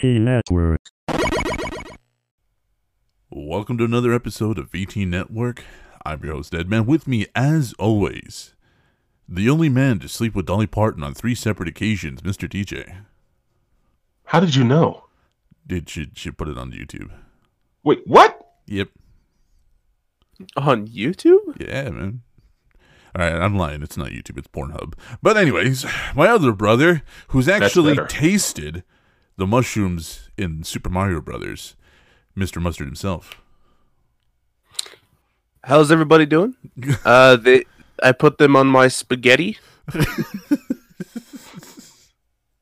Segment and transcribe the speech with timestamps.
[0.00, 0.80] VT Network.
[3.30, 5.62] Welcome to another episode of VT Network.
[6.06, 6.86] I'm your host, Deadman.
[6.86, 8.54] With me, as always,
[9.28, 12.48] the only man to sleep with Dolly Parton on three separate occasions, Mr.
[12.48, 13.02] DJ.
[14.24, 15.04] How did you know?
[15.66, 17.10] Did she, she put it on YouTube?
[17.82, 18.54] Wait, what?
[18.66, 18.88] Yep.
[20.56, 21.60] On YouTube?
[21.60, 22.22] Yeah, man.
[23.14, 23.82] All right, I'm lying.
[23.82, 24.38] It's not YouTube.
[24.38, 24.94] It's Pornhub.
[25.20, 28.82] But anyways, my other brother, who's actually tasted
[29.40, 31.74] the mushrooms in Super Mario Brothers,
[32.36, 32.60] Mr.
[32.60, 33.40] Mustard himself.
[35.64, 36.56] How's everybody doing?
[37.06, 37.64] uh, they,
[38.02, 39.56] I put them on my spaghetti.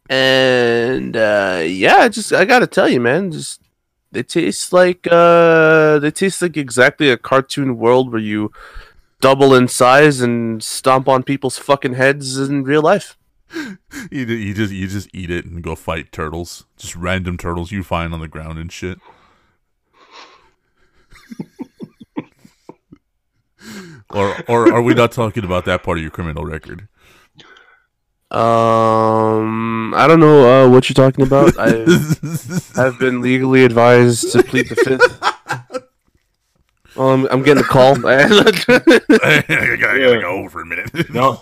[0.08, 3.60] and uh, yeah, just I gotta tell you, man, just
[4.12, 8.52] they taste like uh, they taste like exactly a cartoon world where you
[9.20, 13.17] double in size and stomp on people's fucking heads in real life.
[14.10, 17.82] You, you just you just eat it and go fight turtles, just random turtles you
[17.82, 18.98] find on the ground and shit.
[24.14, 26.88] or or are we not talking about that part of your criminal record?
[28.30, 31.54] Um, I don't know uh, what you're talking about.
[31.58, 31.70] I
[32.80, 35.24] have been legally advised to plead the fifth.
[36.94, 37.92] Well, I'm, I'm getting a call.
[38.06, 40.20] I gotta, I gotta Yeah.
[40.20, 41.08] go for a minute.
[41.10, 41.40] No.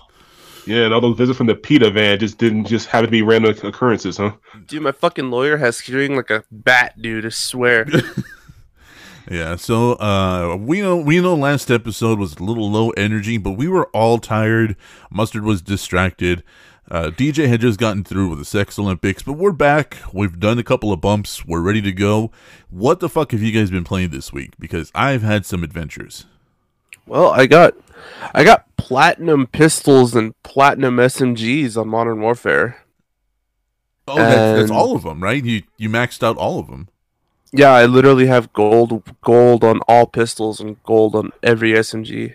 [0.67, 3.23] Yeah, and all those visits from the PETA van just didn't just happen to be
[3.23, 4.33] random occurrences, huh?
[4.67, 7.25] Dude, my fucking lawyer has hearing like a bat, dude.
[7.25, 7.87] I swear.
[9.31, 13.53] Yeah, so uh we know we know last episode was a little low energy, but
[13.53, 14.77] we were all tired.
[15.11, 16.45] Mustard was distracted.
[16.89, 19.97] Uh DJ had just gotten through with the Sex Olympics, but we're back.
[20.13, 21.45] We've done a couple of bumps.
[21.45, 22.31] We're ready to go.
[22.71, 24.53] What the fuck have you guys been playing this week?
[24.61, 26.27] Because I've had some adventures.
[27.07, 27.75] Well, I got,
[28.35, 32.85] I got platinum pistols and platinum SMGs on Modern Warfare.
[34.09, 35.45] Oh, that's, that's all of them, right?
[35.45, 36.89] You you maxed out all of them.
[37.53, 42.35] Yeah, I literally have gold, gold on all pistols and gold on every SMG,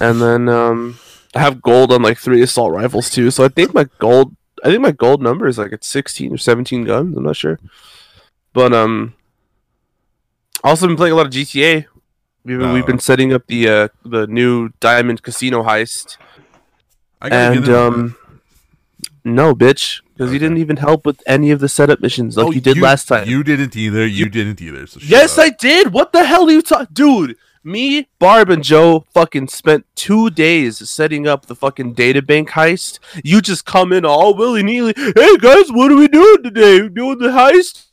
[0.00, 0.98] and then um,
[1.34, 3.30] I have gold on like three assault rifles too.
[3.30, 6.38] So I think my gold, I think my gold number is like at sixteen or
[6.38, 7.16] seventeen guns.
[7.16, 7.58] I'm not sure,
[8.52, 9.14] but um,
[10.62, 11.86] also been playing a lot of GTA.
[12.44, 12.86] We've been, we've Oh.
[12.86, 16.16] been setting up the uh, the new Diamond Casino heist,
[17.20, 18.16] I and um,
[19.24, 22.50] no, bitch, because you didn't even help with any of the setup missions like Oh,
[22.50, 23.28] you did last time.
[23.28, 24.04] You didn't either.
[24.06, 24.86] You, didn't either.
[24.88, 25.44] So Yes, up.
[25.44, 25.92] I did.
[25.92, 27.36] What the hell are you talking, dude?
[27.64, 32.98] Me, Barb, and Joe fucking spent two days setting up the fucking databank heist.
[33.22, 34.94] You just come in all willy nilly.
[34.96, 36.82] Hey guys, what are we doing today?
[36.82, 37.84] We doing the heist?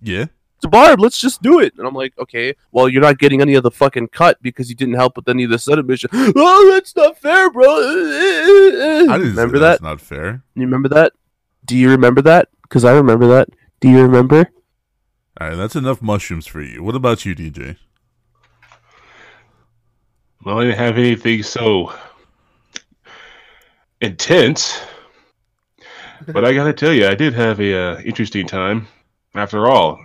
[0.00, 0.26] Yeah.
[0.64, 1.74] To Barb, let's just do it.
[1.76, 4.74] And I'm like, okay, well, you're not getting any of the fucking cut because you
[4.74, 6.08] didn't help with any of the setup mission.
[6.36, 7.64] Oh, that's not fair, bro.
[7.68, 7.68] I
[9.18, 9.72] didn't remember that.
[9.72, 10.42] that's not fair.
[10.54, 11.12] You remember that?
[11.66, 12.48] Do you remember that?
[12.62, 13.50] Because I remember that.
[13.80, 14.50] Do you remember?
[15.38, 16.82] All right, that's enough mushrooms for you.
[16.82, 17.76] What about you, DJ?
[20.46, 21.92] Well, I didn't have anything so
[24.00, 24.80] intense.
[26.26, 28.88] But I gotta tell you, I did have a uh, interesting time.
[29.34, 30.00] After all,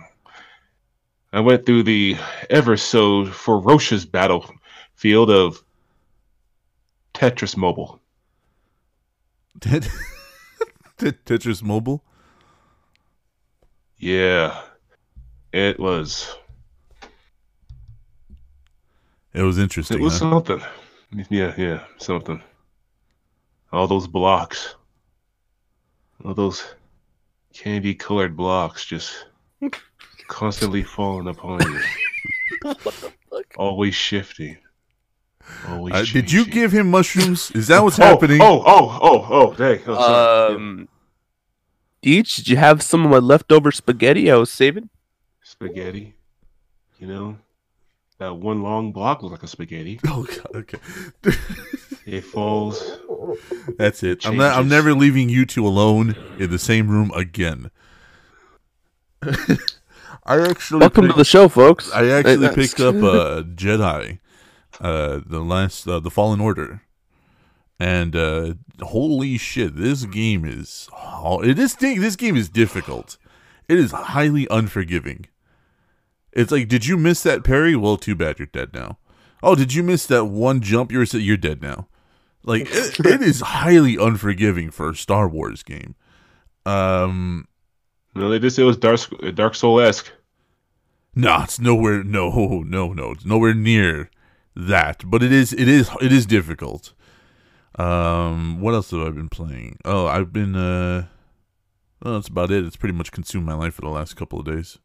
[1.32, 2.16] I went through the
[2.48, 5.62] ever so ferocious battlefield of
[7.14, 8.00] Tetris Mobile.
[9.60, 9.88] Tet-
[10.98, 12.02] Tet- Tetris Mobile?
[13.98, 14.60] Yeah,
[15.52, 16.36] it was.
[19.32, 19.98] It was interesting.
[19.98, 20.30] It was huh?
[20.30, 20.62] something.
[21.28, 22.42] Yeah, yeah, something.
[23.72, 24.74] All those blocks.
[26.24, 26.74] All those
[27.52, 29.26] candy colored blocks just
[30.30, 32.74] constantly falling upon you.
[33.56, 34.56] Always shifting.
[35.68, 37.50] Always Uh, did you give him mushrooms?
[37.50, 38.40] Is that what's oh, happening?
[38.40, 39.80] Oh, oh, oh, oh, dang.
[39.86, 40.54] Oh.
[40.54, 40.88] Um,
[42.02, 44.88] Deech, did you have some of my leftover spaghetti I was saving?
[45.42, 46.14] spaghetti.
[46.98, 47.36] You know,
[48.18, 50.00] that one long block looks like a spaghetti.
[50.06, 50.78] Oh, God, okay.
[52.06, 52.98] It falls.
[53.76, 54.26] That's it.
[54.26, 57.70] I'm, not, I'm never leaving you two alone in the same room again.
[60.30, 61.90] I actually Welcome to the show, folks.
[61.90, 64.20] I actually Uh, picked up uh, Jedi,
[64.80, 66.82] uh, the last, uh, the Fallen Order,
[67.80, 72.00] and uh, holy shit, this game is oh, it is thing.
[72.00, 73.18] This game is difficult.
[73.68, 75.26] It is highly unforgiving.
[76.32, 77.74] It's like, did you miss that parry?
[77.74, 78.98] Well, too bad, you're dead now.
[79.42, 80.92] Oh, did you miss that one jump?
[80.92, 81.88] You're you're dead now.
[82.44, 85.96] Like it, it is highly unforgiving for a Star Wars game.
[86.64, 87.48] Um,
[88.14, 89.00] No, they just say it was Dark
[89.34, 90.12] Dark Soul esque.
[91.14, 92.02] No, it's nowhere.
[92.04, 92.30] No,
[92.66, 93.10] no, no.
[93.12, 94.10] It's nowhere near
[94.54, 95.02] that.
[95.04, 95.52] But it is.
[95.52, 95.90] It is.
[96.00, 96.92] It is difficult.
[97.78, 99.78] Um, what else have I been playing?
[99.84, 100.54] Oh, I've been.
[100.56, 101.06] Uh,
[102.02, 102.64] Well, that's about it.
[102.64, 104.78] It's pretty much consumed my life for the last couple of days,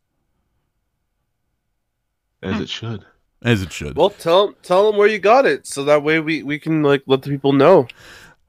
[2.43, 3.05] As it should.
[3.41, 3.95] as it should.
[3.97, 7.03] Well, tell tell them where you got it, so that way we, we can like
[7.07, 7.87] let the people know.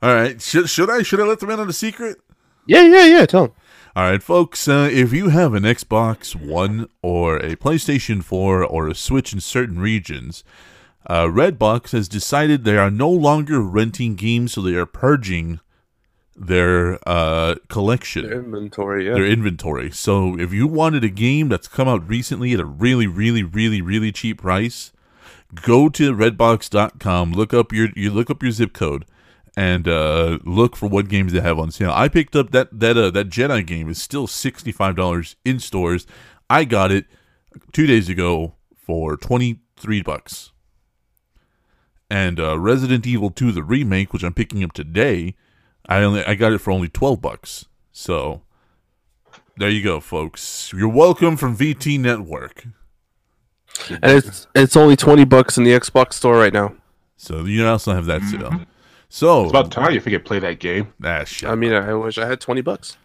[0.03, 2.19] All right, should should I should I let them in on a secret?
[2.67, 3.27] Yeah, yeah, yeah.
[3.27, 3.57] Tell them.
[3.97, 4.69] All right, folks.
[4.69, 9.41] Uh, if you have an Xbox One or a PlayStation 4 or a Switch in
[9.41, 10.45] certain regions,
[11.07, 15.61] uh, Redbox has decided they are no longer renting games, so they are purging
[16.37, 18.29] their uh, collection.
[18.29, 19.07] Their inventory.
[19.07, 19.15] Yeah.
[19.15, 19.91] their inventory.
[19.93, 23.81] So if you wanted a game that's come out recently at a really, really, really,
[23.81, 24.93] really cheap price,
[25.55, 29.07] go to redbox.com, look up your you look up your zip code
[29.57, 31.91] and uh, look for what games they have on sale.
[31.93, 35.59] I picked up that that uh, that Jedi game is still sixty five dollars in
[35.59, 36.07] stores.
[36.51, 37.07] I got it
[37.73, 40.53] two days ago for twenty three bucks.
[42.09, 45.35] And uh, Resident Evil 2 the remake, which I'm picking up today,
[45.89, 47.65] I only I got it for only twelve bucks.
[47.91, 48.43] So
[49.57, 50.73] there you go, folks.
[50.73, 52.67] You're welcome from VT Network.
[53.89, 56.75] and it's it's only twenty bucks in the Xbox store right now.
[57.17, 58.67] So you also have that sale.
[59.17, 60.93] So It's about time you could play that game.
[61.03, 61.49] ah, shit.
[61.49, 62.99] I mean, I wish I had twenty bucks.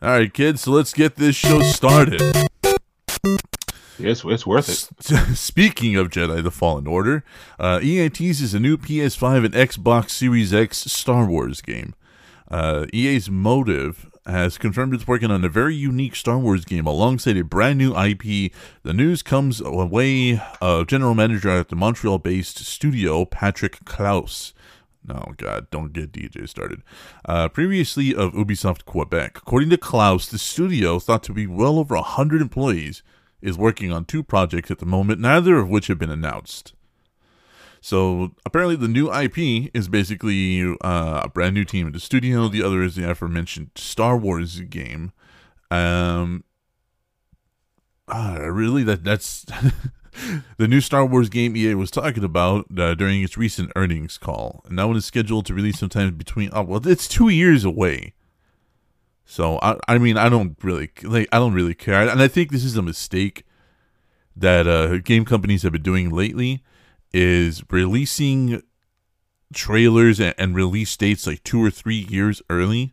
[0.00, 0.60] All right, kids.
[0.60, 2.22] So let's get this show started.
[3.98, 5.36] It's, it's worth it.
[5.36, 7.24] Speaking of Jedi: The Fallen Order,
[7.58, 11.96] uh, EA teases a new PS5 and Xbox Series X Star Wars game.
[12.48, 17.36] Uh, EA's Motive has confirmed it's working on a very unique Star Wars game alongside
[17.36, 18.52] a brand new IP.
[18.84, 24.54] The news comes away of general manager at the Montreal-based studio Patrick Klaus.
[25.08, 26.82] Oh God, don't get DJ started.
[27.24, 31.96] Uh, previously of Ubisoft Quebec, according to Klaus, the studio, thought to be well over
[31.96, 33.02] hundred employees,
[33.42, 36.72] is working on two projects at the moment, neither of which have been announced.
[37.82, 42.48] So apparently, the new IP is basically uh, a brand new team in the studio.
[42.48, 45.12] The other is the aforementioned Star Wars game.
[45.70, 46.44] Um,
[48.08, 49.44] ah, really, that that's
[50.58, 54.62] the new Star Wars game EA was talking about uh, during its recent earnings call,
[54.66, 56.50] and that one is scheduled to release sometime between.
[56.52, 58.14] Oh, well, it's two years away.
[59.24, 61.28] So I, I mean, I don't really like.
[61.32, 63.44] I don't really care, and I think this is a mistake
[64.36, 66.62] that uh, game companies have been doing lately
[67.12, 68.60] is releasing
[69.52, 72.92] trailers and, and release dates like two or three years early,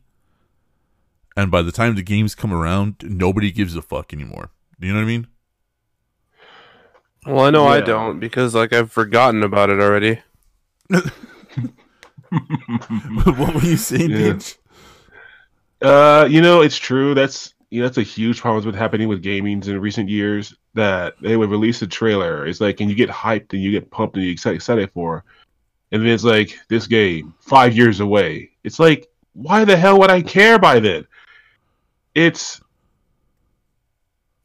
[1.35, 4.51] and by the time the games come around, nobody gives a fuck anymore.
[4.79, 5.27] Do you know what I mean?
[7.25, 10.19] Well, I know I don't because like I've forgotten about it already.
[10.89, 11.11] what
[13.55, 14.17] were you saying, Yeah.
[14.33, 14.57] Deej?
[15.81, 17.13] Uh, you know, it's true.
[17.13, 20.53] That's you know, that's a huge problem that's been happening with gamings in recent years.
[20.73, 22.45] That they would release a trailer.
[22.47, 25.23] It's like, and you get hyped and you get pumped and you get excited for,
[25.91, 28.51] and then it's like this game five years away.
[28.63, 31.05] It's like, why the hell would I care by then?
[32.15, 32.61] It's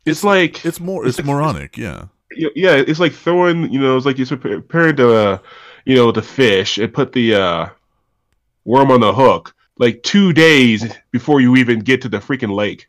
[0.05, 1.07] it's like It's more.
[1.07, 1.77] It's It's- moronic.
[1.77, 2.07] Yeah.
[2.37, 5.39] Yeah, it's like throwing, you know, it's like you're preparing to, uh,
[5.85, 7.69] you know, to fish and put the uh,
[8.65, 12.89] worm on the hook like two days before you even get to the freaking lake.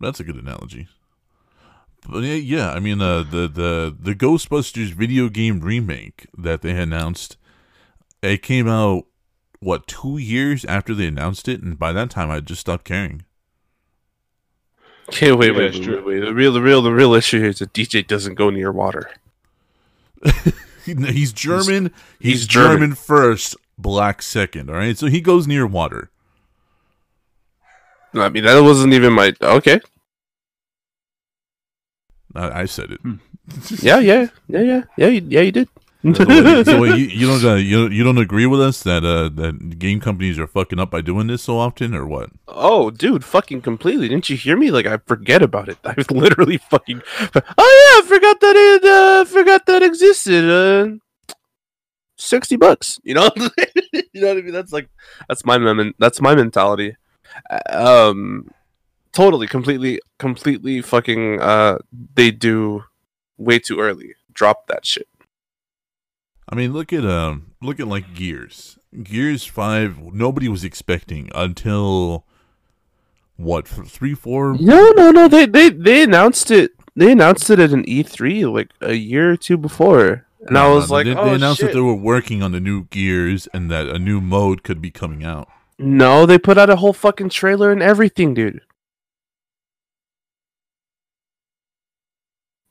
[0.00, 0.88] That's a good analogy.
[2.08, 6.72] But yeah, yeah, I mean, uh, the the the Ghostbusters video game remake that they
[6.72, 7.36] announced,
[8.22, 9.04] it came out
[9.60, 13.24] what two years after they announced it, and by that time I just stopped caring.
[15.12, 16.20] Okay, wait, Yeah, wait, wait, wait, wait.
[16.20, 19.10] The real, the real, the real issue here is that DJ doesn't go near water.
[20.84, 21.92] He's German.
[22.18, 22.72] He's, he's German.
[22.72, 22.94] German.
[22.94, 24.70] first, black second.
[24.70, 26.10] All right, so he goes near water.
[28.14, 29.34] I mean, that wasn't even my.
[29.40, 29.80] Okay,
[32.34, 33.00] I, I said it.
[33.82, 35.40] yeah, yeah, yeah, yeah, yeah, you, yeah.
[35.42, 35.68] You did.
[36.14, 39.04] so wait, so wait, you, you don't uh, you you don't agree with us that
[39.04, 42.30] uh that game companies are fucking up by doing this so often, or what?
[42.48, 44.08] Oh, dude, fucking completely.
[44.08, 44.72] Didn't you hear me?
[44.72, 45.78] Like, I forget about it.
[45.84, 47.02] I was literally fucking.
[47.20, 48.84] Oh yeah, I forgot that it.
[48.84, 50.50] Uh, forgot that existed.
[50.50, 51.34] Uh,
[52.16, 52.98] sixty bucks.
[53.04, 53.30] You know.
[53.92, 54.52] you know what I mean?
[54.52, 54.88] That's like,
[55.28, 56.96] that's my mem- That's my mentality.
[57.48, 57.60] Uh,
[58.10, 58.50] Um,
[59.12, 61.40] totally, completely, completely fucking.
[61.40, 61.78] Uh,
[62.14, 62.84] they do
[63.38, 64.14] way too early.
[64.32, 65.06] Drop that shit.
[66.48, 68.78] I mean, look at um, look at like Gears.
[69.02, 69.98] Gears Five.
[70.12, 72.24] Nobody was expecting until
[73.36, 74.56] what three, four.
[74.58, 75.28] No, no, no.
[75.28, 76.72] They they they announced it.
[76.94, 80.90] They announced it at an E3 like a year or two before, and I was
[80.90, 81.68] like, they, oh they announced shit.
[81.68, 84.90] that they were working on the new Gears and that a new mode could be
[84.90, 85.48] coming out.
[85.78, 88.60] No, they put out a whole fucking trailer and everything, dude.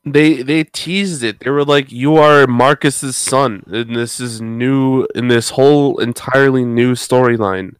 [0.04, 1.40] They they teased it.
[1.40, 6.64] They were like, "You are Marcus's son, and this is new in this whole entirely
[6.64, 7.76] new storyline."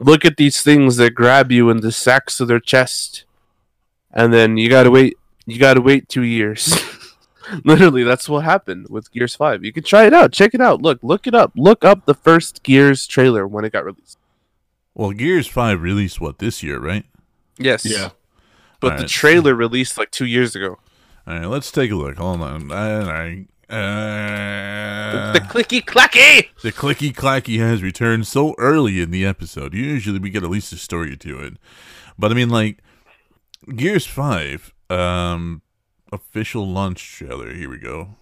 [0.00, 3.24] look at these things that grab you in the sacks of their chest,
[4.10, 5.16] and then you gotta wait.
[5.46, 6.76] You gotta wait two years.
[7.64, 9.64] Literally, that's what happened with Gears Five.
[9.64, 10.32] You can try it out.
[10.32, 10.82] Check it out.
[10.82, 11.52] Look, look it up.
[11.54, 14.18] Look up the first Gears trailer when it got released.
[14.94, 17.04] Well, Gears Five released what this year, right?
[17.58, 17.84] Yes.
[17.84, 18.10] Yeah.
[18.80, 19.08] But the Alright.
[19.08, 20.78] trailer released like two years ago.
[21.26, 22.16] All right, let's take a look.
[22.16, 22.70] Hold on.
[22.72, 23.46] All right.
[23.68, 26.48] Uh, the clicky clacky.
[26.62, 29.74] the clicky clacky has returned so early in the episode.
[29.74, 31.54] Usually we get at least a story to it,
[32.18, 32.78] but I mean, like
[33.76, 35.62] Gears Five, um,
[36.12, 37.54] official launch trailer.
[37.54, 38.16] Here we go.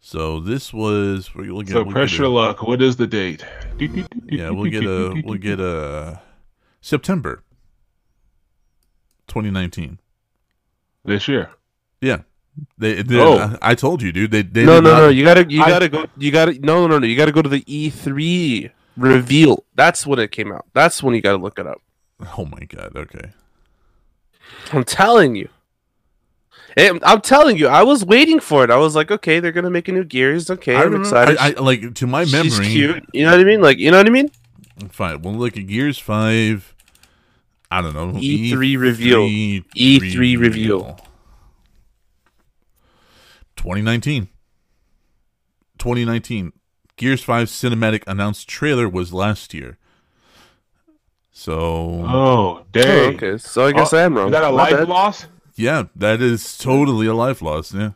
[0.00, 2.62] So this was we're looking So we'll get pressure a- luck.
[2.62, 3.42] What is the date?
[4.26, 6.20] Yeah, we'll get a we'll get a
[6.82, 7.42] September,
[9.28, 9.98] 2019.
[11.04, 11.50] This year.
[12.00, 12.22] Yeah,
[12.78, 13.02] they.
[13.02, 13.38] they Oh.
[13.38, 14.30] I, I told you, dude.
[14.30, 14.42] They.
[14.42, 15.08] they No, no, not- no.
[15.08, 16.06] You gotta, you I- gotta go.
[16.18, 16.58] You gotta.
[16.60, 17.06] No, no, no.
[17.06, 19.64] You gotta go to the E3 reveal.
[19.74, 20.66] That's when it came out.
[20.74, 21.80] That's when you gotta look it up.
[22.38, 22.92] Oh my god.
[22.96, 23.30] Okay.
[24.72, 25.48] I'm telling you.
[26.76, 28.70] And I'm telling you, I was waiting for it.
[28.70, 30.48] I was like, okay, they're gonna make a new Gears.
[30.50, 31.36] Okay, I I'm remember- excited.
[31.38, 32.50] I, I like to my memory.
[32.50, 33.04] She's cute.
[33.12, 33.60] You know what I mean?
[33.60, 34.30] Like, you know what I mean?
[34.90, 35.22] Fine.
[35.22, 36.74] We'll look at Gears Five.
[37.72, 38.12] I don't know.
[38.20, 39.20] E3 reveal.
[39.20, 40.98] E3 E3 reveal.
[43.56, 44.28] 2019.
[45.78, 46.52] 2019.
[46.96, 49.78] Gears 5 cinematic announced trailer was last year.
[51.30, 51.54] So,
[52.06, 54.26] Oh, Oh, okay, so I guess Oh, I am wrong.
[54.26, 54.88] Is that a My life bad.
[54.88, 55.26] loss?
[55.56, 57.72] yeah, that is totally a life loss.
[57.72, 57.92] Yeah.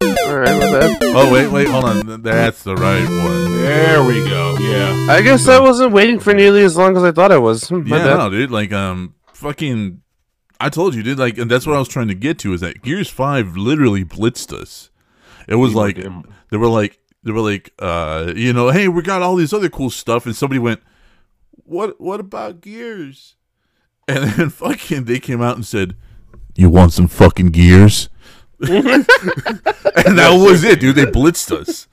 [0.00, 0.98] All right, my bad.
[1.02, 2.22] Oh, wait, wait, hold on.
[2.22, 3.52] That's the right one.
[3.62, 4.56] There we go.
[4.58, 5.06] Yeah.
[5.12, 7.70] I guess I wasn't waiting for nearly as long as I thought I was.
[7.70, 8.16] My yeah, bad.
[8.18, 8.50] no, dude.
[8.50, 10.02] Like, um, fucking.
[10.60, 11.18] I told you, dude.
[11.18, 14.04] Like, and that's what I was trying to get to is that Gears Five literally
[14.04, 14.90] blitzed us.
[15.48, 16.24] It was like Damn.
[16.50, 19.68] they were like they were like, uh, you know, hey, we got all these other
[19.68, 20.80] cool stuff, and somebody went,
[21.64, 23.36] what What about Gears?
[24.06, 25.96] And then fucking they came out and said,
[26.54, 28.08] you want some fucking Gears?
[30.06, 30.96] and that was it, dude.
[30.96, 31.88] They blitzed us.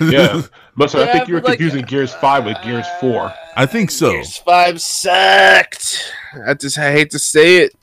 [0.00, 0.42] Yeah.
[0.76, 3.34] But so I think you were but, like, confusing Gears 5 with Gears 4.
[3.56, 4.12] I think so.
[4.12, 6.14] Gears Five sucked.
[6.46, 7.74] I just I hate to say it.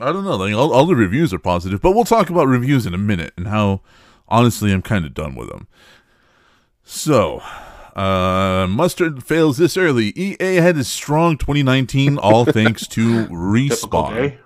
[0.00, 0.34] I don't know.
[0.36, 3.32] Like all, all the reviews are positive, but we'll talk about reviews in a minute
[3.36, 3.82] and how
[4.26, 5.68] honestly I'm kind of done with them.
[6.82, 7.40] So,
[7.94, 10.12] uh, mustard fails this early.
[10.16, 14.38] EA had a strong 2019, all thanks to Typical respawn, day.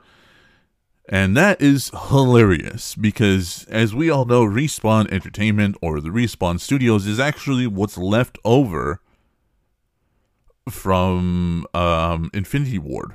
[1.09, 7.07] And that is hilarious because, as we all know, respawn entertainment or the respawn studios
[7.07, 9.01] is actually what's left over
[10.69, 13.15] from um, Infinity Ward.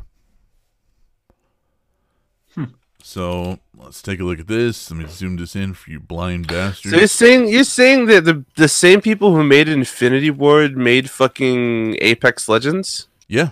[3.06, 4.90] So let's take a look at this.
[4.90, 6.94] Let me zoom this in for you blind bastards.
[6.94, 11.10] So you're saying you're saying that the the same people who made Infinity Ward made
[11.10, 13.10] fucking Apex Legends?
[13.28, 13.50] yeah,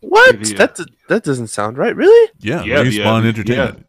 [0.00, 0.46] What?
[0.48, 0.56] Yeah.
[0.56, 0.78] That
[1.08, 1.94] that doesn't sound right.
[1.94, 2.30] Really?
[2.40, 3.86] yeah, Yeah, respawn yeah, entertainment.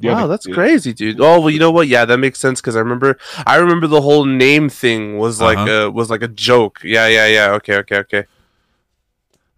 [0.00, 1.20] Yeah, wow, the- that's crazy, dude.
[1.20, 1.88] Oh well, you know what?
[1.88, 5.58] Yeah, that makes sense because I remember I remember the whole name thing was like
[5.58, 5.70] Uh-huh.
[5.86, 6.78] a was like a joke.
[6.84, 7.50] Yeah, yeah, yeah.
[7.52, 8.24] Okay, okay, okay.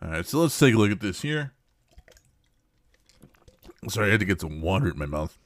[0.00, 1.52] All right, so let's take a look at this here.
[3.88, 5.36] Sorry, I had to get some water in my mouth.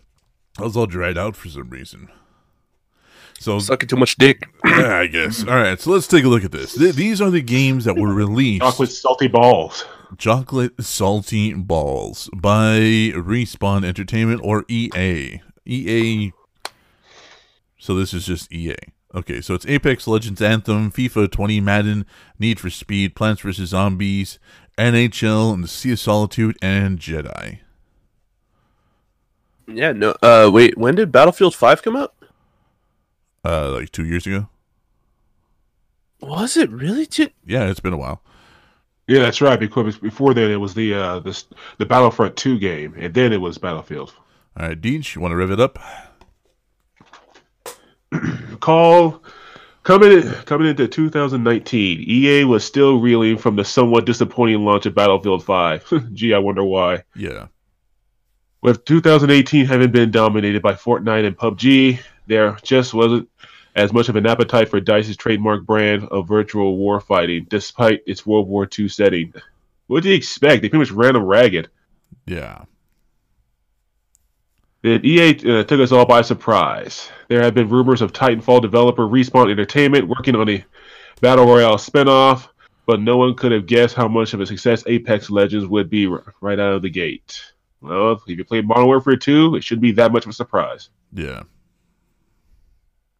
[0.58, 2.08] I was all dried out for some reason.
[3.38, 4.48] So Sucking too much dick.
[4.64, 5.42] yeah, I guess.
[5.44, 6.74] All right, so let's take a look at this.
[6.74, 8.62] Th- these are the games that were released.
[8.62, 9.84] Chocolate salty balls.
[10.18, 12.78] Chocolate Salty Balls by
[13.14, 15.40] Respawn Entertainment or EA.
[15.64, 16.32] EA.
[17.78, 18.76] So this is just EA.
[19.14, 22.06] Okay, so it's Apex Legends Anthem, FIFA 20, Madden,
[22.38, 23.70] Need for Speed, Plants vs.
[23.70, 24.38] Zombies,
[24.76, 27.60] NHL, and the Sea of Solitude, and Jedi.
[29.66, 29.92] Yeah.
[29.92, 30.14] No.
[30.22, 30.50] Uh.
[30.52, 30.76] Wait.
[30.78, 32.14] When did Battlefield Five come out?
[33.44, 34.48] Uh, like two years ago.
[36.20, 37.06] Was it really?
[37.06, 38.22] Two- Yeah, it's been a while.
[39.06, 39.58] Yeah, that's right.
[39.58, 41.44] Because before then it was the uh, the
[41.78, 44.12] the Battlefront 2 game, and then it was Battlefield.
[44.58, 45.78] All right, Deej, you want to rev it up?
[48.60, 49.22] Call
[49.82, 52.04] coming in, coming into 2019.
[52.08, 56.10] EA was still reeling from the somewhat disappointing launch of Battlefield 5.
[56.12, 57.04] Gee, I wonder why.
[57.14, 57.46] Yeah.
[58.62, 63.28] With 2018 having been dominated by Fortnite and PUBG, there just wasn't
[63.76, 68.24] as much of an appetite for DICE's trademark brand of virtual war fighting, despite its
[68.26, 69.34] World War II setting.
[69.86, 70.62] What did you expect?
[70.62, 71.68] They pretty much ran them ragged.
[72.24, 72.64] Yeah.
[74.82, 77.10] Then EA uh, took us all by surprise.
[77.28, 80.64] There have been rumors of Titanfall developer Respawn Entertainment working on a
[81.20, 82.48] Battle Royale spinoff,
[82.86, 86.06] but no one could have guessed how much of a success Apex Legends would be
[86.06, 87.42] r- right out of the gate.
[87.82, 90.88] Well, if you played Modern Warfare 2, it shouldn't be that much of a surprise.
[91.12, 91.42] Yeah.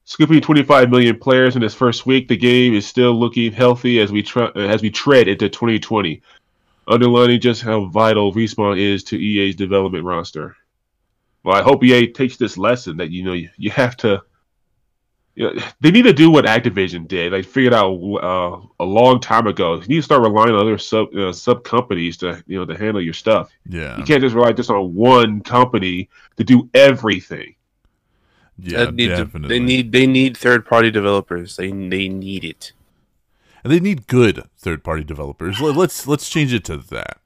[0.08, 4.12] Scooping 25 million players in its first week, the game is still looking healthy as
[4.12, 6.22] we tr- as we tread into 2020,
[6.86, 10.56] underlining just how vital Respawn is to EA's development roster.
[11.42, 14.22] Well, I hope EA takes this lesson that you know you, you have to.
[15.34, 17.32] You know, they need to do what Activision did.
[17.32, 19.75] They figured out uh, a long time ago.
[19.75, 22.78] You need to start relying on other sub uh, sub companies to you know to
[22.78, 23.50] handle your stuff.
[23.68, 23.98] Yeah.
[23.98, 27.55] You can't just rely just on one company to do everything.
[28.58, 29.48] Yeah, need definitely.
[29.48, 31.56] they need they need third party developers.
[31.56, 32.72] They they need it.
[33.62, 35.60] and they need good third party developers.
[35.60, 37.18] Let- Let's let's change it to that.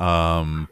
[0.00, 0.68] Um,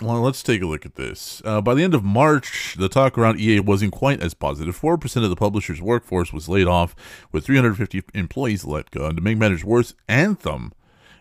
[0.00, 1.40] well, let's take a look at this.
[1.44, 4.76] Uh, by the end of March, the talk around EA wasn't quite as positive.
[4.76, 6.94] Four percent of the publisher's workforce was laid off,
[7.32, 9.06] with 350 employees let go.
[9.06, 10.72] And to make matters worse, Anthem,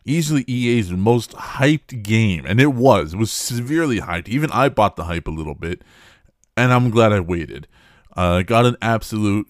[0.04, 4.28] easily EA's most hyped game, and it was, it was severely hyped.
[4.28, 5.82] Even I bought the hype a little bit,
[6.58, 7.68] and I'm glad I waited.
[8.16, 9.48] Uh, got an absolute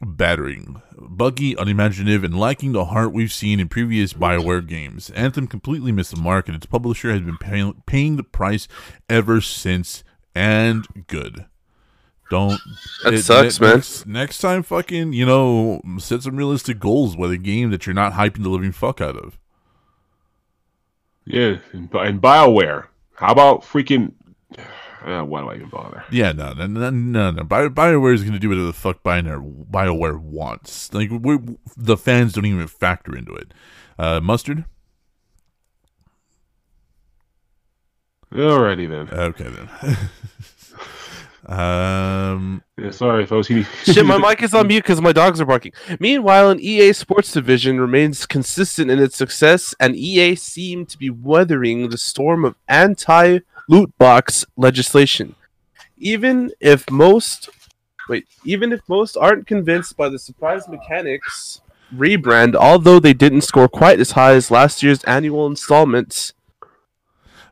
[0.00, 0.82] battering.
[0.96, 5.10] Buggy, unimaginative, and lacking the heart we've seen in previous Bioware games.
[5.10, 8.68] Anthem completely missed the mark, and its publisher has been pay- paying the price
[9.08, 10.04] ever since.
[10.34, 11.46] And good.
[12.30, 12.58] Don't.
[13.04, 13.74] That sucks, man.
[13.74, 17.94] Next, next time, fucking, you know, set some realistic goals with a game that you're
[17.94, 19.38] not hyping the living fuck out of.
[21.26, 22.86] Yeah, and, and Bioware.
[23.16, 24.14] How about freaking?
[25.04, 26.04] Uh, why do I even bother?
[26.10, 27.30] Yeah, no, no, no, no.
[27.32, 27.44] no.
[27.44, 30.92] Bio, BioWare is going to do whatever the fuck BioWare, BioWare wants.
[30.94, 31.38] Like, we
[31.76, 33.52] the fans don't even factor into it.
[33.98, 34.64] Uh, Mustard?
[38.32, 39.08] Alrighty then.
[39.10, 39.96] Okay, then.
[41.58, 43.48] um, Yeah, sorry, folks.
[43.48, 45.72] He, Shit, my mic is on mute because my dogs are barking.
[46.00, 51.10] Meanwhile, an EA Sports division remains consistent in its success, and EA seemed to be
[51.10, 55.34] weathering the storm of anti loot box legislation.
[55.96, 57.48] Even if most
[58.08, 61.60] wait, even if most aren't convinced by the surprise mechanics
[61.94, 66.32] rebrand, although they didn't score quite as high as last year's annual installments.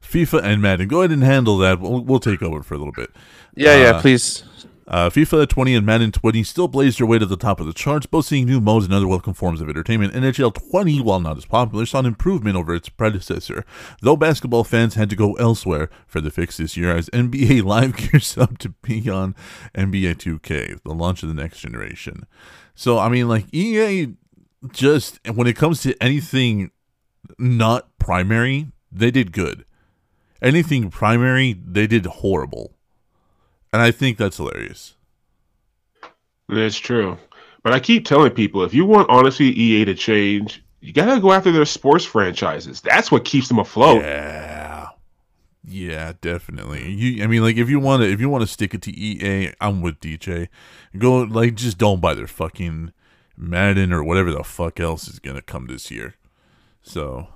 [0.02, 0.88] FIFA and Madden.
[0.88, 1.78] Go ahead and handle that.
[1.80, 3.10] We'll, we'll take over for a little bit.
[3.54, 4.42] Yeah, yeah, Uh, please.
[4.90, 7.72] Uh, FIFA 20 and Madden 20 still blaze their way to the top of the
[7.72, 10.12] charts, both seeing new modes and other welcome forms of entertainment.
[10.14, 13.64] NHL 20, while not as popular, saw an improvement over its predecessor,
[14.02, 17.96] though basketball fans had to go elsewhere for the fix this year as NBA Live
[17.96, 19.36] gears up to be on
[19.76, 22.26] NBA 2K, the launch of the next generation.
[22.74, 24.14] So, I mean, like, EA
[24.72, 26.72] just, when it comes to anything
[27.38, 29.64] not primary, they did good.
[30.42, 32.74] Anything primary, they did horrible.
[33.72, 34.94] And I think that's hilarious.
[36.48, 37.16] That's true.
[37.62, 41.32] But I keep telling people if you want honestly EA to change, you gotta go
[41.32, 42.80] after their sports franchises.
[42.80, 44.02] That's what keeps them afloat.
[44.02, 44.88] Yeah.
[45.62, 46.90] Yeah, definitely.
[46.90, 48.98] You I mean like if you want to if you want to stick it to
[48.98, 50.48] EA, I'm with DJ.
[50.96, 52.92] Go like just don't buy their fucking
[53.36, 56.14] Madden or whatever the fuck else is going to come this year.
[56.82, 57.28] So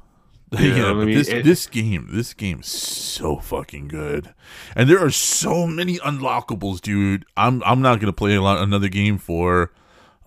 [0.60, 4.34] yeah, Yeah, I but mean, this it- this game, this game is so fucking good,
[4.76, 7.24] and there are so many unlockables, dude.
[7.36, 9.72] I'm I'm not gonna play a lot, another game for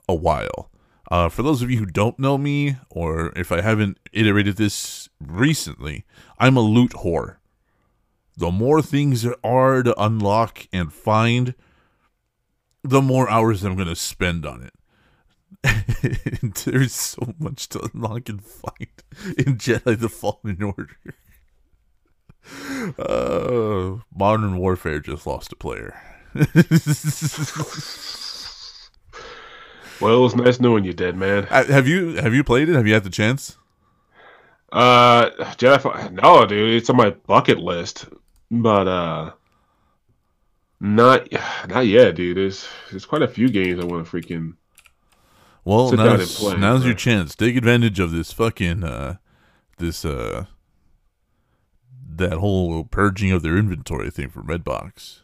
[0.09, 0.69] a while.
[1.09, 5.07] Uh, for those of you who don't know me, or if I haven't iterated this
[5.21, 6.05] recently,
[6.37, 7.37] I'm a loot whore.
[8.35, 11.55] The more things there are to unlock and find,
[12.83, 14.73] the more hours I'm going to spend on it.
[16.65, 18.87] There's so much to unlock and find
[19.37, 20.97] in Jedi the Fallen Order.
[22.97, 25.99] Uh, Modern Warfare just lost a player.
[29.99, 31.47] Well, it was nice knowing you, dead man.
[31.49, 32.75] Uh, have you have you played it?
[32.75, 33.57] Have you had the chance?
[34.71, 36.11] Uh, Jedi.
[36.11, 38.05] No, dude, it's on my bucket list,
[38.51, 39.31] but uh,
[40.79, 41.27] not
[41.67, 42.37] not yet, dude.
[42.37, 44.53] There's there's quite a few games I want to freaking.
[45.67, 47.35] Well, Sit now's, play, now's your chance.
[47.35, 49.17] Take advantage of this fucking uh
[49.79, 50.45] this uh
[52.15, 55.19] that whole purging of their inventory thing from Redbox.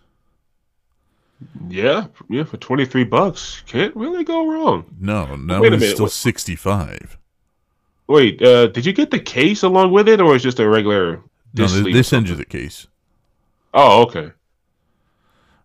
[1.69, 4.83] Yeah, yeah, for twenty three bucks, can't really go wrong.
[4.99, 7.17] No, now Wait a minute, still sixty five.
[8.07, 11.21] Wait, uh, did you get the case along with it, or is just a regular?
[11.53, 12.87] No, they, they send you the case.
[13.73, 14.33] Oh, okay.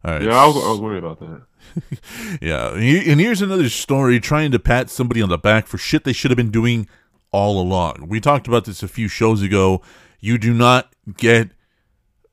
[0.05, 0.23] All right.
[0.23, 1.43] Yeah, I was, I was worried about that.
[2.41, 6.05] Yeah, and and here's another story trying to pat somebody on the back for shit
[6.05, 6.89] they should have been doing
[7.31, 8.07] all along.
[8.09, 9.83] We talked about this a few shows ago.
[10.21, 11.51] You do not get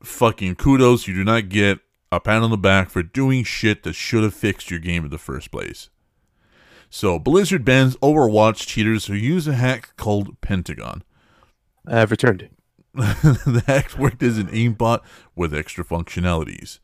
[0.02, 1.06] fucking kudos.
[1.06, 4.34] You do not get a pat on the back for doing shit that should have
[4.34, 5.90] fixed your game in the first place.
[6.88, 11.02] So, Blizzard bans Overwatch cheaters who use a hack called Pentagon.
[11.86, 12.48] I have returned.
[12.94, 15.00] the hack worked as an aimbot
[15.34, 16.78] with extra functionalities.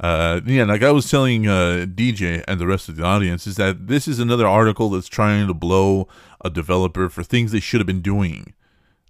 [0.00, 3.56] Uh, yeah, like I was telling uh, DJ and the rest of the audience, is
[3.56, 6.08] that this is another article that's trying to blow
[6.44, 8.54] a developer for things they should have been doing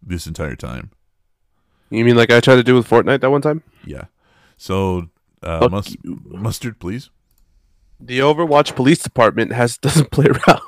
[0.03, 0.90] this entire time.
[1.90, 3.62] You mean like I tried to do with Fortnite that one time?
[3.85, 4.05] Yeah.
[4.57, 5.09] So,
[5.42, 7.11] uh, mus- mustard, please.
[8.01, 10.61] The Overwatch Police Department has doesn't play around.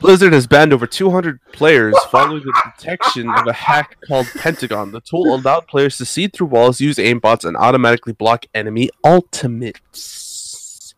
[0.00, 4.90] Blizzard has banned over 200 players following the detection of a hack called Pentagon.
[4.92, 10.94] The tool allowed players to see through walls, use aimbots, and automatically block enemy ultimates.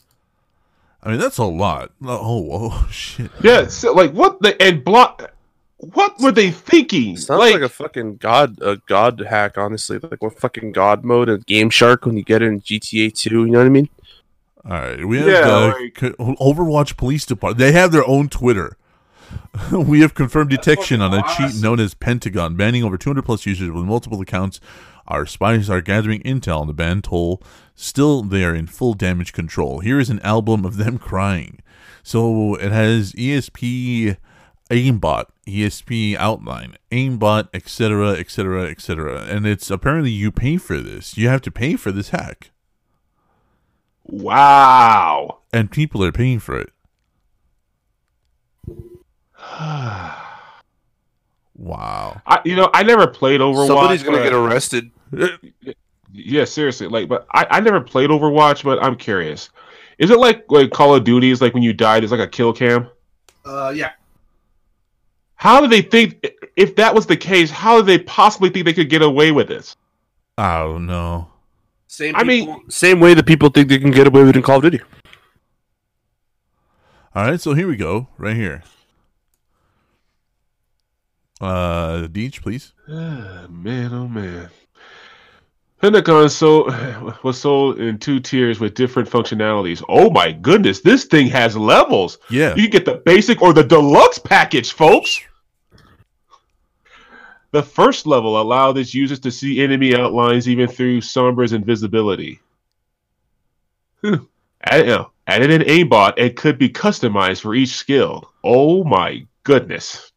[1.03, 1.91] I mean, that's a lot.
[2.05, 3.31] Oh, oh shit.
[3.43, 5.33] Yeah, so, like what the and block.
[5.79, 7.17] What were they thinking?
[7.17, 9.59] Sounds like, a fucking god, a god hack.
[9.59, 13.13] Honestly, like what fucking god mode and Game Shark when you get it in GTA
[13.13, 13.31] 2.
[13.31, 13.89] You know what I mean?
[14.65, 17.59] All right, we have Yeah, the like- Overwatch Police Department.
[17.59, 18.77] They have their own Twitter.
[19.73, 23.71] we have confirmed detection on a cheat known as Pentagon, banning over 200 plus users
[23.71, 24.61] with multiple accounts.
[25.07, 27.43] Our spies are gathering intel on the ban toll.
[27.75, 29.81] Still, they are in full damage control.
[29.81, 31.61] Here is an album of them crying.
[32.03, 34.17] So it has ESP
[34.71, 39.23] aimbot, ESP outline, aimbot, etc., etc., etc.
[39.25, 41.17] And it's apparently you pay for this.
[41.17, 42.51] You have to pay for this hack,
[44.05, 45.41] wow.
[45.53, 46.73] and people are paying for it.
[51.55, 52.21] Wow.
[52.27, 53.67] I, you know, I never played Overwatch.
[53.67, 54.91] Somebody's gonna but- get arrested.
[56.15, 56.89] Yeah, seriously.
[56.89, 59.49] Like, but I, I never played Overwatch, but I'm curious.
[59.97, 61.31] Is it like like Call of Duty?
[61.31, 62.87] Is like when you die, there's like a kill cam.
[63.47, 63.93] Uh, yeah.
[65.37, 66.27] How do they think?
[66.55, 69.49] If that was the case, how do they possibly think they could get away with
[69.49, 69.75] this?
[70.37, 71.31] I don't know.
[71.87, 72.15] Same.
[72.15, 74.57] I mean- same way that people think they can get away with it in Call
[74.57, 74.81] of Duty.
[77.15, 78.63] All right, so here we go, right here.
[81.43, 82.73] Uh, Deej, please.
[82.89, 84.49] Ah, man, oh man.
[85.81, 86.67] Pentagon so
[87.25, 89.83] was sold in two tiers with different functionalities.
[89.89, 92.19] Oh my goodness, this thing has levels.
[92.31, 92.55] Yeah.
[92.55, 95.21] You can get the basic or the deluxe package, folks.
[97.51, 102.39] The first level allowed its users to see enemy outlines even through Sombra's invisibility.
[104.01, 104.29] Whew.
[104.63, 108.33] Add- uh, Added an aimbot and could be customized for each skill.
[108.45, 110.12] Oh my goodness.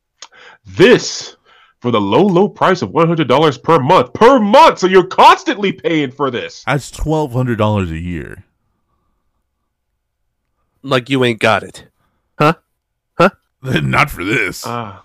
[0.65, 1.35] This
[1.79, 4.13] for the low, low price of $100 per month.
[4.13, 4.79] Per month!
[4.79, 6.63] So you're constantly paying for this.
[6.65, 8.43] That's twelve hundred dollars a year.
[10.81, 11.87] Like you ain't got it.
[12.37, 12.53] Huh?
[13.17, 13.29] Huh?
[13.61, 14.65] Not for this.
[14.65, 14.97] Uh,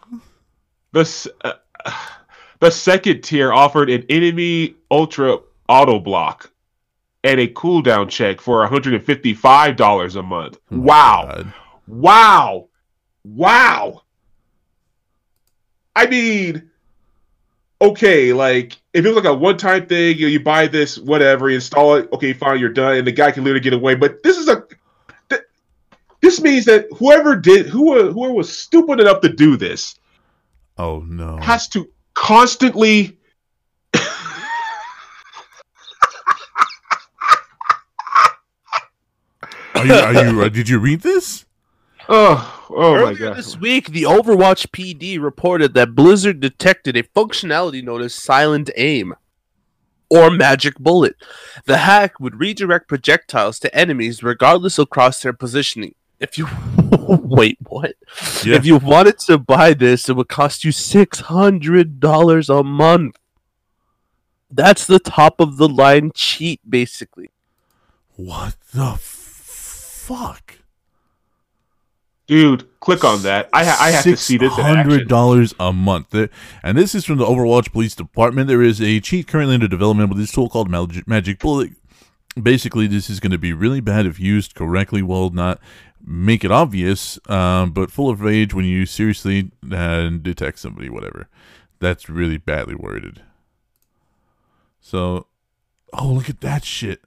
[0.93, 1.53] the uh,
[2.61, 6.51] the second tier offered an enemy ultra auto block
[7.25, 10.59] and a cooldown check for $155 a month.
[10.73, 11.25] Oh Wow.
[11.27, 11.55] God.
[11.87, 12.69] Wow.
[13.25, 14.03] Wow.
[16.01, 16.71] I mean,
[17.83, 21.51] okay, like if it was like a one time thing, you, you buy this, whatever,
[21.51, 23.97] you install it, okay, fine, you're done, and the guy can literally get away.
[23.97, 24.65] But this is a
[25.29, 25.43] th-
[26.23, 29.95] this means that whoever did who whoever was stupid enough to do this
[30.79, 31.37] Oh no.
[31.37, 33.19] has to constantly
[39.75, 39.93] Are you?
[39.93, 40.43] Are you?
[40.43, 41.45] Uh, did you read this?
[42.09, 47.03] oh oh my Earlier god this week, the Overwatch PD reported that Blizzard detected a
[47.03, 49.15] functionality known as Silent Aim
[50.09, 51.17] or Magic Bullet.
[51.65, 55.95] The hack would redirect projectiles to enemies regardless of crosshair positioning.
[56.19, 56.49] If you
[57.09, 57.95] wait, what?
[58.45, 58.57] Yeah.
[58.57, 63.17] If you wanted to buy this, it would cost you six hundred dollars a month.
[64.51, 67.31] That's the top of the line cheat, basically.
[68.17, 70.60] What the fuck?
[72.31, 76.15] Dude click on that i, ha- I have to see this hundred dollars a month,
[76.15, 78.47] and this is from the Overwatch Police Department.
[78.47, 81.73] There is a cheat currently under development with this tool called Magic, Bullet.
[82.41, 85.03] Basically, this is going to be really bad if used correctly.
[85.03, 85.61] Will not
[86.05, 90.89] make it obvious, um, but full of rage when you seriously uh, detect somebody.
[90.89, 91.29] Whatever.
[91.81, 93.23] That's really badly worded.
[94.81, 95.27] So,
[95.93, 97.01] oh look at that shit.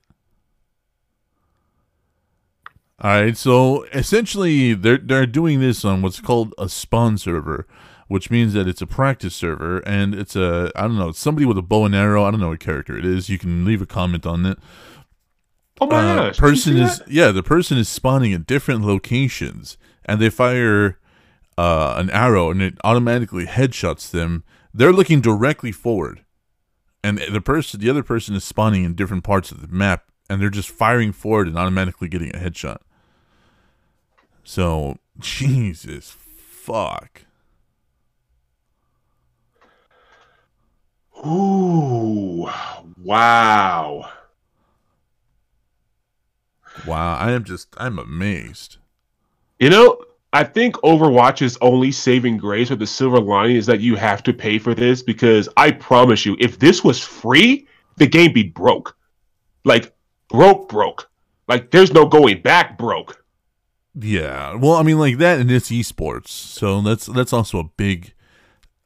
[3.04, 7.68] All right, so essentially they're they're doing this on what's called a spawn server,
[8.08, 11.58] which means that it's a practice server and it's a I don't know, somebody with
[11.58, 12.24] a bow and arrow.
[12.24, 13.28] I don't know what character it is.
[13.28, 14.58] You can leave a comment on it.
[15.82, 17.12] oh my Uh, gosh person is that?
[17.12, 20.98] yeah, the person is spawning at different locations and they fire
[21.58, 24.46] uh, an arrow and it automatically headshots them.
[24.74, 26.24] They're looking directly forward,
[27.04, 30.42] and the person, the other person, is spawning in different parts of the map, and
[30.42, 32.78] they're just firing forward and automatically getting a headshot.
[34.43, 37.21] So Jesus fuck.
[41.25, 42.49] Ooh,
[43.01, 44.10] wow.
[46.86, 48.77] Wow, I am just I'm amazed.
[49.60, 50.03] You know,
[50.34, 54.34] I think Overwatch's only saving grace or the silver lining is that you have to
[54.34, 58.97] pay for this because I promise you, if this was free, the game be broke.
[59.63, 59.93] Like
[60.29, 61.10] broke, broke.
[61.47, 63.22] Like there's no going back, broke.
[63.95, 68.13] Yeah, well, I mean, like that, and it's esports, so that's that's also a big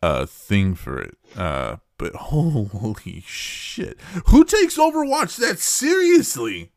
[0.01, 1.17] uh thing for it.
[1.35, 6.71] Uh, but holy shit, who takes Overwatch that seriously?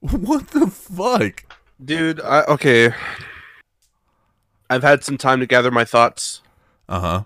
[0.00, 1.44] What the fuck?
[1.82, 2.92] Dude, I, okay.
[4.68, 6.42] I've had some time to gather my thoughts.
[6.88, 7.24] Uh huh.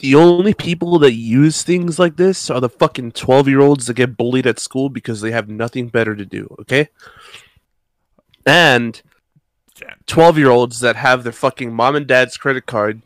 [0.00, 3.94] The only people that use things like this are the fucking 12 year olds that
[3.94, 6.88] get bullied at school because they have nothing better to do, okay?
[8.46, 9.00] And
[10.06, 13.02] 12 year olds that have their fucking mom and dad's credit card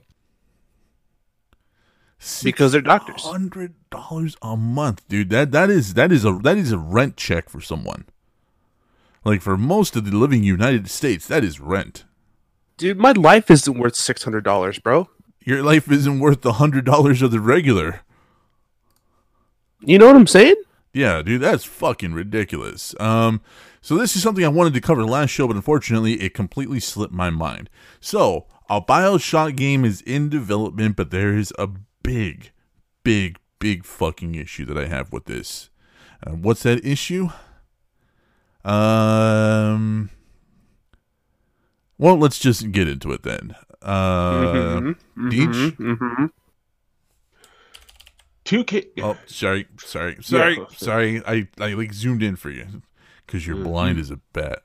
[2.42, 3.22] because they're doctors.
[3.22, 5.30] Hundred dollars a month, dude.
[5.30, 8.06] That that is that is a that is a rent check for someone.
[9.24, 12.04] Like for most of the living United States, that is rent.
[12.76, 15.08] Dude, my life isn't worth $600, bro.
[15.44, 18.00] Your life isn't worth the hundred dollars of the regular.
[19.80, 20.56] You know what I'm saying?
[20.94, 22.94] Yeah, dude, that's fucking ridiculous.
[22.98, 23.42] Um,
[23.80, 27.12] so this is something I wanted to cover last show, but unfortunately, it completely slipped
[27.12, 27.68] my mind.
[28.00, 31.68] So a Bioshock game is in development, but there is a
[32.02, 32.52] big,
[33.02, 35.68] big, big fucking issue that I have with this.
[36.26, 37.28] Uh, what's that issue?
[38.64, 40.10] Um.
[41.98, 43.54] Well, let's just get into it then.
[43.84, 44.80] Uh,
[45.16, 45.76] Deej?
[45.76, 46.30] Mhm.
[48.44, 48.86] 2K.
[49.02, 50.64] Oh, sorry, sorry, sorry, Yeah.
[50.76, 51.22] sorry.
[51.26, 52.82] I, I like zoomed in for you
[53.26, 54.62] because you're blind as a bat.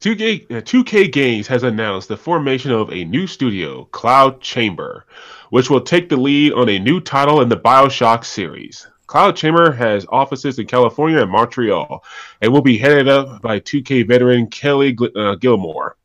[0.00, 5.06] 2K, uh, 2K Games has announced the formation of a new studio, Cloud Chamber,
[5.50, 8.86] which will take the lead on a new title in the Bioshock series.
[9.06, 12.04] Cloud Chamber has offices in California and Montreal
[12.40, 15.96] and will be headed up by 2K veteran Kelley uh, Gilmore,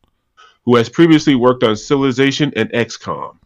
[0.64, 3.36] who has previously worked on Civilization and XCOM.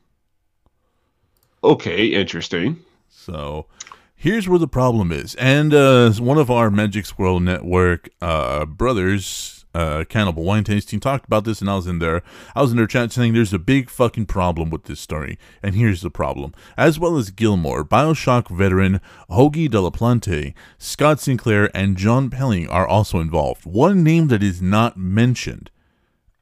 [1.64, 2.79] Okay, interesting.
[3.09, 3.66] So
[4.14, 5.35] here's where the problem is.
[5.37, 11.27] And uh, one of our Magic Squirrel Network uh, brothers, uh, Cannibal Wine Tasting, talked
[11.27, 12.23] about this, and I was in there.
[12.55, 15.39] I was in their chat saying there's a big fucking problem with this story.
[15.62, 16.55] And here's the problem.
[16.79, 22.69] As well as Gilmore, Bioshock veteran Hoagy De La Plante, Scott Sinclair, and John Pelling
[22.71, 23.67] are also involved.
[23.67, 25.71] One name that is not mentioned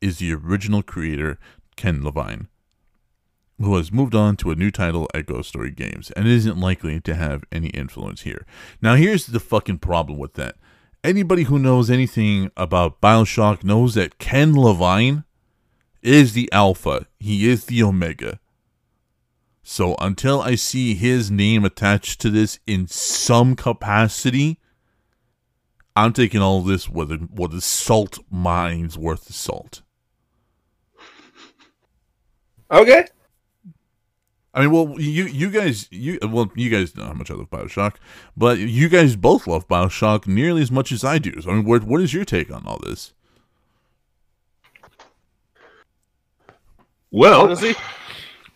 [0.00, 1.38] is the original creator,
[1.76, 2.46] Ken Levine
[3.60, 7.00] who has moved on to a new title at Ghost Story Games and isn't likely
[7.00, 8.44] to have any influence here.
[8.82, 10.56] Now, here's the fucking problem with that.
[11.04, 15.24] Anybody who knows anything about Bioshock knows that Ken Levine
[16.00, 18.40] is the alpha, he is the omega.
[19.62, 24.58] So until I see his name attached to this in some capacity,
[25.94, 29.82] I'm taking all this with a, with a salt mine's worth of salt.
[32.70, 33.08] Okay.
[34.54, 37.50] I mean, well, you you guys you well you guys know how much I love
[37.50, 37.96] Bioshock,
[38.36, 41.40] but you guys both love Bioshock nearly as much as I do.
[41.40, 43.12] So, I mean, what what is your take on all this?
[47.10, 47.74] Well, Honestly,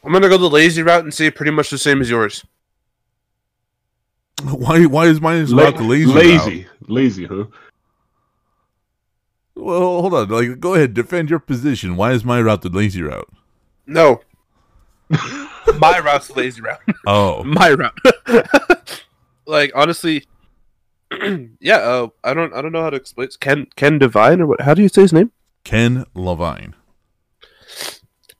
[0.05, 2.45] I'm gonna go the lazy route and say pretty much the same as yours.
[4.45, 6.13] Why why is mine la- about the lazy?
[6.13, 7.45] lazy, lazy, huh?
[9.57, 10.29] Well, hold on.
[10.29, 11.97] Like, go ahead, defend your position.
[11.97, 13.29] Why is my route the lazy route?
[13.87, 14.21] No.
[15.79, 16.81] My route's the lazy route.
[17.07, 17.99] Oh, My route.
[19.47, 20.27] like honestly,
[21.61, 21.77] yeah.
[21.77, 22.53] Uh, I don't.
[22.53, 23.27] I don't know how to explain.
[23.27, 24.61] It's Ken Ken Devine or what?
[24.63, 25.33] How do you say his name?
[25.65, 26.75] Ken Levine.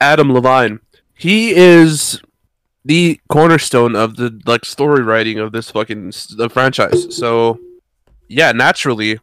[0.01, 0.81] Adam Levine.
[1.15, 2.21] He is
[2.85, 7.15] the cornerstone of the like story writing of this fucking the franchise.
[7.17, 7.59] So,
[8.29, 9.19] yeah, naturally,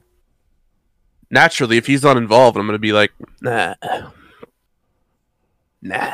[1.32, 3.76] naturally, if he's not involved, I'm gonna be like, nah,
[5.82, 6.14] nah.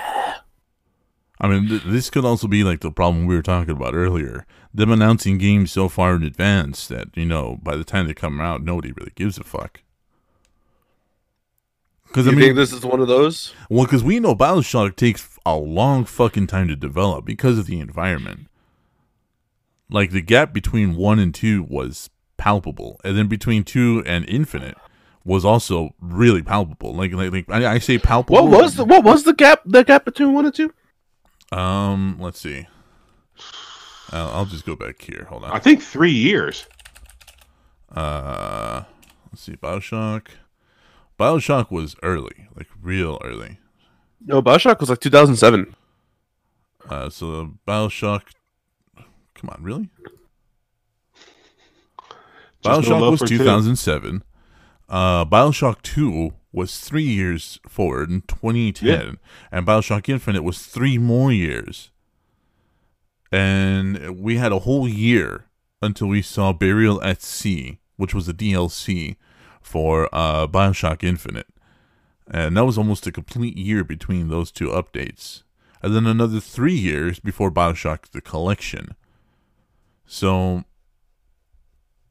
[1.42, 4.46] I mean, th- this could also be like the problem we were talking about earlier.
[4.72, 8.40] Them announcing games so far in advance that you know by the time they come
[8.40, 9.82] out, nobody really gives a fuck.
[12.08, 13.54] Because I mean, think this is one of those?
[13.70, 17.80] Well, because we know Bioshock takes a long fucking time to develop because of the
[17.80, 18.48] environment.
[19.90, 24.78] Like the gap between one and two was palpable, and then between two and Infinite
[25.24, 26.94] was also really palpable.
[26.94, 28.48] Like, like, like I, I say palpable.
[28.48, 29.62] What was the what was the gap?
[29.66, 30.72] The gap between one and two?
[31.52, 32.68] Um, let's see.
[34.12, 35.26] I'll, I'll just go back here.
[35.30, 35.52] Hold on.
[35.52, 36.66] I think three years.
[37.94, 38.84] Uh,
[39.32, 39.54] let's see.
[39.54, 40.28] Bioshock.
[41.20, 43.60] Bioshock was early, like real early.
[44.26, 45.76] No, Bioshock was like 2007.
[46.90, 48.24] Uh, so Bioshock.
[49.36, 49.90] Come on, really?
[52.64, 53.38] Just Bioshock love was for two.
[53.40, 54.24] 2007.
[54.90, 59.12] Uh, Bioshock 2 was three years forward in 2010, Yeah.
[59.52, 61.92] and Bioshock Infinite was three more years.
[63.32, 65.46] And we had a whole year
[65.82, 69.16] until we saw Burial at Sea, which was a DLC
[69.62, 71.48] for uh, Bioshock Infinite.
[72.30, 75.44] And that was almost a complete year between those two updates.
[75.82, 78.96] And then another three years before Bioshock the Collection.
[80.06, 80.66] So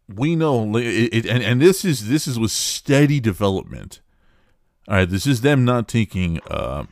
[0.09, 4.01] we know it, it, and, and this is this is with steady development
[4.89, 6.85] all right this is them not taking uh,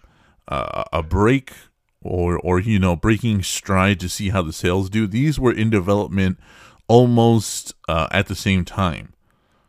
[0.49, 1.53] uh, a break
[2.03, 5.71] or or you know breaking stride to see how the sales do these were in
[5.71, 6.39] development
[6.87, 9.13] almost uh, at the same time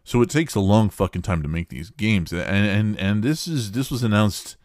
[0.03, 3.47] so it takes a long fucking time to make these games and and and this
[3.47, 4.55] is this was announced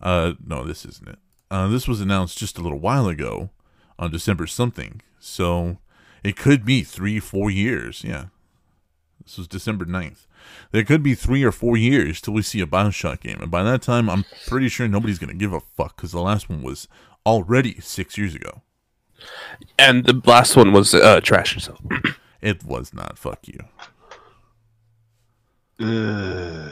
[0.00, 1.18] uh no this isn't it
[1.50, 3.50] uh this was announced just a little while ago
[3.98, 5.78] on december something so
[6.22, 8.04] it could be three, four years.
[8.04, 8.26] Yeah.
[9.24, 10.26] This was December 9th.
[10.72, 13.38] There could be three or four years till we see a Bioshock game.
[13.40, 16.20] And by that time, I'm pretty sure nobody's going to give a fuck because the
[16.20, 16.88] last one was
[17.26, 18.62] already six years ago.
[19.78, 21.62] And the last one was uh, trash.
[21.64, 21.76] So
[22.40, 23.18] It was not.
[23.18, 23.60] Fuck you.
[25.80, 26.70] Ugh.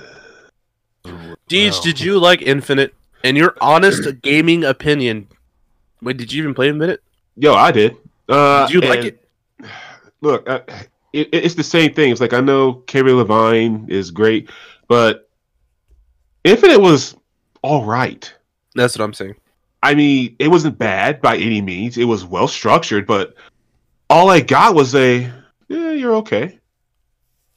[1.48, 1.80] Deej, Wow.
[1.82, 2.94] did you like Infinite?
[3.22, 5.28] In your honest gaming opinion,
[6.02, 7.02] wait, did you even play Infinite?
[7.36, 7.96] Yo, I did.
[8.28, 9.28] Uh, Did you like it?
[10.20, 10.62] Look, I,
[11.16, 12.10] it, it's the same thing.
[12.10, 14.50] It's like I know Kerry Levine is great,
[14.88, 15.28] but
[16.44, 17.16] Infinite was
[17.62, 18.32] all right.
[18.74, 19.36] That's what I'm saying.
[19.82, 21.96] I mean, it wasn't bad by any means.
[21.96, 23.34] It was well structured, but
[24.10, 25.30] all I got was a,
[25.68, 26.58] yeah, you're okay.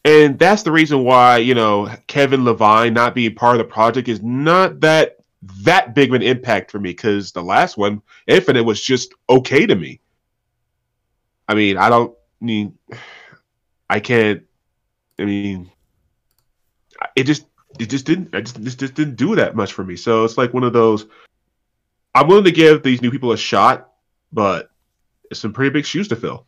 [0.05, 4.07] And that's the reason why, you know, Kevin Levine not being part of the project
[4.07, 5.17] is not that
[5.61, 9.65] that big of an impact for me because the last one, Infinite, was just okay
[9.65, 9.99] to me.
[11.47, 12.77] I mean, I don't mean,
[13.89, 14.43] I can't,
[15.17, 15.71] I mean,
[17.15, 17.45] it just,
[17.79, 19.95] it just didn't, I just, it just didn't do that much for me.
[19.95, 21.05] So it's like one of those,
[22.15, 23.91] I'm willing to give these new people a shot,
[24.31, 24.71] but
[25.31, 26.45] it's some pretty big shoes to fill.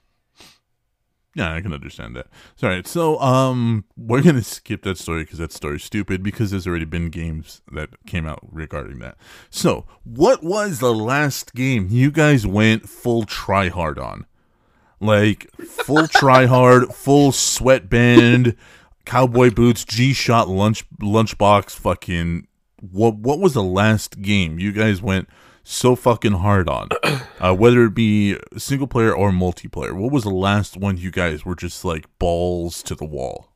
[1.34, 2.28] Yeah, I can understand that.
[2.62, 2.86] All right.
[2.86, 7.10] So, um, we're gonna skip that story because that story's stupid because there's already been
[7.10, 9.16] games that came out regarding that.
[9.50, 14.26] So, what was the last game you guys went full try hard on?
[15.02, 18.56] Like full try hard, full sweatband,
[19.06, 22.48] cowboy boots, G shot lunch lunchbox, fucking.
[22.80, 25.28] What what was the last game you guys went
[25.64, 26.90] so fucking hard on?
[27.40, 29.94] uh, whether it be single player or multiplayer.
[29.94, 33.48] What was the last one you guys were just like balls to the wall?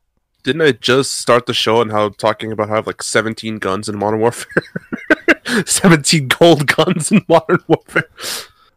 [0.42, 3.58] Didn't I just start the show and how talking about how I have like 17
[3.58, 4.62] guns in Modern Warfare?
[5.66, 8.08] 17 gold guns in Modern Warfare.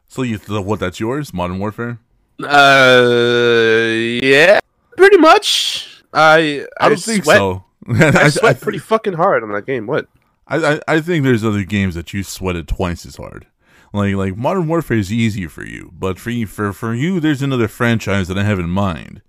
[0.08, 0.80] So you th- what?
[0.80, 2.00] That's yours, Modern Warfare.
[2.44, 3.84] Uh,
[4.24, 4.60] yeah,
[4.96, 6.04] pretty much.
[6.14, 7.66] I I don't think sweat, so.
[7.88, 9.88] I I, sweat I, pretty fucking hard on that game.
[9.88, 10.08] What?
[10.48, 13.48] I, I I think there's other games that you sweated twice as hard.
[13.94, 17.42] Like like Modern Warfare is easy for you, but for you for for you, there's
[17.42, 19.22] another franchise that I have in mind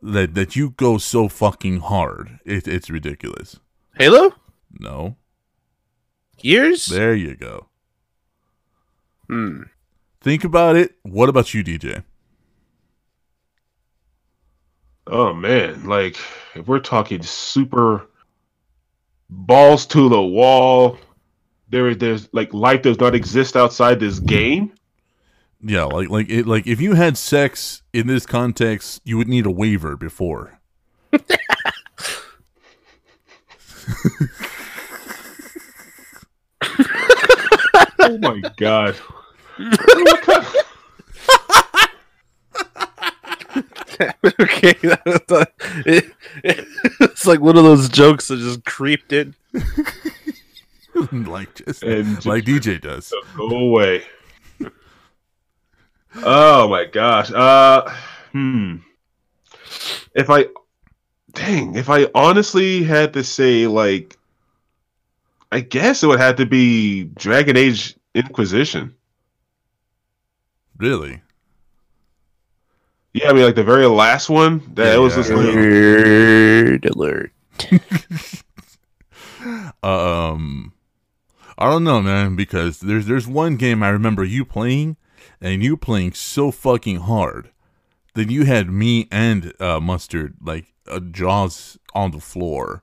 [0.00, 2.40] that that you go so fucking hard.
[2.44, 3.60] It, it's ridiculous.
[3.98, 4.34] Halo?
[4.78, 5.16] No,
[6.40, 6.86] Years?
[6.86, 7.68] there you go.
[9.28, 9.64] Hmm.
[10.20, 10.94] Think about it.
[11.02, 12.04] What about you, DJ?
[15.12, 16.16] Oh man, like
[16.54, 18.06] if we're talking super
[19.28, 20.96] balls to the wall,
[21.68, 24.72] there there's like life does not exist outside this game.
[25.62, 29.44] Yeah, like like it like if you had sex in this context, you would need
[29.44, 30.58] a waiver before.
[38.04, 38.96] Oh my god.
[44.40, 45.46] okay, that was-
[45.86, 46.12] it-
[47.00, 49.34] it's like one of those jokes that just creeped in.
[51.12, 53.12] like just And just- like DJ does.
[53.36, 54.02] Go away.
[56.16, 57.30] Oh my gosh.
[57.30, 57.90] Uh
[58.32, 58.76] hmm.
[60.14, 60.46] If I
[61.32, 64.18] dang, if I honestly had to say like
[65.50, 68.94] I guess it would have to be Dragon Age Inquisition.
[70.78, 71.22] Really?
[73.14, 75.36] Yeah, I mean like the very last one that Yeah, was yeah, just yeah.
[75.36, 77.32] like Nerd alert.
[79.82, 80.72] Um,
[81.58, 84.96] I don't know, man, because there's there's one game I remember you playing,
[85.40, 87.50] and you playing so fucking hard
[88.14, 92.82] that you had me and uh, mustard like uh, jaws on the floor.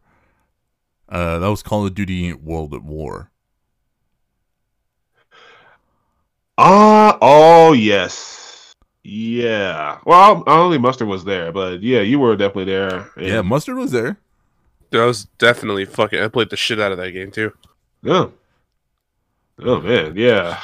[1.09, 3.31] Uh, that was Call of Duty World at War.
[6.59, 8.38] Ah, oh yes,
[9.03, 9.99] yeah.
[10.05, 13.09] Well, I only Mustard was there, but yeah, you were definitely there.
[13.15, 14.17] and- Yeah, Mustard was there.
[14.91, 16.19] That was definitely fucking.
[16.19, 17.53] I played the shit out of that game too.
[18.05, 18.31] Oh.
[19.61, 20.59] Oh man, yeah.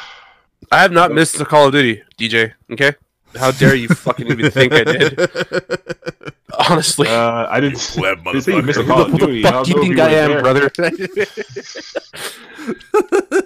[0.71, 2.53] I have not missed a Call of Duty, DJ.
[2.71, 2.93] Okay,
[3.35, 5.19] how dare you fucking even think I did?
[6.69, 7.95] Honestly, Uh, I didn't.
[7.99, 8.83] Web didn't say you missed a.
[8.85, 9.41] Call of what Duty.
[9.43, 10.71] the fuck don't you think I am, were brother?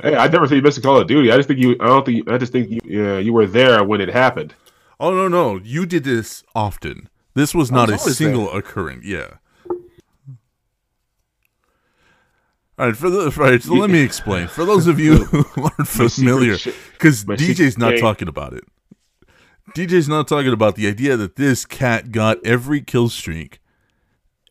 [0.01, 1.29] Hey, I never said you missed a Call of Duty.
[1.31, 1.75] I just think you.
[1.81, 2.29] I don't think.
[2.29, 2.79] I just think you.
[2.85, 4.53] Yeah, you were there when it happened.
[5.00, 7.08] Oh no, no, you did this often.
[7.34, 9.06] This was not a was always single occurrence.
[9.06, 9.36] Yeah.
[12.78, 14.47] All right, for the right, so let me explain.
[14.47, 16.58] For those of you who aren't familiar,
[16.93, 18.64] because DJ's not talking about it.
[19.76, 23.60] DJ's not talking about the idea that this cat got every kill streak,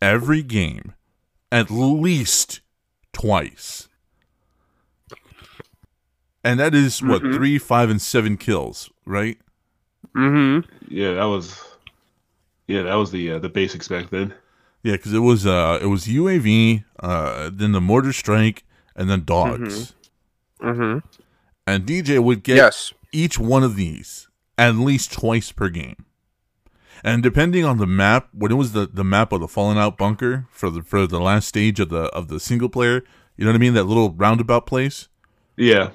[0.03, 0.95] every game,
[1.51, 2.61] at least
[3.15, 3.89] twice,
[6.45, 7.35] and that is what Mm-hmm.
[7.35, 9.39] three, five, and seven kills, right?
[10.17, 10.69] Mm-hmm.
[10.89, 11.61] Yeah, that was.
[12.67, 14.35] Yeah, that was the uh, the basics back then.
[14.83, 19.25] Yeah, because it was uh it was UAV, uh then the mortar strike, and then
[19.25, 19.95] dogs.
[20.61, 20.99] Mm-hmm.
[21.67, 22.93] And DJ would get Yes.
[23.13, 26.05] each one of these at least twice per game.
[27.05, 29.97] And depending on the map, when it was the, the map of the fallen out
[29.97, 33.03] bunker for the for the last stage of the of the single player,
[33.37, 33.75] you know what I mean?
[33.75, 35.09] That little roundabout place,
[35.57, 35.91] Yeah,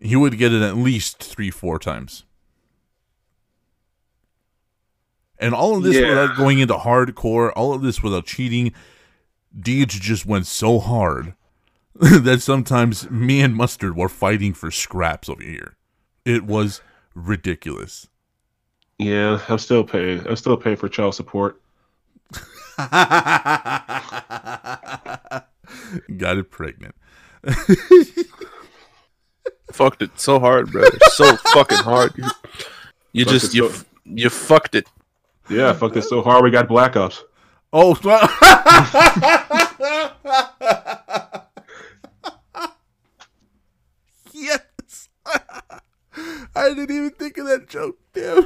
[0.00, 2.24] he would get it at least three, four times.
[5.40, 6.08] And all of this Yeah.
[6.08, 8.72] without going into hardcore, all of this without cheating.
[9.58, 11.34] Deej just went so hard
[11.94, 15.76] that sometimes me and Mustard were fighting for scraps over here.
[16.24, 16.80] It was
[17.14, 18.08] ridiculous.
[18.98, 19.40] yeah.
[19.48, 20.26] I'm still paying.
[20.26, 21.60] I'm still paying for child support.
[26.16, 26.94] Got it pregnant.
[29.72, 30.84] Fucked it so hard, bro.
[31.12, 32.12] So fucking hard.
[32.16, 32.24] You,
[33.12, 34.86] you Fucked just it you so- you fucked it.
[35.50, 36.44] Yeah, fuck this so hard.
[36.44, 37.24] We got Black Ops.
[37.72, 37.94] Oh,
[44.32, 45.08] yes.
[46.54, 47.98] I didn't even think of that joke.
[48.14, 48.42] Damn.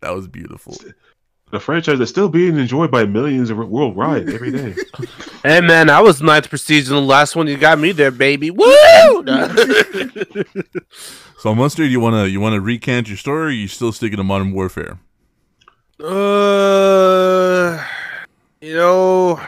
[0.00, 0.76] that was beautiful.
[1.52, 4.74] The franchise that's still being enjoyed by millions of worldwide every day.
[5.44, 7.46] Hey man, I was ninth prestige in the last one.
[7.46, 8.50] You got me there, baby.
[8.50, 8.66] Woo!
[11.38, 13.46] So, Mustard, you wanna you wanna recant your story?
[13.46, 14.98] Or you still sticking to Modern Warfare?
[16.00, 17.80] Uh,
[18.60, 19.40] you know,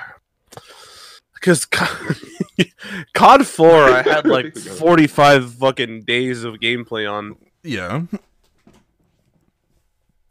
[1.34, 7.34] because COD Four, I had like forty-five fucking days of gameplay on,
[7.64, 8.03] Yeah.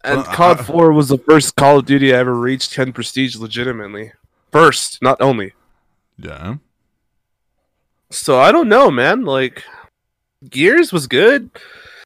[0.07, 2.93] And Well, COD I- Four was the first Call of Duty I ever reached ten
[2.93, 4.13] prestige legitimately.
[4.51, 5.53] First, not only.
[6.17, 6.55] Yeah.
[8.09, 9.23] So I don't know, man.
[9.25, 9.63] Like,
[10.49, 11.49] Gears was good.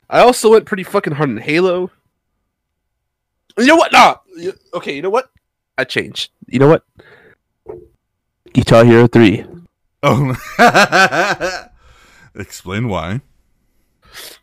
[0.09, 1.91] I also went pretty fucking hard in Halo.
[3.57, 3.91] You know what?
[3.91, 4.15] Nah.
[4.73, 5.29] Okay, you know what?
[5.77, 6.31] I changed.
[6.47, 6.83] You know what?
[8.53, 9.45] Guitar Hero 3.
[10.03, 10.35] Oh.
[12.35, 13.21] Explain why.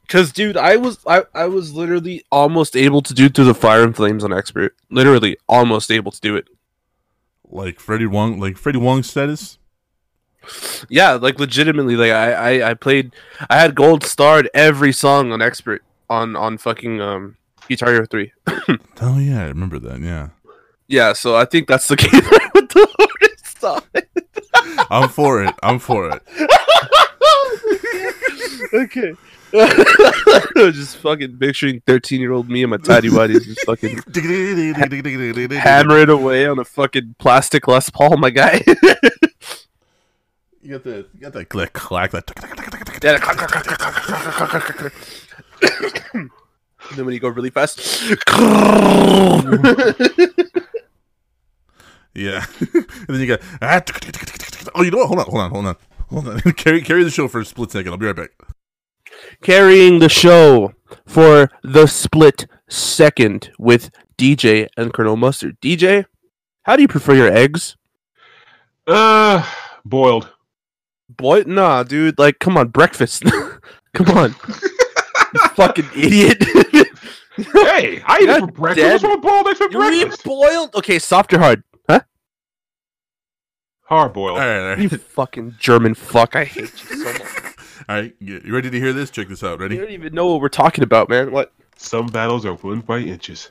[0.09, 3.83] Cause dude, I was I, I was literally almost able to do through the fire
[3.85, 4.75] and flames on expert.
[4.91, 6.49] Literally almost able to do it.
[7.51, 9.59] Like Freddie Wong, like Freddie Wong status.
[10.89, 13.15] Yeah, like legitimately, like I, I, I played
[13.51, 17.37] I had gold starred every song on expert on on fucking um
[17.69, 18.33] Guitar Hero 3.
[19.01, 20.01] Oh yeah, I remember that.
[20.01, 20.31] Yeah,
[20.89, 22.11] Yeah, so I think that's the game
[22.55, 23.83] went the hardest on.
[24.91, 25.55] I'm for it.
[25.63, 26.23] I'm for it.
[28.75, 29.15] okay.
[30.73, 33.97] just fucking picturing 13 year old me and my tidy whities just fucking
[35.59, 38.63] hammering away on a fucking plastic Les Paul, my guy.
[40.61, 42.27] You got the you got that click clack that.
[46.97, 47.79] then when you go really fast,
[52.15, 53.41] Yeah, and then you got.
[53.63, 53.81] Ah,
[54.75, 55.07] oh, you know what?
[55.07, 55.77] Hold on, hold on, hold on,
[56.11, 56.41] hold on.
[56.55, 57.93] carry carry the show for a split second.
[57.93, 58.31] I'll be right back.
[59.43, 60.73] Carrying the show
[61.07, 65.61] for the split second with DJ and Colonel Mustard.
[65.61, 66.05] DJ,
[66.63, 67.77] how do you prefer your eggs?
[68.87, 69.45] Uh,
[69.85, 70.29] boiled.
[71.09, 72.19] Boy, nah, dude.
[72.19, 73.23] Like, come on, breakfast.
[73.95, 74.31] come on,
[75.55, 76.43] fucking idiot.
[77.39, 78.83] Hey, I eat it for breakfast.
[78.85, 78.93] dead.
[78.95, 80.25] What's wrong with boiled eggs for you eat breakfast?
[80.25, 80.75] boiled?
[80.75, 81.63] Okay, soft or hard?
[81.89, 82.01] Huh?
[83.85, 84.39] Hard boiled.
[84.39, 86.35] right, all You fucking German fuck.
[86.35, 87.48] I hate you so much.
[87.89, 88.15] All right.
[88.21, 89.11] You you ready to hear this?
[89.11, 89.61] Check this out.
[89.61, 89.77] Ready?
[89.77, 89.97] You Ready?
[89.97, 91.31] don't even know what we're talking about, man.
[91.31, 91.53] What?
[91.77, 93.51] Some battles are won by inches.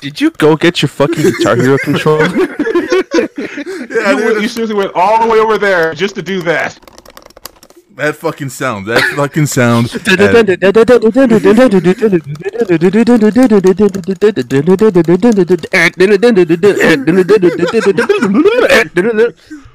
[0.00, 2.26] Did you go get your fucking Guitar Hero controller?
[2.26, 6.78] Yeah, you, went- you seriously went all the way over there just to do that.
[7.96, 8.86] that fucking sound.
[8.86, 9.90] That fucking sound.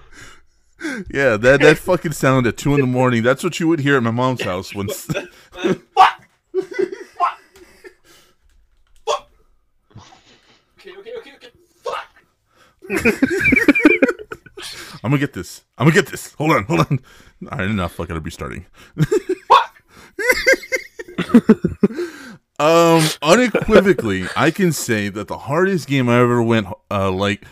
[1.12, 3.24] Yeah, that that fucking sound at two in the morning.
[3.24, 4.90] That's what you would hear at my mom's house when.
[10.86, 11.50] Okay, okay, okay, okay.
[15.04, 15.64] I'm gonna get this.
[15.78, 16.34] I'm gonna get this.
[16.36, 17.00] Hold on, hold on.
[17.52, 17.94] All right, enough.
[17.94, 18.14] Fuck it.
[18.14, 18.66] I'll be starting.
[22.60, 27.44] um, unequivocally, I can say that the hardest game I ever went uh like.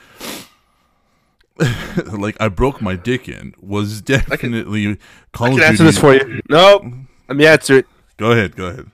[2.11, 4.97] like I broke my dick in was definitely
[5.33, 5.83] Call I of can answer Duty.
[5.83, 6.41] this for you.
[6.49, 6.93] No,
[7.27, 7.85] let me answer it.
[8.17, 8.89] Go ahead, go ahead.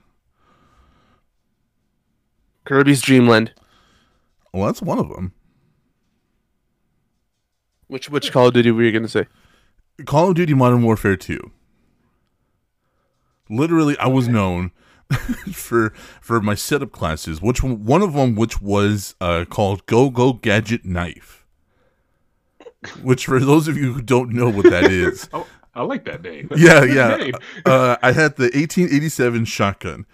[2.65, 3.53] Kirby's Dream Land.
[4.53, 5.33] Well, that's one of them.
[7.87, 9.27] Which which Call of Duty were you gonna say?
[10.05, 11.51] Call of Duty Modern Warfare 2.
[13.49, 14.71] Literally, I was known
[15.51, 15.89] for
[16.21, 20.33] for my setup classes, which one one of them which was uh, called Go Go
[20.33, 21.38] Gadget Knife.
[23.01, 26.21] Which, for those of you who don't know what that is, Oh, I like that
[26.21, 26.49] name.
[26.57, 27.15] yeah, yeah.
[27.15, 27.35] name.
[27.65, 30.05] Uh, I had the 1887 shotgun,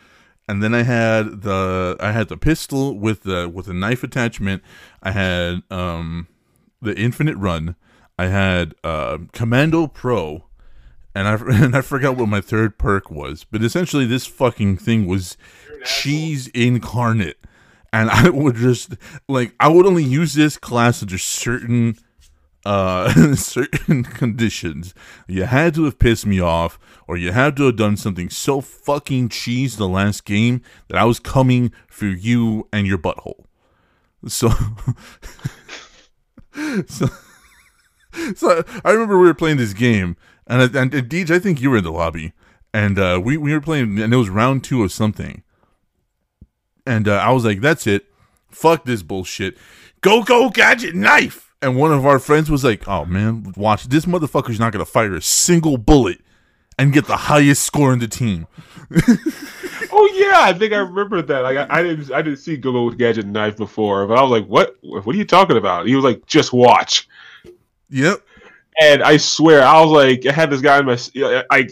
[0.47, 4.61] and then I had the I had the pistol with the with a knife attachment.
[5.01, 6.27] I had um
[6.81, 7.75] the infinite run.
[8.17, 10.45] I had uh, Commando Pro,
[11.13, 13.43] and I and I forgot what my third perk was.
[13.43, 15.37] But essentially, this fucking thing was
[15.83, 17.37] cheese incarnate,
[17.91, 18.95] and I would just
[19.27, 21.97] like I would only use this class under certain
[22.65, 24.93] uh certain conditions.
[25.27, 28.59] You had to have pissed me off or you had to have done something so
[28.59, 33.45] fucking cheese the last game that i was coming for you and your butthole.
[34.27, 34.49] So
[36.87, 37.07] so
[38.35, 41.69] so i remember we were playing this game and and, and Deej, i think you
[41.69, 42.33] were in the lobby
[42.73, 45.43] and uh we, we were playing and it was round two of something.
[46.87, 48.07] And uh, i was like that's it.
[48.49, 49.55] Fuck this bullshit.
[50.01, 54.05] Go go gadget knife and one of our friends was like oh man watch this
[54.05, 56.19] motherfucker's not gonna fire a single bullet
[56.77, 58.47] and get the highest score in the team
[59.91, 61.39] Oh yeah, I think I remember that.
[61.41, 64.31] Like I, I didn't, I didn't see Go with Gadget Knife before, but I was
[64.31, 64.75] like, "What?
[64.81, 67.07] What are you talking about?" He was like, "Just watch."
[67.89, 68.19] yep
[68.81, 70.97] And I swear, I was like, I had this guy in my,
[71.51, 71.69] I,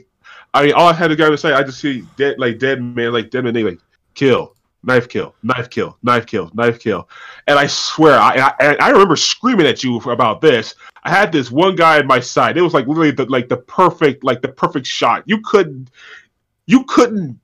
[0.53, 2.81] I, mean, all I had this guy to say, I just see dead, like dead
[2.81, 3.79] man, like dead man, they like
[4.13, 4.53] kill,
[4.84, 7.09] knife kill, knife kill, knife kill, knife kill,
[7.47, 10.75] and I swear, I, I, I remember screaming at you about this.
[11.03, 12.57] I had this one guy at my side.
[12.57, 15.23] It was like literally the, like the perfect, like the perfect shot.
[15.25, 15.89] You couldn't,
[16.65, 17.39] you couldn't,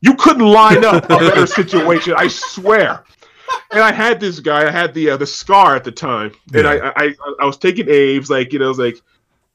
[0.00, 2.14] you couldn't line up a better situation.
[2.16, 3.04] I swear.
[3.72, 4.66] And I had this guy.
[4.66, 7.86] I had the uh, the scar at the time, and I, I I was taking
[7.86, 9.00] Abe's like you know, I was like,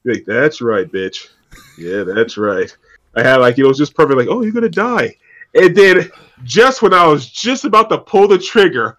[0.04, 1.28] like that's right, bitch.
[1.76, 2.74] Yeah, that's right.
[3.16, 4.16] I had like you know, it was just perfect.
[4.16, 5.16] Like, oh, you're gonna die.
[5.54, 6.10] And then
[6.44, 8.98] just when I was just about to pull the trigger,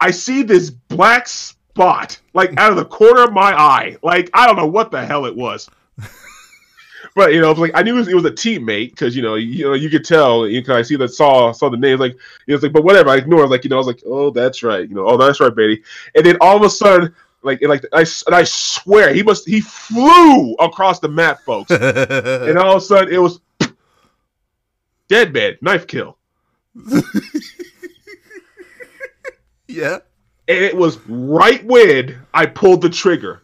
[0.00, 3.96] I see this black spot like out of the corner of my eye.
[4.02, 5.68] Like I don't know what the hell it was.
[7.16, 9.36] But you know, like I knew it was, it was a teammate because you know,
[9.36, 10.46] you know, you could tell.
[10.46, 11.98] You know, I see that saw saw the name.
[11.98, 12.14] Like
[12.46, 13.08] it was like, but whatever.
[13.08, 13.48] I ignored.
[13.48, 14.86] Like you know, I was like, oh, that's right.
[14.86, 15.82] You know, oh, that's right, baby.
[16.14, 19.48] And then all of a sudden, like, and like I and I swear, he must
[19.48, 21.70] he flew across the map, folks.
[21.70, 23.40] and all of a sudden, it was
[25.08, 26.18] dead man, knife kill,
[29.68, 29.98] yeah
[30.48, 33.42] and it was right when I pulled the trigger.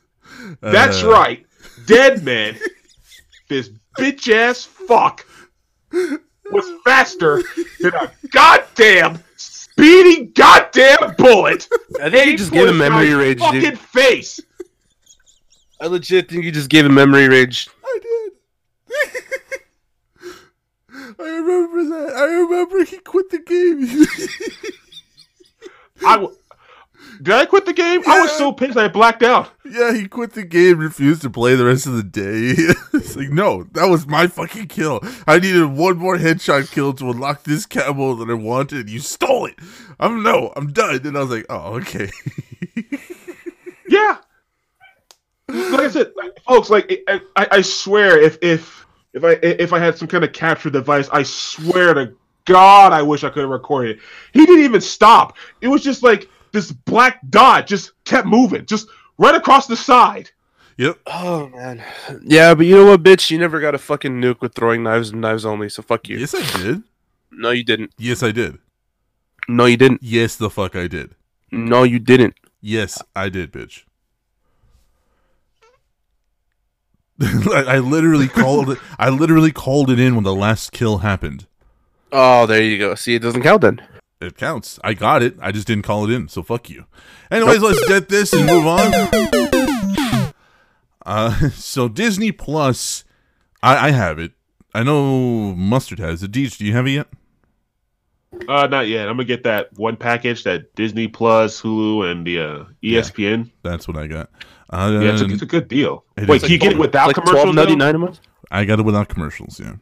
[0.60, 1.44] That's Uh, right,
[1.86, 2.56] dead man.
[3.48, 5.26] this bitch ass fuck
[5.92, 7.42] was faster
[7.80, 11.68] than a goddamn speeding goddamn bullet.
[12.00, 13.78] I think you just gave him memory my rage, fucking dude.
[13.80, 14.38] face.
[15.80, 17.68] I legit think you just gave him memory rage.
[17.84, 18.32] I did.
[21.18, 22.14] I remember that.
[22.16, 24.06] I remember he quit the game.
[26.06, 26.36] I w-
[27.20, 28.02] did I quit the game?
[28.06, 29.50] I was so pissed I blacked out.
[29.64, 32.54] yeah, he quit the game, refused to play the rest of the day.
[32.94, 35.00] it's like, no, that was my fucking kill.
[35.26, 38.90] I needed one more headshot kill to unlock this camo that I wanted.
[38.90, 39.54] You stole it.
[40.00, 41.06] I'm no, I'm done.
[41.06, 42.10] And I was like, oh, okay.
[43.92, 44.16] Yeah.
[45.48, 48.81] Like I said, like, folks, like I, I, I swear, if if
[49.14, 53.02] if I if I had some kind of capture device, I swear to God, I
[53.02, 54.02] wish I could have recorded it.
[54.32, 55.36] He didn't even stop.
[55.60, 58.88] It was just like this black dot just kept moving, just
[59.18, 60.30] right across the side.
[60.76, 60.98] yep.
[61.06, 61.82] Oh man.
[62.22, 63.30] Yeah, but you know what, bitch?
[63.30, 65.68] You never got a fucking nuke with throwing knives and knives only.
[65.68, 66.18] So fuck you.
[66.18, 66.82] Yes, I did.
[67.30, 67.92] No, you didn't.
[67.98, 68.58] Yes, I did.
[69.48, 70.02] No, you didn't.
[70.02, 71.14] Yes, the fuck I did.
[71.50, 72.34] No, you didn't.
[72.60, 73.84] Yes, I did, bitch.
[77.20, 78.78] I, I literally called it.
[78.98, 81.46] I literally called it in when the last kill happened.
[82.10, 82.94] Oh, there you go.
[82.94, 83.82] See, it doesn't count then.
[84.20, 84.78] It counts.
[84.84, 85.36] I got it.
[85.40, 86.28] I just didn't call it in.
[86.28, 86.84] So fuck you.
[87.30, 90.32] Anyways, let's get this and move on.
[91.04, 93.04] Uh, so Disney Plus,
[93.62, 94.32] I, I have it.
[94.74, 96.32] I know Mustard has it.
[96.32, 97.08] Deej, do you have it yet?
[98.48, 99.08] Uh, not yet.
[99.08, 103.50] I'm gonna get that one package, that Disney Plus, Hulu, and the uh, ESPN.
[103.62, 104.30] That's what I got.
[104.70, 106.04] Uh, Yeah, it's a, it's a good deal.
[106.16, 106.42] Wait, is.
[106.42, 107.42] can you get it without like commercials?
[107.42, 108.20] twelve ninety nine a month.
[108.50, 109.60] I got it without commercials.
[109.60, 109.74] Yeah,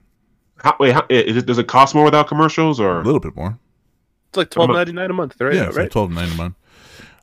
[0.57, 3.37] How, wait, how, is it, does it cost more without commercials, or a little bit
[3.37, 3.59] more.
[4.29, 5.55] It's like twelve ninety nine a month, right?
[5.55, 5.91] yeah, it's like right.
[5.91, 6.55] twelve nine a month.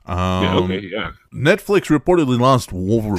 [0.06, 1.12] Um, yeah, okay, yeah.
[1.34, 3.18] Netflix reportedly lost over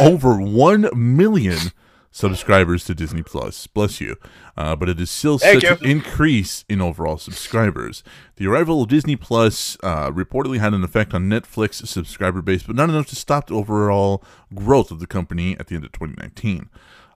[0.00, 1.72] over one million
[2.10, 3.66] subscribers to Disney Plus.
[3.66, 4.16] Bless you,
[4.56, 5.90] uh, but it is still Thank such an you.
[5.90, 8.02] increase in overall subscribers.
[8.36, 12.76] The arrival of Disney Plus uh, reportedly had an effect on Netflix subscriber base, but
[12.76, 14.22] not enough to stop the overall
[14.54, 16.70] growth of the company at the end of 2019.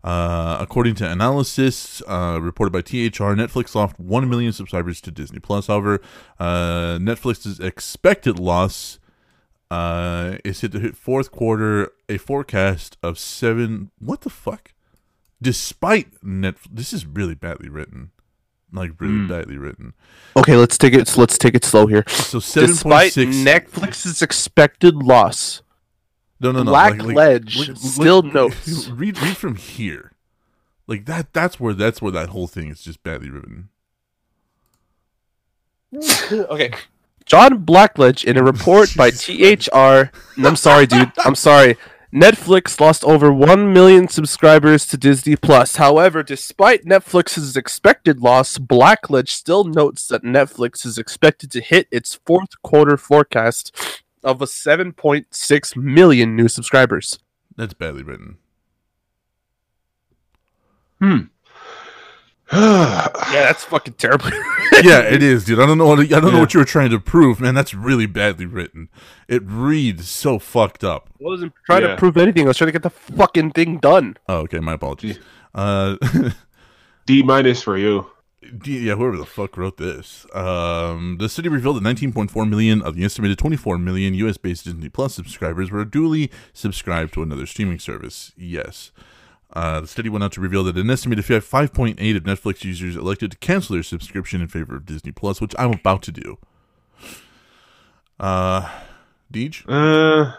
[0.05, 5.39] Uh, according to analysis uh, reported by THR, Netflix lost 1 million subscribers to Disney
[5.39, 5.69] Plus.
[5.69, 6.01] However,
[6.41, 8.99] uh, Netflix's expected loss
[9.71, 13.91] uh, is hit to hit fourth quarter a forecast of seven.
[14.01, 14.73] What the fuck?
[15.43, 16.69] Despite Netflix.
[16.71, 18.13] this is really badly written,
[18.73, 19.27] like really Hmm.
[19.29, 19.93] badly written.
[20.37, 21.17] Okay, let's take it.
[21.19, 22.05] Let's take it slow here.
[22.09, 23.37] So seven point Despite six.
[23.37, 25.63] Netflix's expected loss,
[26.41, 26.71] no, no, no.
[26.71, 28.89] Black like- like- Ledge like- still like- notes.
[28.89, 30.13] Read, read from here.
[30.87, 31.33] Like that.
[31.33, 31.75] That's where.
[31.75, 33.69] That's where that whole thing is just badly written.
[36.33, 36.73] okay.
[37.25, 40.11] John Blackledge in a report by THR.
[40.45, 41.13] I'm sorry, dude.
[41.19, 41.77] I'm sorry.
[42.13, 45.77] Netflix lost over 1 million subscribers to Disney Plus.
[45.77, 52.21] However, despite Netflix's expected loss, Blackledge still notes that Netflix is expected to hit its
[52.27, 57.19] fourth quarter forecast of a 7.6 million new subscribers.
[57.57, 58.37] That's badly written.
[61.01, 61.32] Hmm.
[62.53, 64.27] Yeah, that's fucking terrible.
[64.83, 65.59] yeah, it is, dude.
[65.59, 67.55] I don't know what I don't know what you were trying to prove, man.
[67.55, 68.89] That's really badly written.
[69.29, 71.09] It reads so fucked up.
[71.15, 71.89] I wasn't trying Yeah.
[71.89, 72.45] to prove anything.
[72.45, 74.17] I was trying to get the fucking thing done.
[74.29, 74.59] Oh, okay.
[74.61, 75.19] My apologies.
[75.55, 75.97] Uh,
[77.07, 78.09] D minus for you.
[78.59, 80.27] D- yeah, whoever the fuck wrote this.
[80.35, 85.15] Um, the city revealed that 19.4 million of the estimated 24 million US-based Disney Plus
[85.15, 88.33] subscribers were duly subscribed to another streaming service.
[88.37, 88.91] Yes.
[89.53, 93.33] Uh, the study went on to reveal that an estimated 5.8 of Netflix users elected
[93.33, 96.39] to cancel their subscription in favor of Disney Plus, which I'm about to do.
[98.19, 98.71] Uh,
[99.33, 99.65] Deej?
[99.69, 100.33] Uh,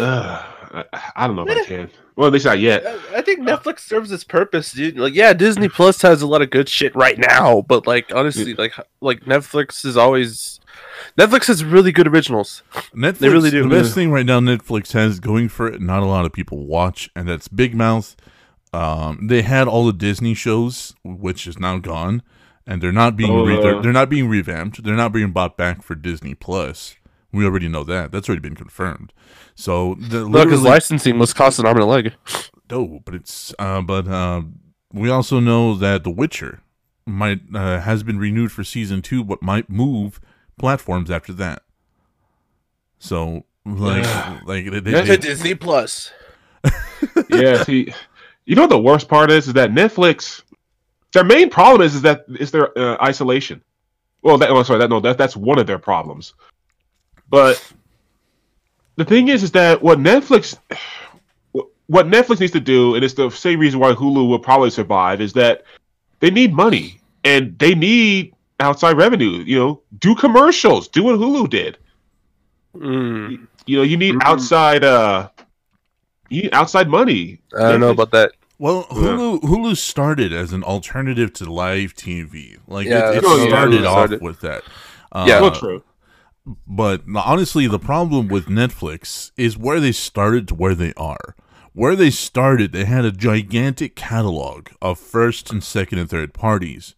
[0.00, 0.84] uh, I,
[1.16, 1.90] I don't know if I can.
[2.16, 2.84] Well, at least not yet.
[3.14, 4.98] I think Netflix serves its purpose, dude.
[4.98, 8.54] Like, yeah, Disney Plus has a lot of good shit right now, but like, honestly,
[8.54, 10.57] like, like Netflix is always
[11.18, 12.62] Netflix has really good originals.
[12.94, 13.62] Netflix, They really do.
[13.64, 16.64] The best thing right now Netflix has going for it, not a lot of people
[16.66, 18.14] watch, and that's Big Mouth.
[18.72, 22.22] Um, they had all the Disney shows, which is now gone,
[22.66, 24.84] and they're not being re- Oh, they're, uh, they're not being revamped.
[24.84, 26.96] They're not being bought back for Disney Plus.
[27.32, 28.12] We already know that.
[28.12, 29.12] That's already been confirmed.
[29.54, 32.14] So the Look, his licensing was cost an arm and a leg.
[32.70, 34.42] no, but it's uh, but uh,
[34.92, 36.60] we also know that The Witcher
[37.06, 40.20] might uh, has been renewed for season two, but might move
[40.58, 41.62] platforms after that.
[42.98, 44.40] So like Yeah.
[44.44, 46.12] like they, they, Yeah, they- Disney Plus.
[47.30, 47.92] yeah, see,
[48.44, 49.46] you know what the worst part is?
[49.46, 50.42] Is that Netflix,
[51.12, 53.62] their main problem is is that is their uh, isolation.
[54.22, 56.34] Well, that, oh, sorry, that no, that that's one of their problems.
[57.30, 57.62] But
[58.96, 60.58] the thing is, is that what Netflix,
[61.86, 65.20] what Netflix needs to do, and it's the same reason why Hulu will probably survive,
[65.20, 65.62] is that
[66.18, 69.42] they need money and they need outside revenue.
[69.46, 71.78] You know, do commercials, do what Hulu did.
[72.76, 74.22] Mm, You know, you need Mhm.
[74.22, 75.28] outside, uh,
[76.30, 77.40] you need outside money.
[77.58, 78.32] I don't know about that.
[78.58, 82.56] well Hulu Hulu started as an alternative to live TV.
[82.66, 84.62] Like Yeah, it, it that's what started off with that.
[85.14, 85.38] Yeah.
[85.38, 85.82] Uh, Well, true.
[86.66, 91.36] but honestly, the problem with Netflix is where they started to where they are.
[91.72, 96.94] Where they started, they had a gigantic catalog of first and second and third parties.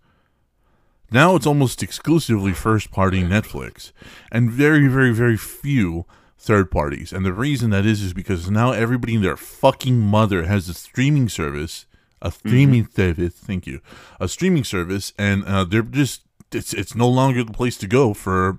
[1.12, 3.92] Now it's almost exclusively first party Netflix
[4.30, 6.06] and very, very, very few
[6.38, 7.12] third parties.
[7.12, 10.74] And the reason that is is because now everybody and their fucking mother has a
[10.74, 11.86] streaming service,
[12.22, 13.34] a streaming service.
[13.34, 13.80] Thank you,
[14.20, 18.14] a streaming service, and uh, they're just it's it's no longer the place to go
[18.14, 18.58] for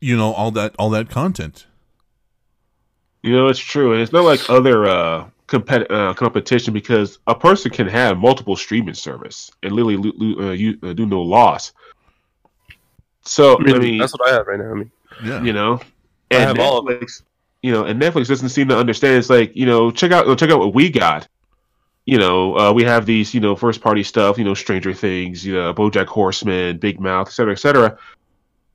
[0.00, 1.66] you know all that all that content.
[3.22, 7.34] You know, it's true, and it's not like other uh, compet- uh, competition because a
[7.34, 11.20] person can have multiple streaming service and literally lo- lo- uh, you, uh, do no
[11.20, 11.72] loss.
[13.24, 14.70] So I mean, I mean, that's what I have right now.
[14.70, 14.90] I mean,
[15.24, 15.80] Yeah, you know,
[16.30, 17.22] I And have all of Netflix,
[17.62, 19.16] you know, and Netflix doesn't seem to understand.
[19.18, 21.28] It's like, you know, check out check out what we got.
[22.04, 25.46] You know, uh, we have these, you know, first party stuff, you know, Stranger Things,
[25.46, 27.98] you know, BoJack Horseman, Big Mouth, etc., cetera, et cetera.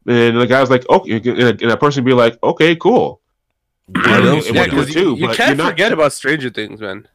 [0.05, 3.19] And the guy's like, okay, and a- and a person be like, okay, cool.
[3.87, 4.77] What Yeah, else it we went got?
[4.77, 7.07] good 'cause too, you, you can't you're not- forget about Stranger Things, man.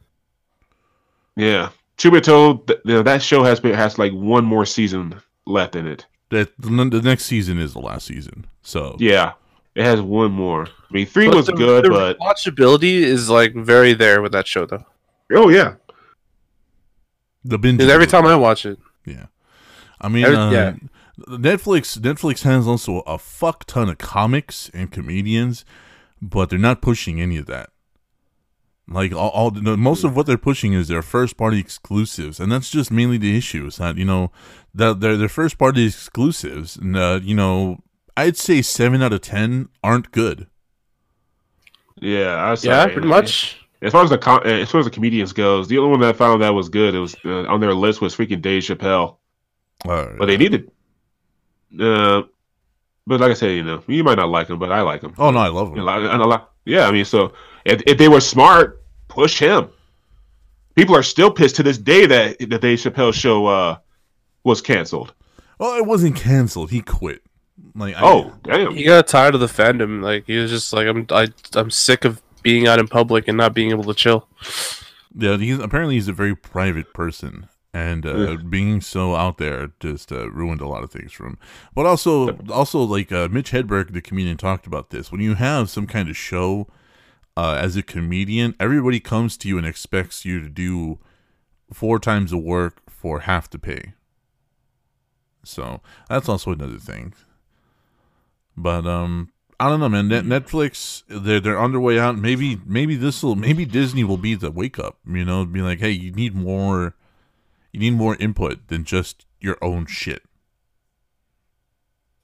[1.35, 4.65] Yeah, truth be told, th- you know, that show has been has like one more
[4.65, 5.15] season
[5.45, 6.05] left in it.
[6.29, 8.45] That the the next season is the last season.
[8.63, 9.33] So Yeah,
[9.75, 10.65] it has one more.
[10.67, 14.31] I mean, three But was the- good, the but watchability is like very there with
[14.31, 14.85] that show, though.
[15.33, 15.75] oh yeah,
[17.43, 17.77] the binge.
[17.77, 19.25] Because every time I watch it, Yeah.
[20.01, 20.73] I mean, Every- uh, yeah.
[21.29, 25.63] Netflix Netflix has also a fuck ton of comics and comedians,
[26.29, 27.69] but they're not pushing any of that.
[28.87, 32.51] Like all, all the, most of what they're pushing is their first party exclusives, and
[32.51, 33.65] that's just mainly the issue.
[33.67, 34.31] Is that you know
[34.73, 37.79] that their their first party exclusives, and uh, you know,
[38.17, 40.47] I'd say seven out of ten aren't good.
[42.01, 42.93] yeah, I was yeah, sorry.
[42.93, 43.59] pretty much.
[43.81, 46.15] As far as the com- as far as the comedians goes, the only one that
[46.15, 49.17] I found that was good, it was uh, on their list was freaking Dave Chappelle.
[49.87, 50.71] Uh, But they needed,
[51.79, 52.23] uh,
[53.07, 55.13] but like I said, you know, you might not like him, but I like him.
[55.17, 55.85] oh no, I love You them.
[55.85, 56.87] know, and a lot, yeah.
[56.87, 57.33] I mean, so
[57.65, 59.69] if, if they were smart, push him.
[60.75, 63.77] People are still pissed to this day that the Dave Chappelle show uh,
[64.43, 65.13] was canceled.
[65.59, 66.71] Well, it wasn't canceled.
[66.71, 67.21] He quit.
[67.75, 68.73] Like, I- Oh, damn.
[68.73, 70.01] He got tired of the fandom.
[70.01, 73.37] Like he was just like, I'm, I, I'm sick of being out in public and
[73.37, 74.27] not being able to chill.
[75.15, 80.11] Yeah, he's apparently he's a very private person, and uh, being so out there just
[80.11, 81.37] uh, ruined a lot of things for him.
[81.73, 85.11] But also, also like uh, Mitch Hedberg, the comedian, talked about this.
[85.11, 86.67] When you have some kind of show
[87.35, 90.99] uh, as a comedian, everybody comes to you and expects you to do
[91.73, 93.93] four times the work for half the pay.
[95.43, 97.13] So that's also another thing.
[98.55, 100.07] But um, I don't know, man.
[100.07, 102.17] Net- Netflix, they're they're on their way out.
[102.17, 104.97] Maybe maybe this will maybe Disney will be the wake up.
[105.07, 106.95] You know, be like, hey, you need more,
[107.73, 110.23] you need more input than just your own shit.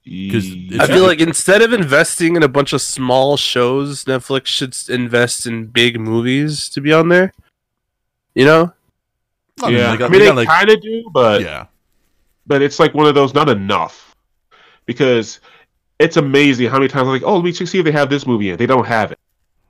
[0.04, 0.46] Because
[0.80, 5.46] I feel like instead of investing in a bunch of small shows, Netflix should invest
[5.46, 7.32] in big movies to be on there.
[8.34, 8.72] You know,
[9.62, 11.66] I mean, yeah, they got- I mean they they like- kind of do, but yeah,
[12.46, 14.16] but it's like one of those not enough
[14.86, 15.40] because
[15.98, 18.08] it's amazing how many times I'm like, oh, let me check see if they have
[18.08, 18.56] this movie in.
[18.56, 19.18] They don't have it,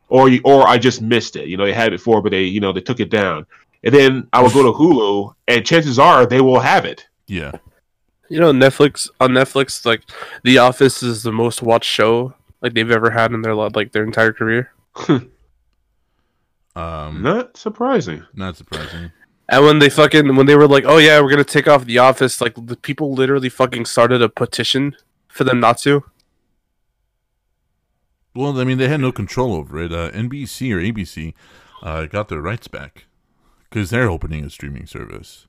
[0.08, 1.48] or you, or I just missed it.
[1.48, 3.46] You know, they had it before, but they you know they took it down.
[3.82, 7.06] And then I will go to Hulu, and chances are they will have it.
[7.26, 7.52] yeah.
[8.28, 10.02] you know Netflix on Netflix, like
[10.44, 14.04] The Office is the most watched show like they've ever had in their like their
[14.04, 14.72] entire career.
[16.76, 18.24] Um, Not surprising.
[18.32, 19.10] not surprising.
[19.48, 21.98] And when they fucking when they were like, oh yeah, we're gonna take off The
[21.98, 24.94] Office, like the people literally fucking started a petition
[25.26, 26.04] for them not to.
[28.34, 29.92] Well, I mean, they had no control over it.
[29.92, 31.34] Uh, NBC or ABC
[31.82, 33.06] uh, got their rights back
[33.70, 35.46] because they're opening a streaming service.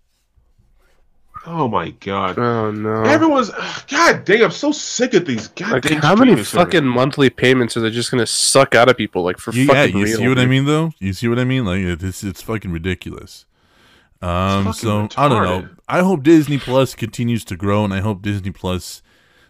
[1.45, 2.38] Oh my god.
[2.38, 3.03] Oh no!
[3.03, 3.49] Everyone's
[3.88, 6.53] God dang, I'm so sick of these like goddamn how many streaming services.
[6.53, 9.24] fucking monthly payments are they just gonna suck out of people?
[9.24, 10.91] Like for You, yeah, fucking you real, see what I mean, though.
[10.99, 11.65] You see what I mean?
[11.65, 13.45] Like it's it's fucking ridiculous.
[14.22, 15.69] Um, fucking so I don't know.
[15.88, 19.01] I hope Disney Plus continues to grow, and I hope Disney Plus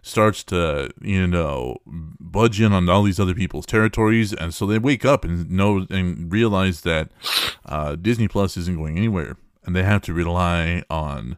[0.01, 4.79] starts to you know budge in on all these other people's territories, and so they
[4.79, 7.11] wake up and know and realize that
[7.65, 11.37] uh, Disney Plus isn't going anywhere, and they have to rely on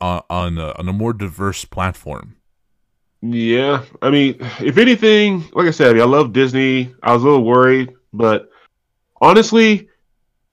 [0.00, 2.36] on on a, on a more diverse platform.
[3.20, 6.94] Yeah, I mean, if anything, like I said, I, mean, I love Disney.
[7.02, 8.48] I was a little worried, but
[9.20, 9.88] honestly,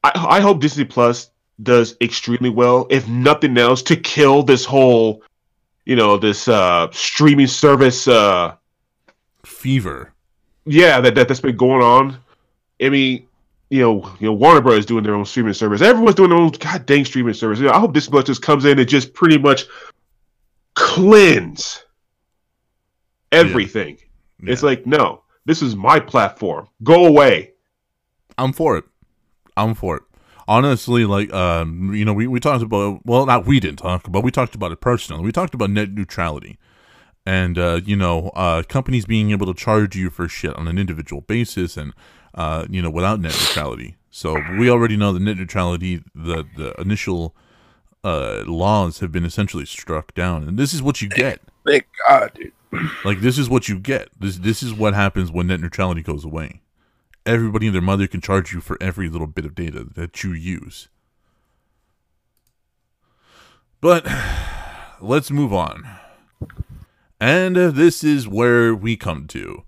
[0.04, 1.30] I, I hope Disney Plus
[1.62, 2.88] does extremely well.
[2.90, 5.22] If nothing else, to kill this whole,
[5.86, 8.08] you know, this uh streaming service.
[8.08, 8.56] uh
[9.46, 10.12] Fever.
[10.66, 12.18] Yeah, that, that that's been going on.
[12.82, 13.28] I mean,
[13.70, 15.82] you know, you know, Warner Brothers doing their own streaming service.
[15.82, 17.60] Everyone's doing their own god dang streaming service.
[17.60, 19.66] You know, I hope this just comes in and just pretty much
[20.74, 21.84] cleanse
[23.32, 23.98] everything.
[24.44, 24.66] It's Yeah.
[24.68, 26.68] like, no, this is my platform.
[26.84, 27.54] Go away.
[28.38, 28.86] I'm for it.
[29.56, 30.04] I'm for it.
[30.48, 34.24] Honestly, like um, you know, we, we talked about well, not we didn't talk, but
[34.24, 35.24] we talked about it personally.
[35.24, 36.60] We talked about net neutrality,
[37.26, 40.78] and uh, you know, uh, companies being able to charge you for shit on an
[40.78, 41.93] individual basis, and
[42.36, 43.96] uh, you know, without net neutrality.
[44.12, 47.36] So we already know the net neutrality, the the initial
[48.04, 51.41] uh, laws have been essentially struck down, and this is what you get.
[51.66, 52.52] Thank God, dude.
[53.04, 54.10] Like this is what you get.
[54.20, 56.62] This this is what happens when net neutrality goes away.
[57.26, 60.34] Everybody and their mother can charge you for every little bit of data that you
[60.34, 60.89] use.
[63.82, 64.07] But
[65.01, 65.88] let's move on.
[67.19, 69.63] And uh, this is where we come to.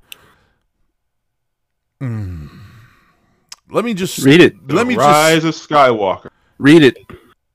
[3.70, 4.72] Let me just Read it.
[4.72, 5.70] Let me Rise just.
[5.70, 6.30] of Skywalker.
[6.58, 6.98] Read it.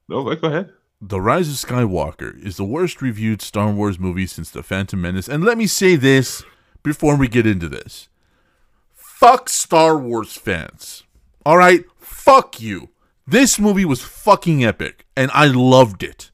[0.09, 0.73] No, go ahead.
[1.01, 5.29] The Rise of Skywalker is the worst reviewed Star Wars movie since The Phantom Menace.
[5.29, 6.45] And let me say this
[6.83, 8.09] before we get into this.
[9.23, 11.05] Fuck Star Wars fans.
[11.47, 11.85] All right?
[12.01, 12.89] Fuck you.
[13.25, 16.33] This movie was fucking epic, and I loved it.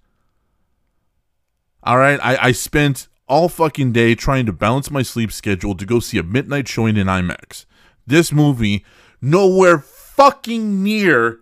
[1.82, 2.18] All right?
[2.22, 6.16] I, I spent all fucking day trying to balance my sleep schedule to go see
[6.16, 7.66] a midnight showing in IMAX.
[8.06, 8.86] This movie,
[9.20, 11.40] nowhere fucking near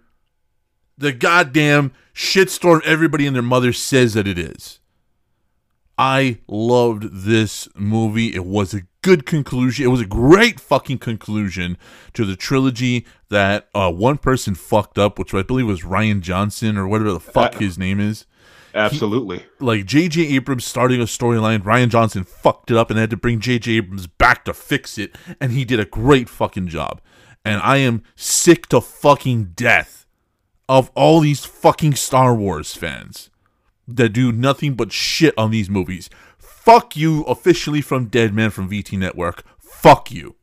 [0.99, 4.80] the goddamn shitstorm everybody and their mother says that it is.
[5.97, 8.34] I loved this movie.
[8.34, 9.84] It was a good conclusion.
[9.84, 11.78] It was a great fucking conclusion
[12.14, 16.76] to the trilogy that uh, one person fucked up, which I believe was Rian Johnson
[16.76, 18.26] or whatever the fuck Uh, his name is.
[18.74, 19.46] Absolutely.
[19.61, 20.26] Like J.J.
[20.34, 23.74] Abrams starting a storyline, Rian Johnson fucked it up and had to bring J.J.
[23.76, 27.00] Abrams back to fix it, and he did a great fucking job.
[27.44, 30.04] And I am sick to fucking death
[30.68, 33.30] of all these fucking Star Wars fans
[33.86, 36.11] that do nothing but shit on these movies.
[36.66, 39.44] Fuck you, officially from Dead Man from VT Network.
[39.56, 40.34] Fuck you.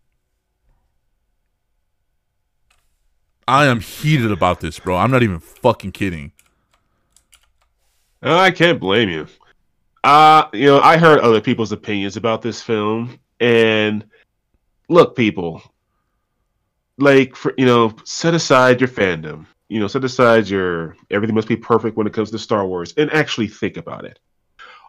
[3.45, 4.95] I am heated about this, bro.
[4.95, 6.31] I'm not even fucking kidding.
[8.21, 9.27] I can't blame you.
[10.05, 14.05] Uh, you know, I heard other people's opinions about this film, and
[14.87, 15.61] look, people,
[16.99, 19.45] like, for, you know, set aside your fandom.
[19.67, 22.93] You know, set aside your everything must be perfect when it comes to Star Wars,
[22.95, 24.19] and actually think about it.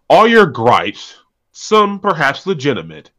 [0.08, 1.16] All your gripes,
[1.56, 3.12] some perhaps legitimate,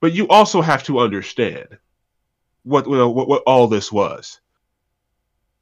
[0.00, 1.66] but you also have to understand
[2.62, 4.40] what what, what all this was.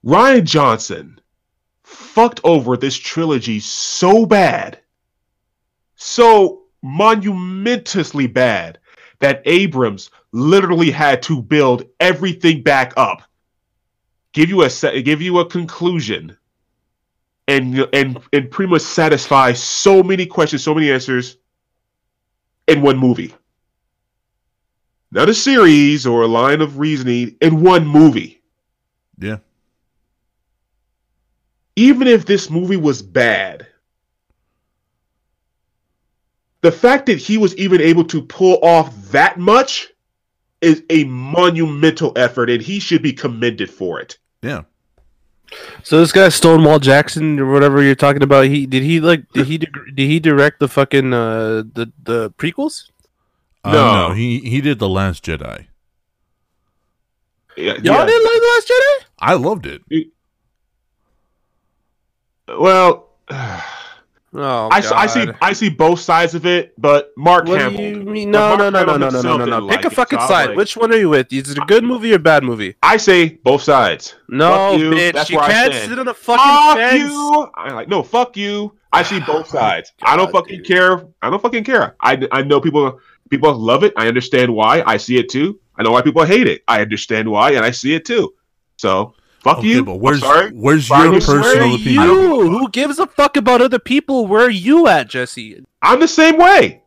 [0.05, 1.19] Rian Johnson
[1.83, 4.81] fucked over this trilogy so bad,
[5.97, 8.79] so monumentously bad,
[9.21, 13.23] that Abrams literally had to build everything back up,
[14.35, 16.37] give you a se- give you a conclusion,
[17.49, 21.39] and and and pretty much satisfy so many questions, so many answers
[22.67, 23.35] in one movie.
[25.11, 28.43] Not a series or a line of reasoning in one movie.
[29.19, 29.39] Yeah.
[31.77, 33.67] even if this movie was bad,
[36.61, 39.89] the fact that he was even able to pull off that much
[40.61, 44.19] is a monumental effort, and he should be commended for it.
[44.43, 44.63] Yeah.
[45.83, 49.47] So this guy Stonewall Jackson or whatever you're talking about, he did he like did
[49.47, 52.91] he did he direct the fucking uh the the prequels?
[53.65, 54.09] Uh, No.
[54.09, 55.67] no, he he did the Last Jedi.
[57.57, 58.07] Yeah, Y'all yeah.
[58.07, 59.05] didn't like the Last Jedi?
[59.21, 59.83] I loved it.
[62.49, 63.09] Well,
[64.37, 65.37] Oh, I, I see God.
[65.41, 67.81] I see both sides of it, but Mark What Hamill.
[67.81, 68.31] you mean?
[68.33, 69.61] No, no, no, no, no, no, no, no, no.
[69.69, 70.49] Pick like a it, fucking so side.
[70.49, 71.33] like- Which one are you with?
[71.33, 72.75] Is it a good movie or a bad movie?
[72.83, 74.17] I say both sides.
[74.29, 74.91] No, Fuck you.
[74.91, 75.13] bitch.
[75.13, 77.13] That's you can't sit on a fucking Fuck fence.
[77.13, 77.49] you!
[77.55, 78.03] I like no.
[78.03, 78.75] Fuck you!
[78.93, 79.93] I see both oh sides.
[80.03, 80.67] I don't fucking dude.
[80.67, 81.07] care.
[81.23, 81.95] I don't fucking care.
[82.01, 82.99] I, I know people
[83.31, 83.93] people love it.
[83.97, 84.83] I understand why.
[84.85, 85.61] I see it too.
[85.77, 86.63] I know why people hate it.
[86.67, 88.35] I understand why, and I see it too.
[88.79, 89.15] So
[89.45, 89.85] fuck Okay, you.
[89.85, 90.51] but where's sorry.
[90.51, 92.03] where's Fine, your you personal Where opinion?
[92.03, 92.51] you?
[92.51, 94.27] Who gives a fuck about other people?
[94.27, 95.65] Where are you at, Jesse?
[95.83, 96.83] I'm the same way.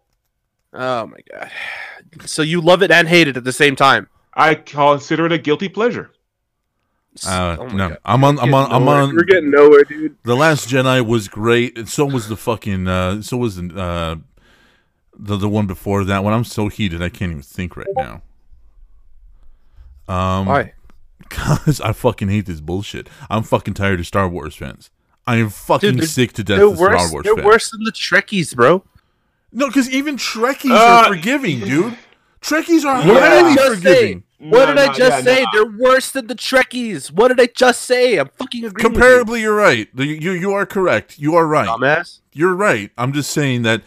[0.73, 1.49] Oh my god.
[2.25, 4.09] So you love it and hate it at the same time.
[4.33, 6.11] I consider it a guilty pleasure.
[7.25, 7.97] Uh, Oh no, God.
[8.05, 8.37] I'm on.
[8.39, 8.71] I'm on.
[8.71, 9.15] I'm on.
[9.15, 10.17] We're getting nowhere, dude.
[10.23, 12.87] The Last Jedi was great, and so was the fucking.
[12.87, 14.15] Uh, so was the uh,
[15.17, 16.33] the the one before that one.
[16.33, 18.21] I'm so heated, I can't even think right now.
[20.07, 20.73] Um, Why?
[21.29, 23.09] Cause I fucking hate this bullshit.
[23.29, 24.89] I'm fucking tired of Star Wars fans.
[25.25, 27.11] I am fucking Dude, sick to death They're of Star worse.
[27.11, 27.45] Wars They're fans.
[27.45, 28.83] worse than the Trekkies, bro.
[29.51, 31.97] No, because even Trekkies Uh, are forgiving, dude.
[32.41, 34.23] Trekkies are What did I highly just forgiving.
[34.39, 35.41] What No, did no, I just yeah, say?
[35.43, 35.47] no.
[35.51, 37.11] They're worse than the Trekkies.
[37.11, 38.17] What did I just say?
[38.17, 39.89] I'm fucking agreeing with Comparably, you're right.
[39.95, 41.17] You, you you are correct.
[41.17, 41.67] You are right.
[41.67, 42.19] dumbass.
[42.33, 42.91] You're right.
[42.97, 43.81] I'm just saying that,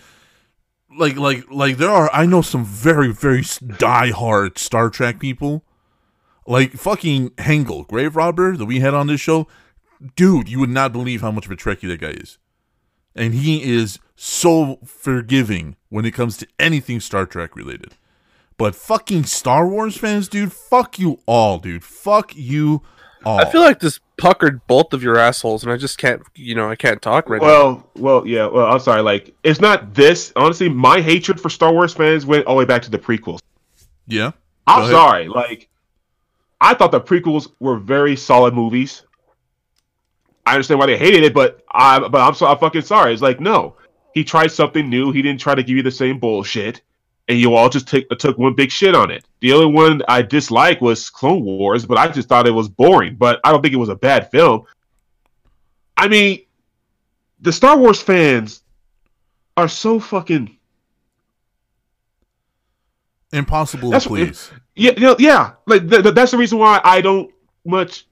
[0.98, 2.10] like, like, like there are.
[2.12, 5.62] I know some very, very s- die-hard Star Trek people,
[6.50, 9.46] like fucking Hengel, Grave Robber, that we had on this show.
[10.16, 12.38] Dude, you would not believe how much of a Trekkie that guy is,
[13.14, 17.94] and he is so forgiving when it comes to anything Star Trek related.
[18.56, 21.84] But fucking Star Wars fans, dude, fuck you all, dude.
[21.84, 22.82] Fuck you
[23.24, 23.38] all.
[23.38, 26.22] I feel like this puckered both of your assholes, and I just can't.
[26.34, 27.46] You know, I can't talk right now.
[27.46, 28.46] Well, well, yeah.
[28.46, 29.02] Well, I'm sorry.
[29.02, 30.32] Like, it's not this.
[30.34, 33.40] Honestly, my hatred for Star Wars fans went all the way back to the prequels.
[34.06, 34.32] yeah.
[34.66, 35.26] I'm sorry.
[35.28, 35.68] Like,
[36.60, 39.02] I thought the prequels were very solid movies.
[40.44, 43.12] I understand why they hated it, but I but I'm so I'm fucking sorry.
[43.12, 43.76] It's like no,
[44.14, 45.12] he tried something new.
[45.12, 46.82] He didn't try to give you the same bullshit,
[47.28, 49.24] and you all just took took one big shit on it.
[49.40, 53.16] The only one I disliked was Clone Wars, but I just thought it was boring.
[53.16, 54.64] But I don't think it was a bad film.
[55.96, 56.40] I mean,
[57.40, 58.62] the Star Wars fans
[59.56, 60.56] are so fucking
[63.32, 64.50] Impossible That's please.
[64.74, 65.52] yeah, you know, yeah.
[65.66, 67.30] Like th- th- that's the reason why I don't
[67.64, 68.06] much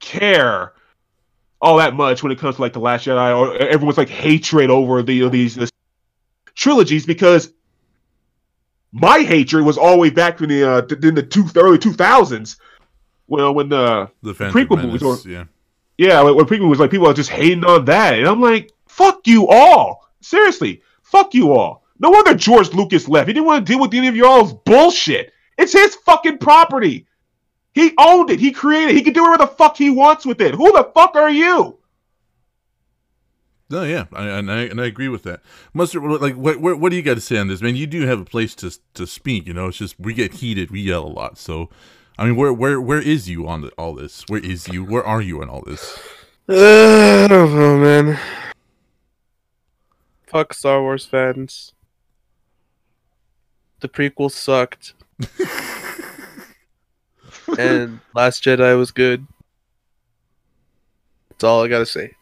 [0.00, 0.72] care
[1.60, 4.68] all that much when it comes to like the Last Jedi or everyone's like hatred
[4.68, 5.70] over the these this
[6.54, 7.52] trilogies because
[8.92, 11.92] my hatred was all the way back in the uh, in the two early two
[11.92, 12.56] thousands.
[13.26, 15.44] Well, when the The Phantom prequel movies Menace, or- yeah.
[15.96, 18.70] yeah, when, when prequel was like people are just hating on that, and I'm like,
[18.86, 20.06] fuck you all.
[20.20, 21.83] Seriously, fuck you all.
[21.98, 23.28] No wonder George Lucas left.
[23.28, 25.32] He didn't want to deal with any of y'all's bullshit.
[25.58, 27.06] It's his fucking property.
[27.72, 28.40] He owned it.
[28.40, 28.96] He created it.
[28.96, 30.54] He can do whatever the fuck he wants with it.
[30.54, 31.78] Who the fuck are you?
[33.70, 35.40] No, yeah, I, and I and I agree with that.
[35.72, 37.76] Mustard, what- like, what what, what do you got to say on this, man?
[37.76, 39.46] You do have a place to to speak.
[39.46, 41.38] You know, it's just we get heated, we yell a lot.
[41.38, 41.70] So,
[42.18, 44.24] I mean, where where where is you on the, all this?
[44.28, 44.84] Where is you?
[44.84, 45.98] Where are you in all this?
[46.48, 48.18] Uh, I don't know, man.
[50.26, 51.72] Fuck Star Wars fans.
[53.80, 54.94] The prequel sucked.
[57.58, 59.26] and Last Jedi was good.
[61.30, 62.12] That's all I gotta say.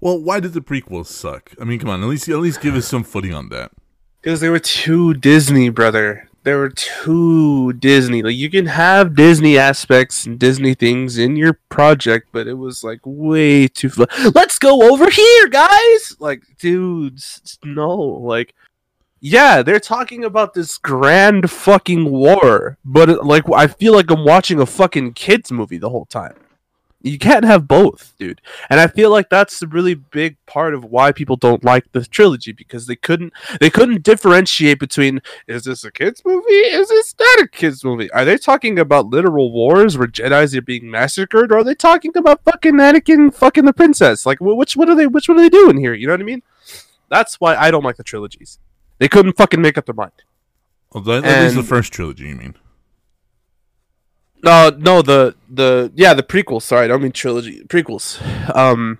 [0.00, 1.52] Well, why did the prequels suck?
[1.60, 3.72] I mean, come on, at least at least give us some footing on that.
[4.20, 6.28] Because they were too Disney, brother.
[6.42, 8.22] They were too Disney.
[8.22, 12.84] Like you can have Disney aspects and Disney things in your project, but it was
[12.84, 13.88] like way too.
[13.88, 16.16] Fl- Let's go over here, guys.
[16.20, 17.90] Like, dudes, no.
[17.96, 18.54] Like,
[19.28, 24.60] yeah, they're talking about this grand fucking war, but like I feel like I'm watching
[24.60, 26.36] a fucking kids movie the whole time.
[27.02, 28.40] You can't have both, dude.
[28.70, 32.04] And I feel like that's the really big part of why people don't like the
[32.04, 36.52] trilogy because they couldn't they couldn't differentiate between is this a kids movie?
[36.52, 38.08] Is this not a kids movie?
[38.12, 42.16] Are they talking about literal wars where Jedi's are being massacred, or are they talking
[42.16, 44.24] about fucking Anakin fucking the princess?
[44.24, 45.08] Like, wh- which one are they?
[45.08, 45.94] Which one are they doing here?
[45.94, 46.44] You know what I mean?
[47.08, 48.60] That's why I don't like the trilogies.
[48.98, 50.12] They couldn't fucking make up their mind.
[50.92, 52.54] Well, that, at least the first trilogy, you mean?
[54.42, 56.62] No, no, the the yeah, the prequels.
[56.62, 57.64] Sorry, I don't mean trilogy.
[57.64, 58.20] Prequels.
[58.54, 58.98] Um,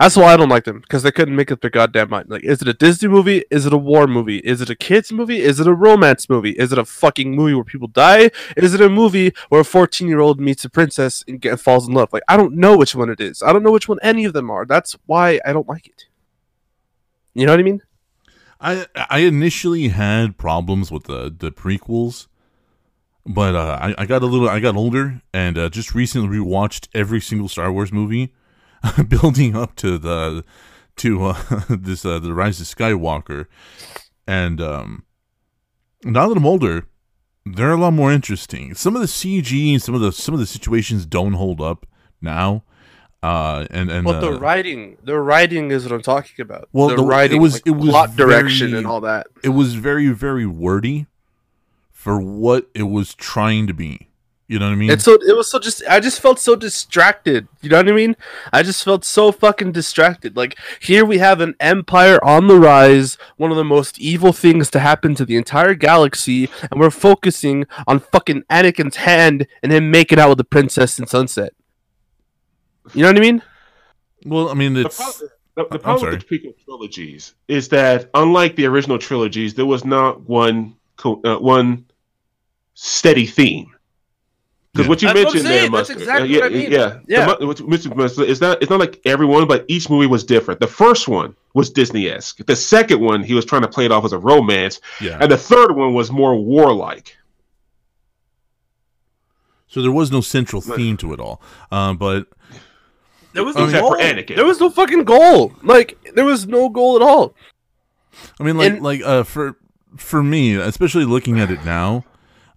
[0.00, 2.30] that's why I don't like them because they couldn't make up their goddamn mind.
[2.30, 3.44] Like, is it a Disney movie?
[3.50, 4.38] Is it a war movie?
[4.38, 5.40] Is it a kids movie?
[5.40, 6.52] Is it a romance movie?
[6.52, 8.30] Is it a fucking movie where people die?
[8.56, 11.86] Is it a movie where a fourteen year old meets a princess and get, falls
[11.86, 12.12] in love?
[12.12, 13.42] Like, I don't know which one it is.
[13.42, 14.64] I don't know which one any of them are.
[14.64, 16.06] That's why I don't like it.
[17.34, 17.82] You know what I mean?
[18.62, 22.28] I I initially had problems with the the prequels,
[23.26, 26.88] but uh, I I got a little I got older and uh, just recently rewatched
[26.94, 28.32] every single Star Wars movie,
[29.08, 30.44] building up to the
[30.96, 33.46] to uh, this uh, the Rise of Skywalker,
[34.26, 35.04] and um,
[36.04, 36.86] now that I'm older,
[37.44, 38.74] they're a lot more interesting.
[38.74, 41.84] Some of the CG some of the some of the situations don't hold up
[42.20, 42.62] now.
[43.22, 46.68] Uh, and and But the uh, writing, the writing is what I'm talking about.
[46.72, 49.28] Well, the, the- it writing, was- like, it was plot direction and all that.
[49.44, 51.06] it was very very wordy
[51.90, 54.08] for what it was trying to be
[54.48, 56.56] you know what i mean It's so it was so just I just felt so
[56.56, 57.46] distracted.
[57.62, 58.16] You know what I mean?
[58.52, 60.36] I just felt so fucking distracted.
[60.36, 64.68] Like here we have an empire on the rise, one of the most evil things
[64.72, 69.90] to happen to the entire galaxy, and we're focusing on fucking Anakin's hand and him
[69.92, 71.54] making out with the princess in Sunset.
[72.94, 73.42] You know what I mean?
[74.24, 77.68] well i mean The it's problem, the, the I'm problem with the prequel trilogies is
[77.70, 81.86] that, unlike the original trilogies, there was not one co- uh, one
[82.74, 83.74] steady theme.
[84.72, 84.88] Because Yeah.
[84.88, 85.72] what you That's what mentioned there, saying.
[85.72, 86.72] That's Mustard, exactly uh, yeah, what I mean.
[86.72, 87.34] Yeah, Yeah.
[87.36, 90.22] The what you mentioned, Mustard, it's not it's not like everyone, but each movie was
[90.24, 90.60] different.
[90.60, 92.46] The first one was Disney esque.
[92.46, 95.30] The second one, he was trying to play it off as a romance, yeah and
[95.30, 97.16] the third one was more warlike.
[99.66, 102.26] so there was no central theme to it all um but
[103.32, 103.92] There was no Except goal.
[103.96, 104.36] for Anakin.
[104.36, 105.52] There was no fucking goal.
[105.62, 107.34] Like there was no goal at all.
[108.38, 109.56] i mean like And- like uh for
[109.96, 112.04] for me especially looking at it now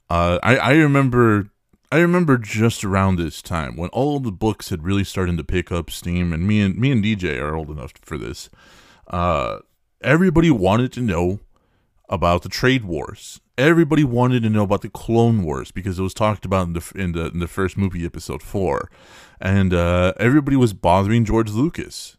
[0.10, 1.50] uh i i remember
[1.92, 5.72] I remember just around this time when all the books had really started to pick
[5.72, 8.50] up steam, and me and me and DJ are old enough for this.
[9.08, 9.60] Uh,
[10.02, 11.40] everybody wanted to know
[12.10, 13.40] about the trade wars.
[13.58, 16.92] Everybody wanted to know about the Clone Wars because it was talked about in the
[16.96, 18.90] in the in the first movie, episode four,
[19.40, 22.18] and uh, everybody was bothering George Lucas.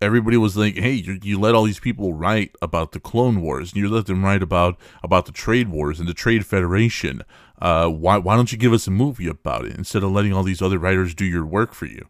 [0.00, 3.72] Everybody was like, "Hey, you, you let all these people write about the Clone Wars,
[3.72, 7.22] and you let them write about about the trade wars and the Trade Federation.
[7.60, 10.44] Uh, why why don't you give us a movie about it instead of letting all
[10.44, 12.06] these other writers do your work for you?"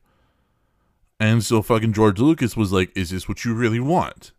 [1.19, 4.33] And so fucking George Lucas was like, "Is this what you really want?"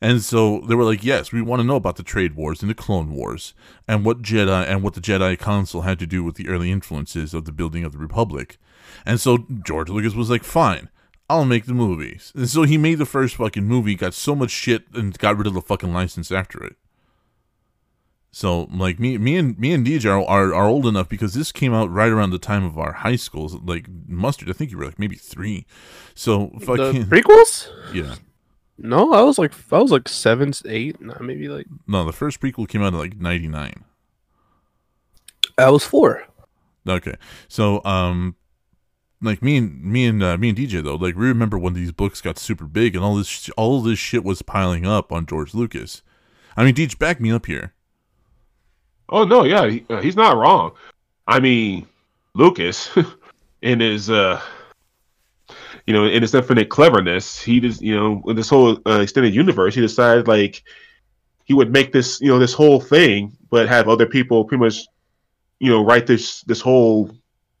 [0.00, 2.70] And so they were like, "Yes, we want to know about the trade wars and
[2.70, 3.54] the clone wars
[3.86, 7.34] and what Jedi and what the Jedi Council had to do with the early influences
[7.34, 8.58] of the building of the Republic."
[9.08, 10.90] And so George Lucas was like, "Fine,
[11.30, 14.50] I'll make the movies." And so he made the first fucking movie, got so much
[14.50, 16.76] shit, and got rid of the fucking license after it.
[18.30, 21.50] So like me, me and me and DJ are, are are old enough because this
[21.50, 23.54] came out right around the time of our high schools.
[23.54, 25.64] Like mustard, I think you were like maybe three.
[26.14, 27.68] So The fucking prequels?
[27.94, 28.16] yeah.
[28.76, 32.68] No, I was like I was like seven, eight, maybe like No, the first prequel
[32.68, 33.84] came out in like '99.
[35.56, 36.22] I was four.
[36.86, 37.16] Okay,
[37.48, 38.36] so um,
[39.20, 41.92] like me and me and uh, me and DJ though, like we remember when these
[41.92, 45.26] books got super big and all this sh- all this shit was piling up on
[45.26, 46.02] George Lucas.
[46.56, 47.74] I mean, DJ, back me up here.
[49.08, 50.72] Oh no, yeah, he, uh, he's not wrong.
[51.26, 51.86] I mean,
[52.34, 52.90] Lucas,
[53.62, 54.40] in his uh,
[55.86, 59.34] you know, in his infinite cleverness, he just you know, in this whole uh, extended
[59.34, 60.62] universe, he decided like
[61.44, 64.86] he would make this you know this whole thing, but have other people pretty much
[65.58, 67.10] you know write this this whole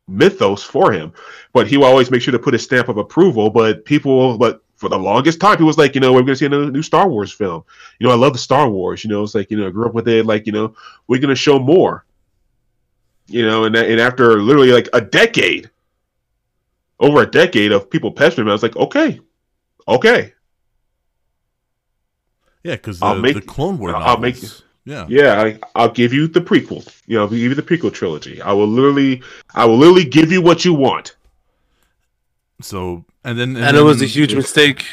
[0.08, 1.12] mythos for him.
[1.52, 3.50] But he will always make sure to put a stamp of approval.
[3.50, 6.46] But people, but for the longest time, he was like, you know, we're gonna see
[6.46, 7.64] another new Star Wars film.
[7.98, 9.04] You know, I love the Star Wars.
[9.04, 10.26] You know, it's like you know, I grew up with it.
[10.26, 10.74] Like you know,
[11.06, 12.04] we're gonna show more.
[13.26, 15.70] You know, and and after literally like a decade,
[17.00, 19.20] over a decade of people pestering him, I was like, okay,
[19.86, 20.32] okay,
[22.62, 24.36] Yeah, because the, the Clone War I'll make-
[24.88, 25.06] yeah.
[25.08, 26.80] yeah, I, I'll give you the prequel.
[27.06, 28.40] You know, I'll give you the prequel trilogy.
[28.42, 29.22] I will literally,
[29.54, 31.14] I will literally give you what you want.
[32.60, 34.84] So and then And, it was a then- huge mistake.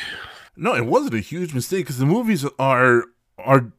[0.57, 3.03] No, it wasn't a huge mistake because the movies are
[3.37, 3.71] are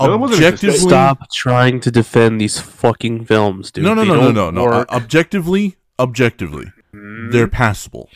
[0.00, 0.54] No, it wasn't a mistake.
[0.54, 0.78] objectively.
[0.78, 3.84] Stop trying to defend these fucking films, dude.
[3.84, 4.84] no, no, They no, no, don't no, no.
[4.90, 7.32] Objectively, objectively, Mm.
[7.32, 8.08] they're passable.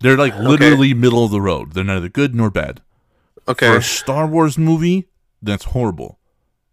[0.00, 1.72] They're like literally middle of the road.
[1.72, 2.80] They're neither good nor bad.
[3.46, 3.76] For okay.
[3.76, 5.06] a Star Wars movie,
[5.42, 6.18] that's horrible.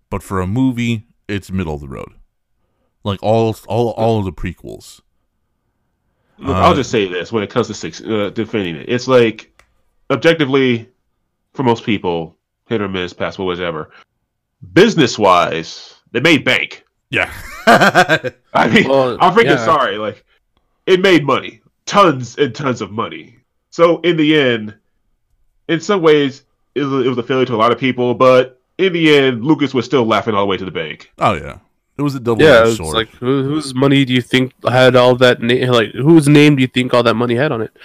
[0.10, 2.14] But for a movie, it's middle of the road.
[3.04, 5.02] Like all all all of the prequels.
[6.40, 9.08] Look, Uh, I'll just say this: when it comes to six, uh, defending it, it's
[9.08, 9.64] like
[10.12, 10.90] objectively,
[11.54, 12.38] for most people,
[12.68, 13.92] hit or miss, passable, whatever.
[14.74, 16.86] Business wise, they made bank.
[17.10, 17.32] Yeah.
[17.68, 19.66] I mean, Well, I'm freaking yeah.
[19.66, 19.98] sorry.
[19.98, 20.26] Like,
[20.86, 23.38] it made money, tons and tons of money.
[23.70, 24.76] So in the end,
[25.68, 26.44] in some ways,
[26.76, 28.14] it was a failure to a lot of people.
[28.14, 31.12] But in the end, Lucas was still laughing all the way to the bank.
[31.20, 31.60] oh yeah.
[31.98, 34.96] It was a double Yeah, edged it's like who, whose money do you think had
[34.96, 35.42] all that?
[35.42, 37.76] Na- like whose name do you think all that money had on it?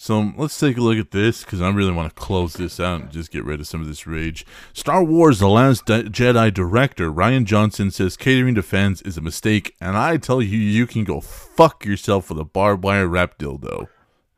[0.00, 2.78] So um, let's take a look at this because I really want to close this
[2.78, 4.44] out and just get rid of some of this rage.
[4.72, 9.20] Star Wars: The Last Di- Jedi director Rian Johnson says catering to fans is a
[9.20, 13.38] mistake, and I tell you, you can go fuck yourself with a barbed wire wrap
[13.38, 13.88] dildo.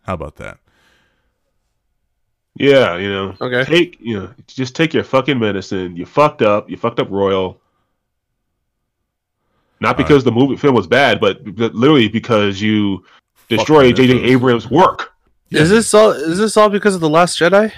[0.02, 0.58] How about that?
[2.56, 3.64] Yeah, you know, Okay.
[3.64, 5.96] take you know, just take your fucking medicine.
[5.96, 6.68] You fucked up.
[6.68, 7.60] You fucked up royal.
[9.80, 13.04] Not All because the movie film was bad, but but literally because you
[13.48, 14.24] destroyed the J.J.
[14.24, 15.12] Abrams' work.
[15.50, 16.10] Is this all?
[16.10, 17.72] Is this all because of the Last Jedi?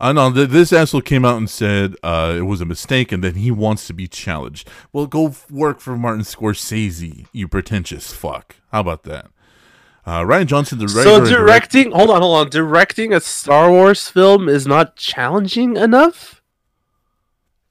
[0.00, 3.22] I know th- this asshole came out and said uh, it was a mistake, and
[3.22, 4.68] that he wants to be challenged.
[4.92, 8.56] Well, go f- work for Martin Scorsese, you pretentious fuck.
[8.72, 9.28] How about that?
[10.06, 11.38] Uh, Rian Johnson, the writer So and direct-
[11.72, 12.50] directing, hold on, hold on.
[12.50, 16.42] Directing a Star Wars film is not challenging enough.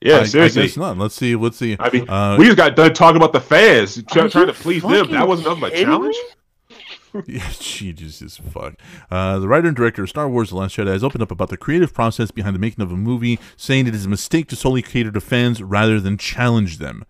[0.01, 0.63] Yeah, I, I seriously.
[0.63, 0.97] guess not.
[0.97, 1.35] Let's see.
[1.35, 1.77] Let's see.
[1.79, 4.81] I mean, Uh, we just got done talking about the fans, trying you to please
[4.81, 4.91] them.
[4.91, 6.15] fucking That wasn't enough of a challenge.
[6.15, 6.29] me?
[7.27, 8.73] Yeah, Jesus as fuck.
[9.11, 11.49] Uh, the writer and director of Star Wars The Last Jedi has opened up about
[11.49, 14.55] the creative process behind the making of a movie, saying it is a mistake to
[14.55, 17.05] solely cater to fans rather than challenge them.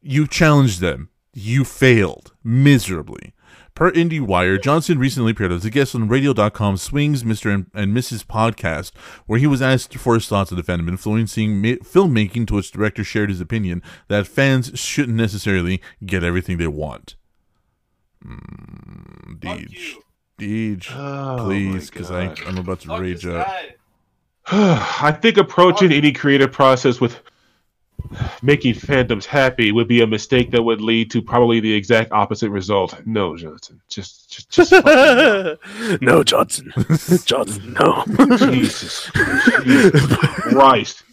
[0.00, 1.08] You challenged them.
[1.34, 3.34] You failed miserably.
[3.74, 7.52] Per IndieWire, Johnson recently appeared as a guest on Radio.com Swings Mr.
[7.54, 8.22] and, and Mrs.
[8.24, 8.92] podcast,
[9.26, 12.70] where he was asked for his thoughts on the fandom influencing ma- filmmaking, to which
[12.70, 17.16] the director shared his opinion that fans shouldn't necessarily get everything they want.
[18.24, 19.94] Mm, Deej.
[20.38, 23.46] Deej, Oh, please, because I'm about to Fuck rage this out.
[25.02, 27.20] I think approaching any creative process with
[28.42, 32.50] making fandoms happy would be a mistake that would lead to probably the exact opposite
[32.50, 32.94] result.
[33.06, 34.72] No, Johnson, just, just, just
[36.02, 36.72] no, Johnson.
[37.24, 38.04] Johnson, no.
[38.38, 39.10] Jesus,
[39.64, 41.04] Jesus Christ.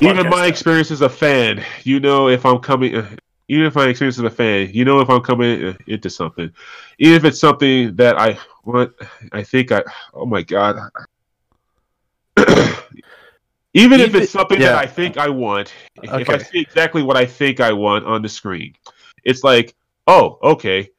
[0.00, 3.08] Even my experience as a fan, you know, if I'm coming, uh,
[3.48, 6.50] even if my experience as a fan, you know, if I'm coming uh, into something,
[6.98, 8.92] even if it's something that I want,
[9.32, 9.82] I think I,
[10.14, 10.78] oh my god,
[13.74, 14.68] even if it's something yeah.
[14.68, 15.72] that I think I want,
[16.02, 18.74] if I see exactly what I think I want on the screen,
[19.24, 19.74] it's like,
[20.06, 20.90] oh, okay.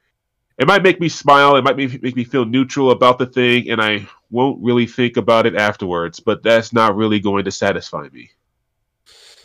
[0.58, 1.56] it might make me smile.
[1.56, 5.18] It might make, make me feel neutral about the thing, and I won't really think
[5.18, 6.20] about it afterwards.
[6.20, 8.30] But that's not really going to satisfy me.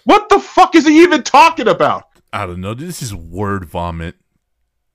[0.04, 2.04] What the fuck is he even talking about?
[2.32, 2.74] I don't know.
[2.74, 4.16] This is word vomit.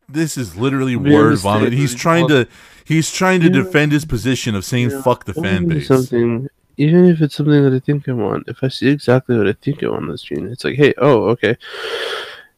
[0.07, 1.73] This is literally Real word vomit.
[1.73, 2.47] He's trying to
[2.85, 3.63] he's trying to Yeah.
[3.63, 5.01] defend his position of saying Yeah.
[5.01, 5.87] fuck the fan base.
[5.87, 9.47] Something, even if it's something that I think I want, if I see exactly what
[9.47, 11.57] I think I want on the screen, it's like, hey, oh, okay.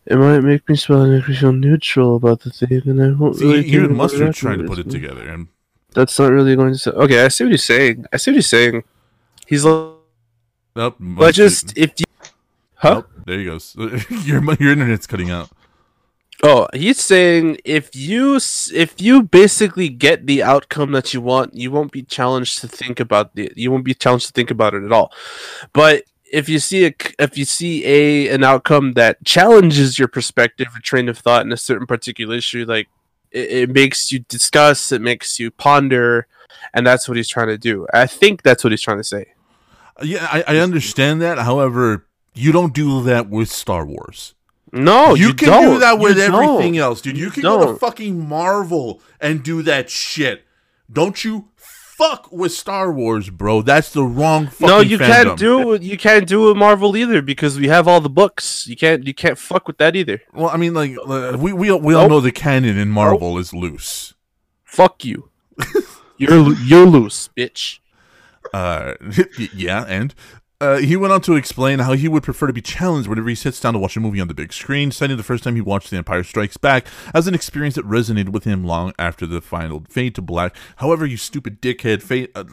[0.05, 3.11] It might make me smile and make me feel neutral about the thing, and I
[3.11, 3.65] won't See, really.
[3.65, 5.49] you think and Mustard trying to put it together, and
[5.93, 6.79] That's not really going to.
[6.79, 8.05] Say, okay, I see what he's saying.
[8.13, 8.83] I see what he's saying.
[9.45, 9.95] He's like,
[10.77, 12.05] oh, but just if you,
[12.75, 13.03] huh?
[13.03, 13.75] oh, there he goes.
[14.23, 15.49] your your internet's cutting out.
[16.43, 21.71] Oh, he's saying if you if you basically get the outcome that you want, you
[21.71, 24.83] won't be challenged to think about the you won't be challenged to think about it
[24.83, 25.11] at all.
[25.73, 30.67] But if you see a if you see a an outcome that challenges your perspective
[30.75, 32.87] or train of thought in a certain particular issue, like
[33.31, 36.27] it, it makes you discuss, it makes you ponder,
[36.73, 37.87] and that's what he's trying to do.
[37.93, 39.33] I think that's what he's trying to say.
[40.03, 41.39] Yeah, I, I understand that.
[41.39, 42.05] However,
[42.35, 44.35] you don't do that with Star Wars.
[44.73, 45.73] No, you, you, can don't.
[45.75, 46.81] do that with You everything don't.
[46.81, 47.17] else, dude.
[47.17, 50.43] You, You can go to fucking Marvel and do that shit.
[50.91, 53.61] Don't you fuck with Star Wars, bro.
[53.61, 55.07] That's the wrong fucking No, you fandom.
[55.07, 55.81] can't do it.
[55.81, 58.67] You can't do it with Marvel either because we have all the books.
[58.67, 59.05] You can't.
[59.07, 60.21] You can't fuck with that either.
[60.33, 60.91] Well, I mean, like
[61.37, 62.09] we we we all Nope.
[62.09, 64.13] know the canon in Marvel is loose.
[64.63, 65.29] Fuck you.
[66.17, 67.79] you're you're loose, bitch.
[68.53, 68.93] Uh,
[69.53, 70.15] yeah, and
[70.59, 73.35] uh, he went on to explain how he would prefer to be challenged whenever he
[73.35, 75.61] sits down to watch a movie on the big screen, citing the first time he
[75.61, 79.39] watched The Empire Strikes Back as an experience that resonated with him long after the
[79.39, 80.55] final fade to black.
[80.77, 82.43] However, you stupid dickhead, fade, uh,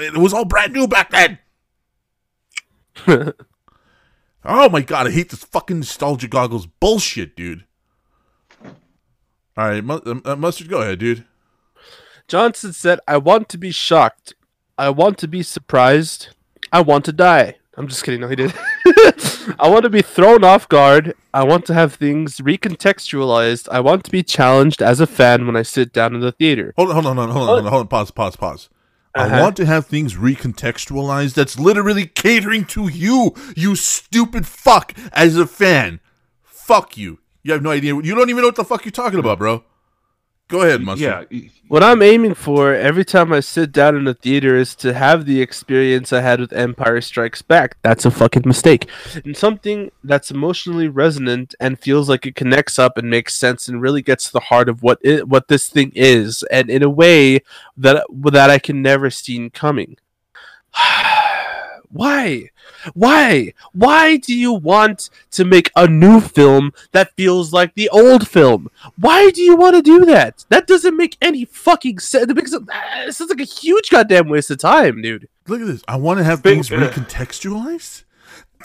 [0.00, 1.38] it was all brand new back then.
[4.44, 7.64] oh my god, I hate this fucking nostalgia goggles bullshit, dude.
[9.56, 11.24] All right, mu- uh, mustard, go ahead, dude.
[12.26, 14.34] Johnson said, "I want to be shocked.
[14.78, 16.28] I want to be surprised.
[16.72, 18.20] I want to die." I'm just kidding.
[18.20, 18.52] No, he did.
[19.58, 21.14] I want to be thrown off guard.
[21.32, 23.66] I want to have things recontextualized.
[23.72, 26.74] I want to be challenged as a fan when I sit down in the theater.
[26.76, 27.88] Hold on, hold on, hold on, hold on, hold on, hold on.
[27.88, 28.68] Pause, pause, pause.
[29.14, 29.40] I Uh-huh.
[29.42, 31.34] want to have things recontextualized.
[31.34, 36.00] That's literally catering to you, you stupid fuck, as a fan.
[36.42, 37.18] Fuck you.
[37.42, 37.94] You have no idea.
[37.94, 39.64] You don't even know what the fuck you're talking about, bro.
[40.48, 41.26] Go ahead, Mustard.
[41.30, 44.92] Yeah, What I'm aiming for every time I sit down in a theater is to
[44.92, 47.78] have the experience I had with Empire Strikes Back.
[47.80, 48.86] That's a fucking mistake.
[49.24, 53.80] And something that's emotionally resonant and feels like it connects up and makes sense and
[53.80, 56.90] really gets to the heart of what it, what this thing is, and in a
[56.90, 57.40] way
[57.78, 59.96] that that I can never see coming.
[61.92, 62.50] Why?
[62.94, 63.52] Why?
[63.72, 68.68] Why do you want to make a new film that feels like the old film?
[68.98, 70.46] Why do you want to do that?
[70.48, 72.30] That doesn't make any fucking sense.
[72.30, 72.62] It makes it,
[73.12, 75.28] sounds like a huge goddamn waste of time, dude.
[75.46, 75.82] Look at this.
[75.86, 78.04] I want to have Big- things recontextualized.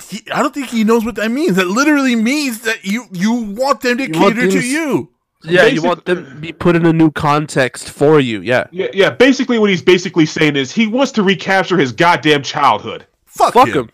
[0.09, 1.55] He, I don't think he knows what that means.
[1.55, 5.11] That literally means that you you want them to You want cater to you.
[5.43, 8.41] Yeah, you want them to be put in a new context for you.
[8.41, 8.67] Yeah.
[8.71, 9.09] yeah, yeah.
[9.09, 13.05] Basically, what he's basically saying is he wants to recapture his goddamn childhood.
[13.37, 13.73] Fuck, Fuck him.
[13.75, 13.89] him.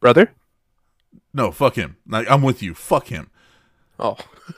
[0.00, 0.32] Brother?
[1.34, 1.96] No, fuck him.
[2.06, 2.74] Like I'm with you.
[2.74, 3.30] Fuck him.
[3.98, 4.16] Oh.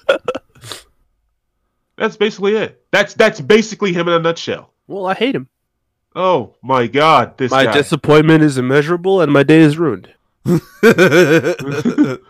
[1.97, 2.82] That's basically it.
[2.93, 4.73] That's that's basically him in a nutshell.
[4.87, 5.49] Well, I hate him.
[6.16, 7.73] Oh my god, this My guy.
[7.74, 10.09] disappointment is immeasurable and my day is ruined.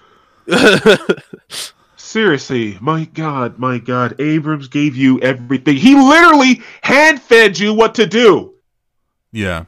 [1.97, 4.21] Seriously, my god, my god.
[4.21, 5.77] Abrams gave you everything.
[5.77, 8.55] He literally hand fed you what to do.
[9.33, 9.67] Yeah.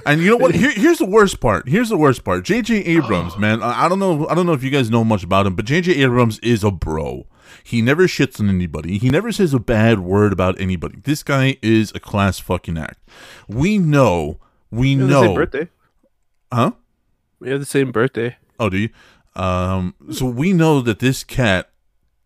[0.07, 0.55] and you know what?
[0.55, 1.69] Here, here's the worst part.
[1.69, 2.45] Here's the worst part.
[2.45, 2.85] J.J.
[2.85, 3.63] Abrams, man.
[3.63, 4.27] I, I don't know.
[4.29, 6.03] I don't know if you guys know much about him, but J.J.
[6.03, 7.27] Abrams is a bro.
[7.63, 8.99] He never shits on anybody.
[8.99, 10.99] He never says a bad word about anybody.
[11.03, 12.99] This guy is a class fucking act.
[13.49, 14.39] We know.
[14.71, 15.35] We have the same know.
[15.35, 15.69] birthday.
[16.53, 16.73] Huh?
[17.39, 18.37] We have the same birthday.
[18.59, 18.89] Oh, do you?
[19.37, 21.71] Um, so we know that this cat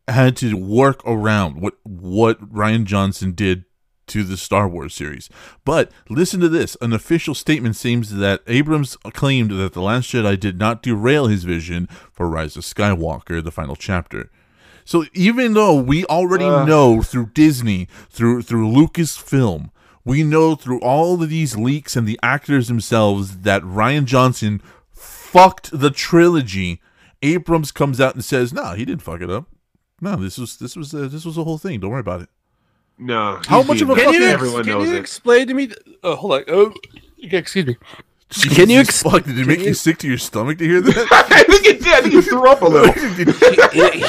[0.06, 3.64] had to work around what what Rian Johnson did
[4.08, 5.28] to the Star Wars series.
[5.64, 10.38] But listen to this: an official statement seems that Abrams claimed that the Last Jedi
[10.38, 14.30] did not derail his vision for Rise of Skywalker, the final chapter.
[14.84, 16.64] So even though we already Uh.
[16.64, 19.70] know through Disney, through through Lucasfilm,
[20.04, 25.78] we know through all of these leaks and the actors themselves that Rian Johnson fucked
[25.78, 26.80] the trilogy.
[27.20, 29.46] Abrams comes out and says, "No, he didn't fuck it up.
[30.00, 31.80] No, this was this was uh, this was the whole thing.
[31.80, 32.30] Don't worry about it."
[32.98, 33.40] No.
[33.46, 34.12] How much of being a nice.
[34.14, 35.00] fucking- everyone can knows you it.
[35.00, 35.66] explain to me?
[35.68, 36.44] th- oh, hold on.
[36.48, 36.74] Oh,
[37.22, 37.76] excuse me.
[38.30, 40.64] Can you Jesus ex- fuck, did it make you- you sick to your stomach to
[40.64, 41.08] hear that?
[41.32, 41.94] I think it did.
[41.94, 42.92] I think you threw up a little.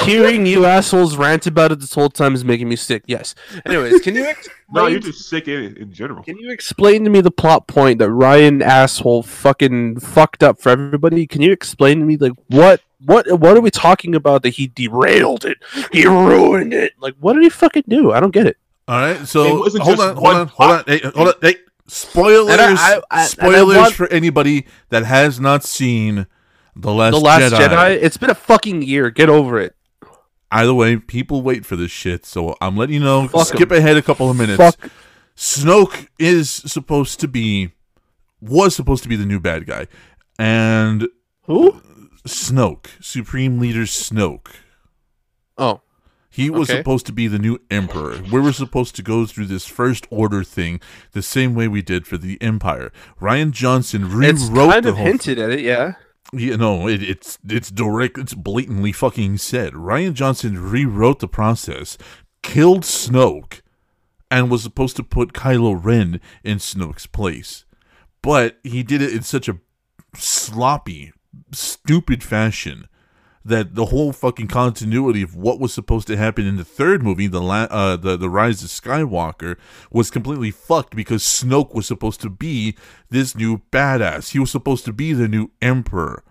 [0.04, 3.02] Hearing you assholes rant about it this whole time is making me sick.
[3.06, 3.34] Yes.
[3.64, 6.22] Anyways, can you explain, no, you're just sick in, in general.
[6.22, 10.68] can you explain to me the plot point that Rian asshole fucking fucked up for
[10.68, 11.26] everybody?
[11.26, 14.66] Can you explain to me like what what what are we talking about that he
[14.66, 15.56] derailed it?
[15.92, 16.92] He ruined it.
[17.00, 18.12] Like what did he fucking do?
[18.12, 18.58] I don't get it.
[18.90, 21.54] All right, so hold on, hold on, hold on, hey, hold on, hey,
[21.86, 26.26] spoilers, I- I- I- spoilers want- for anybody that has not seen
[26.74, 27.68] the Last, The Last Jedi.
[27.68, 27.90] Jedi.
[28.02, 29.10] It's been a fucking year.
[29.10, 29.76] Get over it.
[30.50, 33.28] Either way, people wait for this shit, so I'm letting you know.
[33.28, 34.56] Fuck skip ahead a couple of minutes.
[34.56, 34.90] Fuck.
[35.36, 37.70] Snoke is supposed to be,
[38.40, 39.86] was supposed to be the new bad guy,
[40.36, 41.06] and
[41.42, 41.80] Who?
[42.26, 44.48] Snoke, Supreme Leader Snoke.
[45.56, 45.80] Oh.
[46.30, 46.78] He was Okay.
[46.78, 48.22] supposed to be the new emperor.
[48.30, 50.80] We were supposed to go through this first order thing
[51.10, 52.92] the same way we did for the Empire.
[53.20, 55.94] Rian Johnson rewrote It's kind the of whole hinted at it, yeah.
[56.32, 58.16] yeah, no, it, it's it's direct.
[58.16, 59.72] It's blatantly fucking said.
[59.72, 61.98] Rian Johnson rewrote the process,
[62.42, 63.60] killed Snoke,
[64.30, 67.64] and was supposed to put Kylo Ren in Snoke's place,
[68.22, 69.58] but he did it in such a
[70.14, 71.12] sloppy,
[71.50, 72.86] stupid fashion
[73.44, 77.26] that the whole fucking continuity of what was supposed to happen in the third movie,
[77.26, 79.56] the la- uh, the the Rise of Skywalker,
[79.90, 82.76] was completely fucked because Snoke was supposed to be
[83.08, 84.30] this new badass.
[84.32, 86.22] He was supposed to be the new emperor.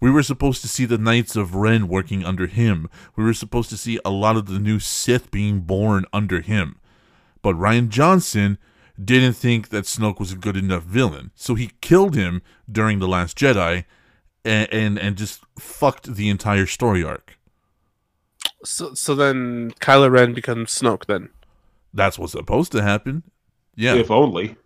[0.00, 2.90] We were supposed to see the Knights of Ren working under him.
[3.16, 6.76] We were supposed to see a lot of the new Sith being born under him.
[7.40, 8.58] But Rian Johnson
[9.02, 13.08] didn't think that Snoke was a good enough villain, so he killed him during the
[13.08, 13.84] Last Jedi,
[14.44, 17.38] and and, and just fucked the entire story arc.
[18.64, 21.28] So so then Kylo Ren becomes Snoke then.
[21.92, 23.22] That's what's supposed to happen.
[23.76, 24.56] Yeah, If only.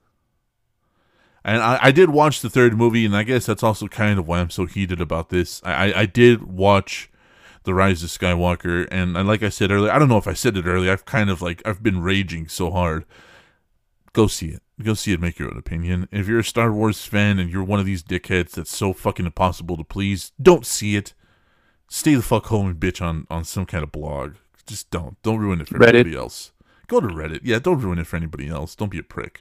[1.45, 4.27] and I, I did watch the third movie, and I guess that's also kind of
[4.29, 5.63] why I'm so heated about this.
[5.65, 7.11] I, I, I did watch
[7.65, 10.33] the Rise of Skywalker, and, and like I said earlier, I don't know if I
[10.35, 10.93] said it earlier.
[10.93, 13.05] I've kind of like I've been raging so hard.
[14.13, 14.63] Go see it.
[14.83, 15.21] Go see it.
[15.21, 16.09] Make your own opinion.
[16.11, 19.27] If you're a Star Wars fan and you're one of these dickheads that's so fucking
[19.27, 21.15] impossible to please, don't see it.
[21.89, 24.35] Stay the fuck home and bitch on on some kind of blog.
[24.67, 25.21] Just don't.
[25.23, 25.95] Don't ruin it for Reddit.
[25.95, 26.53] anybody else.
[26.87, 27.41] Go to Reddit.
[27.43, 28.75] Yeah, don't ruin it for anybody else.
[28.75, 29.41] Don't be a prick.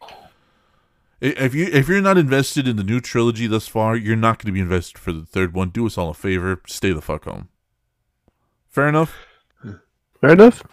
[1.19, 4.47] If you if you're not invested in the new trilogy thus far, you're not going
[4.47, 5.69] to be invested for the third one.
[5.69, 6.61] Do us all a favor.
[6.67, 7.49] Stay the fuck home.
[8.69, 9.15] Fair enough.
[10.21, 10.63] Fair enough.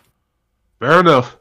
[0.79, 1.39] Fair enough.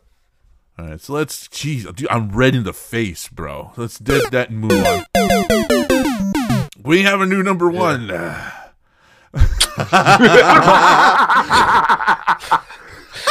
[0.77, 1.47] All right, so let's.
[1.49, 3.71] Jeez, dude, I'm red in the face, bro.
[3.77, 5.05] Let's dead that and move on.
[6.83, 8.07] We have a new number one.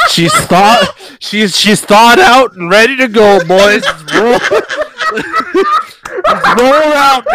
[0.09, 3.83] She's thought she's she's thawed out and ready to go, boys.
[4.13, 4.37] Roll,
[6.57, 7.25] roll out.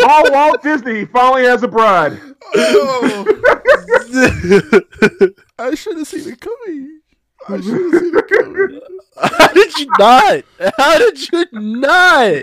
[0.00, 1.00] Call Walt Disney.
[1.00, 2.18] He finally has a bride.
[2.54, 3.26] Oh.
[3.58, 3.74] I
[4.14, 4.38] should
[4.68, 5.40] have seen it coming.
[5.58, 6.99] I should have seen it coming.
[7.48, 7.56] How
[9.48, 10.44] did you not?
[10.78, 12.42] How did you not?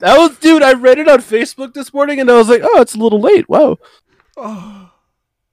[0.00, 0.62] That was, dude.
[0.62, 3.20] I read it on Facebook this morning, and I was like, "Oh, it's a little
[3.20, 3.78] late." Wow.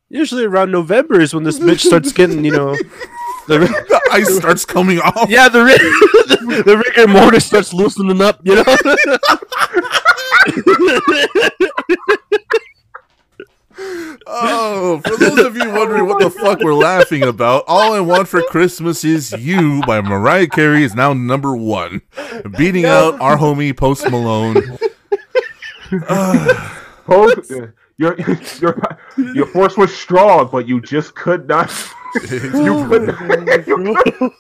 [0.10, 2.72] Usually around November is when this bitch starts getting, you know,
[3.48, 5.30] the The ice starts coming off.
[5.30, 5.60] yeah, the
[6.27, 8.64] the, the rigor mortis starts loosening up, you know.
[14.28, 18.28] Oh, for those of you wondering what the fuck we're laughing about, All I Want
[18.28, 22.02] for Christmas Is You by Mariah Carey is now number one,
[22.58, 24.78] beating out our homie Post Malone.
[27.06, 27.52] Post,
[27.98, 28.16] your
[28.60, 28.78] your
[29.34, 31.70] your force was strong, but you just could not.
[32.32, 33.68] you could not.
[33.68, 34.32] you could-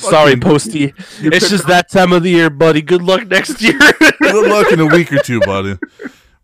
[0.00, 0.92] Sorry, Posty.
[1.20, 2.82] It's just that time of the year, buddy.
[2.82, 3.78] Good luck next year.
[3.78, 5.78] Good luck in a week or two, buddy.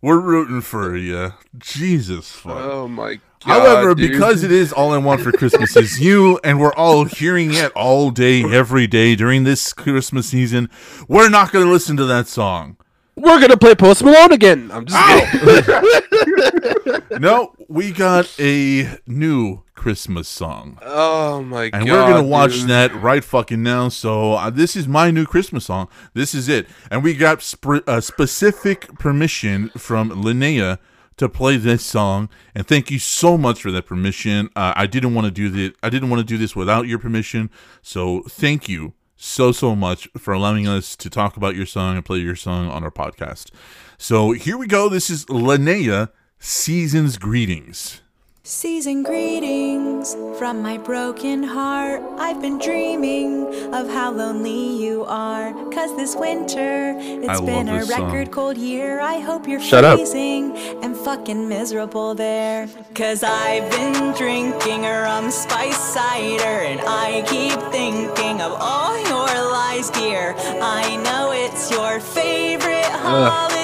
[0.01, 1.33] We're rooting for you.
[1.57, 2.55] Jesus fuck.
[2.57, 3.21] oh my god.
[3.43, 4.11] However, dude.
[4.11, 7.71] because it is All I Want for Christmas Is You, and we're all hearing it
[7.73, 10.69] all day, every day during this Christmas season,
[11.07, 12.75] we're not going to listen to that song.
[13.15, 14.69] we're gonna play Post Malone again.
[14.73, 17.01] I'm just kidding.
[17.19, 20.77] No, we got a new Christmas song.
[20.81, 21.81] Oh my god.
[21.81, 22.69] And we're gonna watch dude.
[22.69, 23.87] that right fucking now.
[23.87, 25.87] So uh, this is my new Christmas song.
[26.13, 30.79] This is it, and we got sp- uh, specific permission from Linnea
[31.15, 32.27] to play this song.
[32.53, 34.49] And thank you so much for that permission.
[34.53, 35.71] Uh, I didn't want to do this.
[35.81, 37.49] I didn't want to do this without your permission.
[37.81, 42.03] So thank you so so much for allowing us to talk about your song and
[42.03, 43.49] play your song on our podcast.
[43.97, 44.89] So here we go.
[44.89, 48.01] This is Linnea Seasons Greetings.
[48.49, 52.01] Season greetings from my broken heart.
[52.17, 53.45] I've been dreaming
[53.75, 55.53] of how lonely you are.
[55.71, 58.05] Cause this winter, it's I been a this song.
[58.05, 59.01] record cold year.
[59.01, 59.99] I hope you're Shut up.
[59.99, 62.67] freezing and fucking miserable there.
[62.95, 69.51] Cause I've been drinking a rum spice cider and I keep thinking of all your
[69.51, 70.33] lies, dear.
[70.59, 73.58] I know it's your favorite holiday.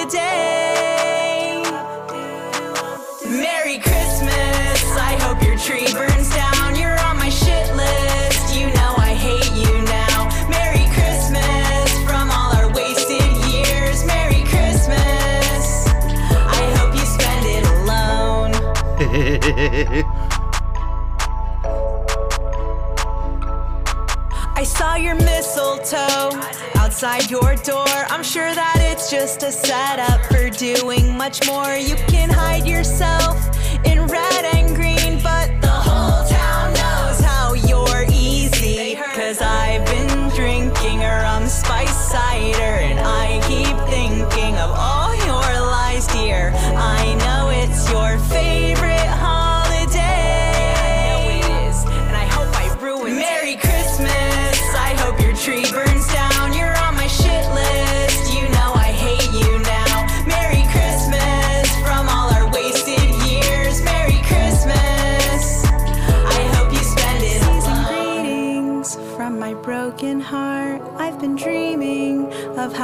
[24.58, 26.30] I saw your mistletoe
[26.76, 27.84] outside your door.
[27.88, 31.74] I'm sure that it's just a setup for doing much more.
[31.74, 33.36] You can hide yourself
[33.84, 34.95] in red and green,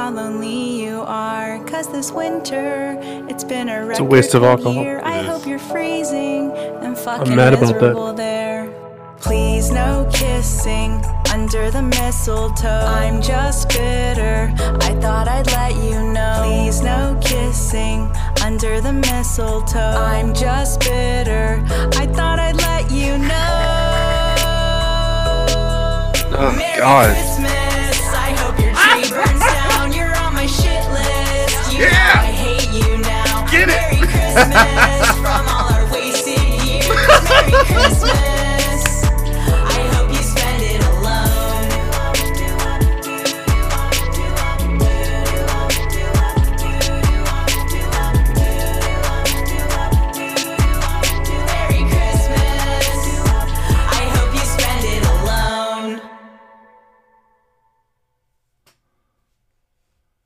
[0.03, 1.63] how lonely you are.
[1.63, 2.97] Cause this winter,
[3.29, 4.83] it's been a a waste of alcohol.
[4.83, 4.99] year.
[5.01, 5.27] I It is.
[5.29, 6.51] hope you're freezing
[6.83, 7.81] and fucking mad about that.
[7.81, 8.67] miserable there.
[9.21, 10.91] Please no kissing
[11.31, 12.83] under the mistletoe.
[13.03, 14.51] I'm just bitter.
[14.89, 16.35] I thought I'd let you know.
[16.43, 17.99] Please no kissing
[18.43, 19.95] under the mistletoe.
[20.13, 21.63] I'm just bitter.
[22.01, 23.55] I thought I'd let you know.
[26.35, 27.15] Oh, Merry God.
[27.15, 27.62] Christmas.
[31.73, 33.45] You know I hate you now.
[33.49, 33.75] Get it.
[33.75, 36.87] Merry Christmas from all our wasted years.
[36.87, 38.29] Merry Christmas.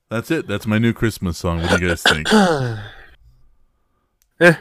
[0.10, 0.48] That's it.
[0.48, 1.62] That's my new Christmas song.
[1.62, 2.28] What do you guys think?
[4.40, 4.54] Eh.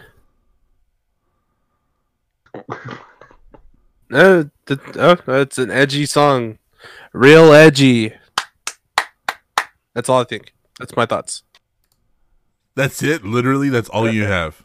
[4.11, 6.59] Uh, th- oh, it's an edgy song.
[7.13, 8.15] Real edgy.
[9.93, 10.55] That's all I think.
[10.79, 11.43] That's my thoughts.
[12.75, 13.23] That's it.
[13.23, 14.65] Literally, that's all you have.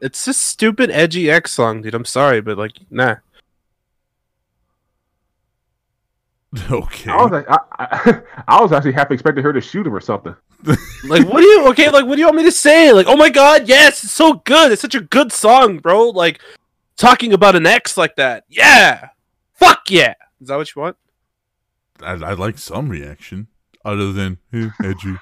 [0.00, 1.94] It's a stupid edgy X song, dude.
[1.94, 3.16] I'm sorry, but like, nah.
[6.70, 7.10] Okay.
[7.10, 10.00] I was like, I, I, I was actually half expecting her to shoot him or
[10.00, 10.34] something.
[11.04, 11.66] Like, what do you?
[11.68, 12.92] Okay, like, what do you want me to say?
[12.92, 14.70] Like, oh my god, yes, it's so good.
[14.70, 16.10] It's such a good song, bro.
[16.10, 16.40] Like,
[16.98, 19.08] talking about an ex like that, yeah.
[19.54, 20.14] Fuck yeah.
[20.40, 20.96] Is that what you want?
[22.02, 23.48] I'd, I'd like some reaction
[23.84, 25.16] other than eh, edgy.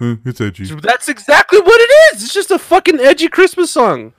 [0.00, 0.66] Eh, it's edgy.
[0.66, 2.22] That's exactly what it is.
[2.22, 4.12] It's just a fucking edgy Christmas song.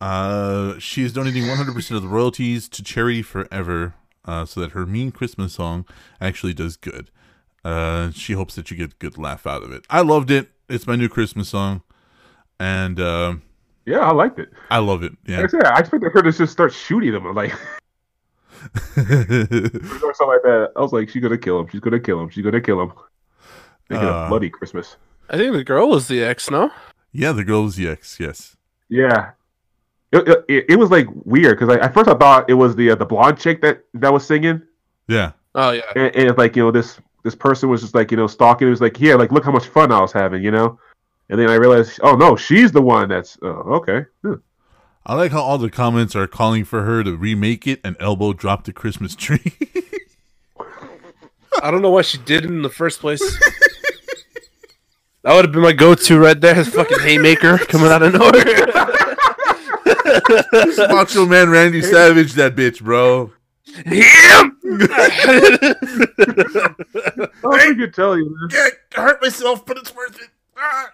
[0.00, 3.94] Uh, she is donating 100% of the royalties to Charity Forever,
[4.28, 5.84] uh, so that her mean Christmas song
[6.20, 7.10] actually does good.
[7.64, 9.84] Uh, she hopes that you get a good laugh out of it.
[9.90, 10.50] I loved it.
[10.68, 11.82] It's my new Christmas song,
[12.60, 13.34] and uh,
[13.86, 14.50] Yeah, I liked it.
[14.70, 15.12] I love it.
[15.26, 15.42] Like Yeah.
[15.42, 17.52] I said, I expected her to just start shooting them like
[18.96, 20.72] or something like that.
[20.76, 21.68] I was like, she's gonna kill him.
[21.68, 22.28] She's gonna kill him.
[22.30, 22.92] She's gonna kill him.
[23.88, 24.26] Making Uh.
[24.26, 24.96] a bloody Christmas.
[25.30, 26.70] I think the girl was the ex, no?
[27.12, 28.18] yeah, the girl was the ex.
[28.20, 28.56] Yes.
[28.88, 29.30] Yeah.
[30.10, 32.94] It, it, it was like weird because at first I thought it was the uh,
[32.94, 34.62] the blonde chick that that was singing,
[35.06, 35.32] Yeah.
[35.54, 35.82] Oh yeah.
[35.96, 38.68] and, and it's like you know this this person was just like you know stalking.
[38.68, 40.78] It was like yeah, like look how much fun I was having, you know.
[41.30, 44.06] And then I realized, oh no, she's the one that's oh, okay.
[44.22, 44.34] Hmm.
[45.04, 48.32] I like how all the comments are calling for her to remake it and elbow
[48.32, 49.52] drop the Christmas tree.
[51.62, 53.20] I don't know why she did it in the first place.
[55.22, 56.54] that would have been my go-to right there.
[56.54, 58.32] His fucking haymaker coming out of nowhere.
[60.94, 63.32] Macho Man Randy Savage, that bitch, bro.
[63.84, 64.56] Him.
[67.44, 68.24] I could tell you.
[68.24, 68.48] Man.
[68.50, 70.30] Yeah, I hurt myself, but it's worth it.
[70.56, 70.92] Ah.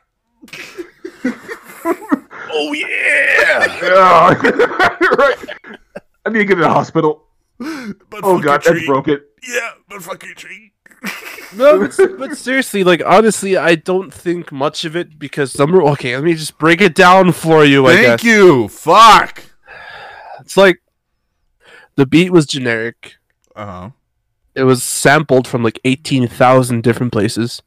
[2.53, 3.79] oh yeah.
[3.83, 4.35] Yeah.
[5.19, 5.37] right.
[6.27, 7.25] I need to get to the hospital.
[7.59, 8.87] But Oh god, your that's tree.
[8.87, 9.21] broken.
[9.49, 10.73] Yeah, but fuck your tree.
[11.57, 15.83] no, but, but seriously, like honestly, I don't think much of it because number.
[15.83, 17.87] Okay, let me just break it down for you.
[17.87, 18.69] I Thank guess you.
[18.69, 19.45] Fuck.
[20.41, 20.81] it's like
[21.97, 23.17] the beat was generic.
[23.55, 23.91] Uh huh.
[24.55, 27.63] It was sampled from like eighteen thousand different places.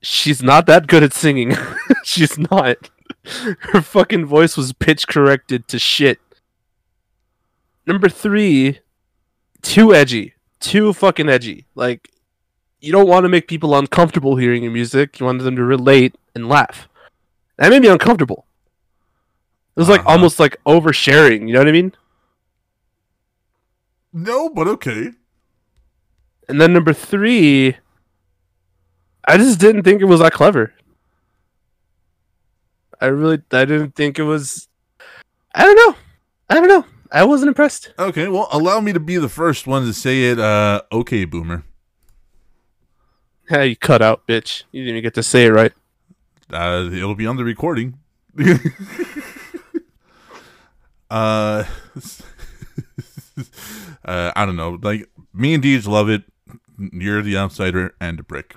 [0.00, 1.56] She's not that good at singing.
[2.04, 2.90] She's not.
[3.24, 6.18] Her fucking voice was pitch corrected to shit.
[7.86, 8.80] Number three,
[9.62, 10.34] too edgy.
[10.60, 11.66] Too fucking edgy.
[11.74, 12.10] Like,
[12.80, 15.18] you don't want to make people uncomfortable hearing your music.
[15.18, 16.88] You want them to relate and laugh.
[17.56, 18.46] That made me uncomfortable.
[19.76, 20.10] It was like Uh-huh.
[20.10, 21.46] almost like oversharing.
[21.48, 21.92] You know what I mean?
[24.12, 25.10] No, but okay.
[26.48, 27.76] And then number three,
[29.26, 30.72] I just didn't think it was that clever.
[33.00, 34.66] I really, I didn't think it was.
[35.54, 35.96] I don't know.
[36.50, 36.84] I don't know.
[37.12, 37.92] I wasn't impressed.
[37.98, 40.38] Okay, well, allow me to be the first one to say it.
[40.38, 41.64] Uh, okay, boomer.
[43.48, 44.64] Hey, you cut out, bitch.
[44.72, 45.72] You didn't even get to say it right.
[46.52, 47.98] Uh, it'll be on the recording.
[51.10, 51.64] uh,
[54.04, 54.78] uh, I don't know.
[54.82, 56.24] Like me and Deej love it.
[56.78, 58.56] You're the outsider and a brick,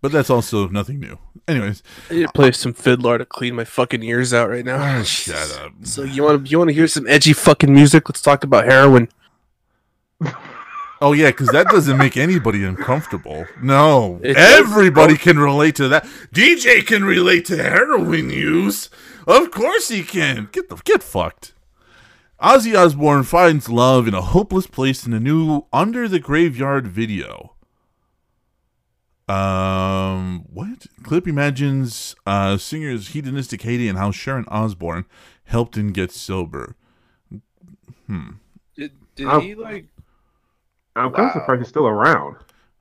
[0.00, 1.18] but that's also nothing new.
[1.48, 5.02] Anyways, I need to play some fiddler to clean my fucking ears out right now.
[5.02, 5.72] shut up.
[5.82, 8.08] So you want to you want to hear some edgy fucking music?
[8.08, 9.08] Let's talk about heroin.
[11.02, 13.46] Oh yeah, because that doesn't make anybody uncomfortable.
[13.62, 16.04] No, It everybody can relate to that.
[16.32, 18.90] DJ can relate to heroin use.
[19.26, 20.48] Of course he can.
[20.52, 21.54] Get the get fucked.
[22.42, 27.54] Ozzy Osbourne finds love in a hopeless place in a new Under the Graveyard video.
[29.28, 35.04] Um, what clip imagines uh singer's hedonistic heyday and how Sharon Osbourne
[35.44, 36.76] helped him get sober.
[38.76, 39.86] Did, did he like?
[40.96, 42.36] I'm kind of surprised he's still around.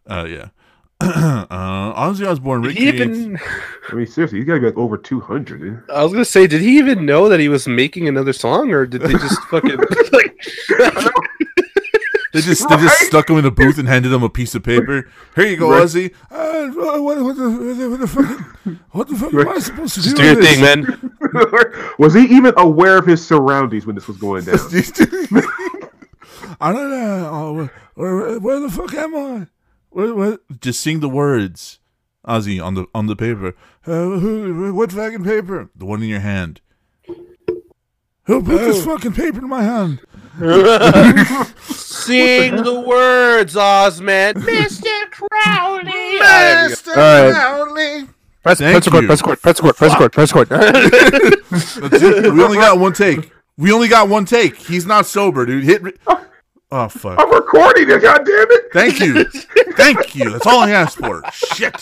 [0.07, 0.49] Uh, yeah.
[1.01, 1.45] uh,
[1.93, 3.39] Ozzy Osbourne Did he even?
[3.89, 5.59] I mean, seriously, he's got to be like over 200.
[5.59, 5.83] Dude.
[5.89, 8.85] I was gonna say, did he even know that he was making another song, or
[8.85, 9.77] did they just fucking
[10.11, 10.37] like?
[12.31, 14.61] They just they just stuck him in a booth and handed him a piece of
[14.61, 15.09] paper.
[15.35, 15.83] Here you go, Right.
[15.83, 16.13] Ozzy.
[16.29, 18.75] Uh, what, what, the, what, the, what the fuck?
[18.91, 20.21] What the fuck am I supposed to Just do?
[20.21, 21.91] do your with thing, man.
[21.97, 24.57] was he even aware of his surroundings when this was going down?
[26.61, 27.69] I don't know.
[27.99, 29.47] Oh, where, where, where the fuck am I?
[29.89, 30.37] Where, where?
[30.61, 31.79] Just sing the words,
[32.25, 33.55] Ozzy, on the on the paper.
[33.85, 34.73] Uh, who?
[34.73, 35.69] What fucking paper?
[35.75, 36.61] The one in your hand.
[38.23, 39.99] Who put this fucking paper in my hand?
[41.65, 44.33] Sing the words, Ozman.
[44.35, 45.11] Mr.
[45.11, 45.91] Crowley.
[46.19, 46.89] Mr.
[46.89, 47.33] Alright.
[47.33, 48.07] Crowley.
[48.43, 51.41] Press, press record, press record, press record, press record, press record.
[51.49, 52.33] That's it.
[52.33, 53.31] We only got one take.
[53.57, 54.55] We only got one take.
[54.57, 55.63] He's not sober, dude.
[55.63, 55.99] Hit.
[56.71, 57.19] Re- oh fuck.
[57.19, 58.65] I'm recording it, God damn it!
[58.73, 59.23] Thank you.
[59.73, 60.31] Thank you.
[60.31, 61.23] That's all I asked for.
[61.31, 61.81] Shit.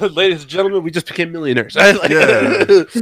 [0.00, 1.74] Ladies and gentlemen, we just became millionaires.
[1.74, 2.84] Yeah.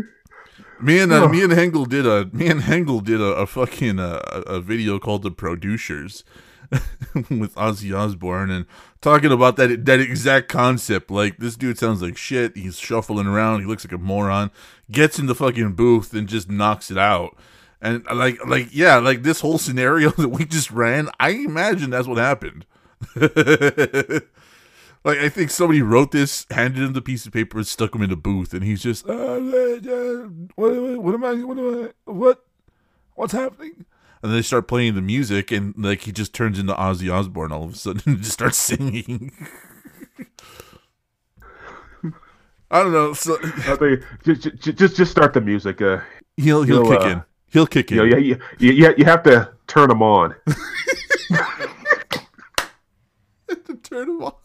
[0.79, 3.99] Me and uh, me and Hengel did a me and Hengel did a, a fucking
[3.99, 6.23] uh, a video called The Producers
[7.15, 8.67] with Ozzy Osbourne and
[9.01, 11.11] talking about that that exact concept.
[11.11, 12.59] Like this dude sounds like shit.
[12.59, 13.61] He's shuffling around.
[13.61, 14.51] He looks like a moron.
[14.91, 17.35] Gets in the fucking booth and just knocks it out.
[17.81, 21.09] And like like yeah, like this whole scenario that we just ran.
[21.21, 22.67] I imagine that's what happened.
[25.07, 28.03] Like I think somebody wrote this, handed him the piece of paper, and stuck him
[28.03, 29.39] in a booth, and he's just, uh,
[30.57, 32.45] what, what am I, what am I, what,
[33.15, 33.85] what's happening?
[34.21, 37.67] And they start playing the music, and like he just turns into Ozzy Osbourne all
[37.67, 39.31] of a sudden and just starts singing.
[42.69, 43.13] I don't know.
[43.13, 45.81] So I think just, just just start the music.
[45.81, 46.01] Uh,
[46.37, 47.23] he'll he'll You'll, kick uh, in.
[47.57, 47.97] He'll kick in.
[47.97, 50.35] you know, you, you, you, you have to turn him on.
[53.49, 54.35] to turn him on.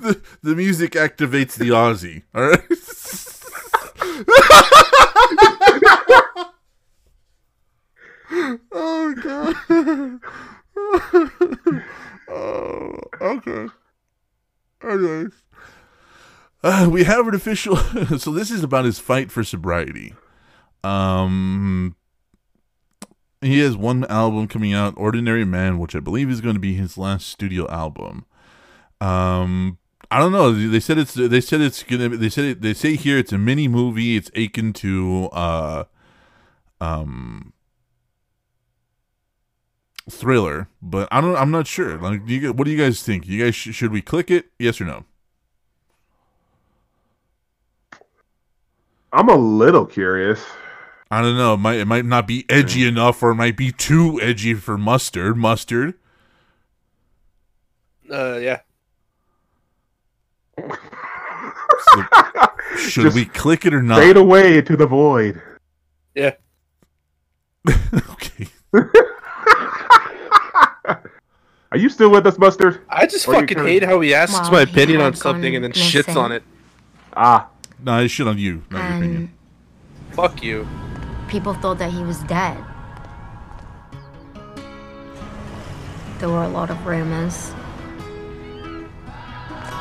[0.00, 2.22] the the music activates the Ozzy.
[2.34, 2.62] All right.
[8.72, 9.54] oh god.
[12.30, 13.66] oh, okay.
[14.82, 15.32] Anyways.
[16.64, 17.76] Uh, we have an official.
[18.16, 20.14] so this is about his fight for sobriety.
[20.82, 21.96] Um,
[23.40, 26.74] he has one album coming out, Ordinary Man, which I believe is going to be
[26.74, 28.26] his last studio album.
[29.00, 29.78] Um,
[30.10, 30.52] I don't know.
[30.52, 31.14] They said it's.
[31.14, 32.10] They said it's gonna.
[32.10, 34.16] They said it, they say here it's a mini movie.
[34.16, 35.84] It's akin to uh,
[36.80, 37.52] um,
[40.10, 41.36] thriller, but I don't.
[41.36, 41.96] I'm not sure.
[41.96, 43.26] Like, do you, what do you guys think?
[43.26, 44.46] You guys sh- should we click it?
[44.58, 45.04] Yes or no?
[49.12, 50.44] I'm a little curious.
[51.10, 51.54] I don't know.
[51.54, 54.78] It might it might not be edgy enough, or it might be too edgy for
[54.78, 55.36] mustard.
[55.36, 55.94] Mustard.
[58.10, 58.60] Uh, yeah.
[60.58, 62.02] So,
[62.76, 63.98] should Just we click it or not?
[63.98, 65.40] Fade away into the void.
[66.14, 66.34] Yeah.
[68.10, 68.46] okay.
[71.72, 72.80] Are you still with us, Mustard?
[72.88, 75.12] I just Or you fucking kinda- hate how he asks Well, my he opinion on
[75.12, 76.42] had something and gone then shits on it.
[77.16, 77.48] Ah,
[77.84, 79.32] No, it's shit on you, not your And opinion.
[80.12, 80.68] Fuck you.
[81.30, 82.58] People thought that he was dead.
[86.18, 87.52] There were a lot of rumors.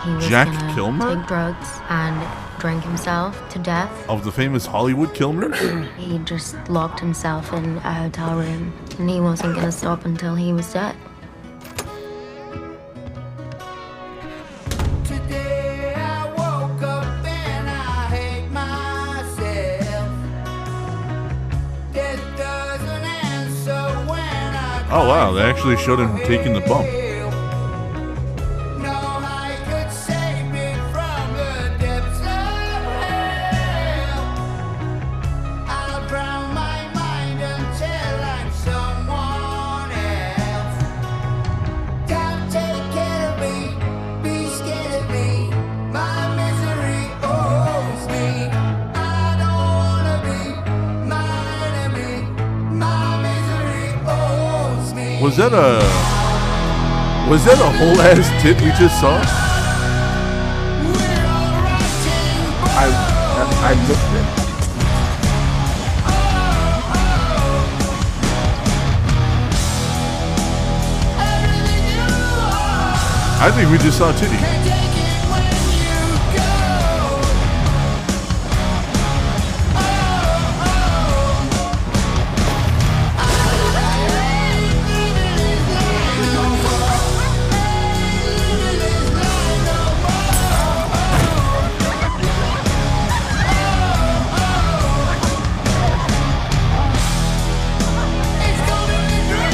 [0.06, 1.16] He was Jack gonna Kilmer?
[1.16, 2.16] take drugs and
[2.60, 3.92] drink himself to death.
[4.08, 5.50] Of the famous Hollywood Kilmer?
[5.98, 10.54] He just locked himself in a hotel room, and he wasn't gonna stop until he
[10.54, 10.96] was dead.
[24.92, 26.88] Oh wow, they actually showed him taking the bump.
[55.30, 55.78] Was that a
[57.30, 59.22] was that a whole ass tit we just saw?
[62.74, 62.90] I
[63.38, 64.26] I, I missed it.
[73.40, 74.59] I think we just saw titty.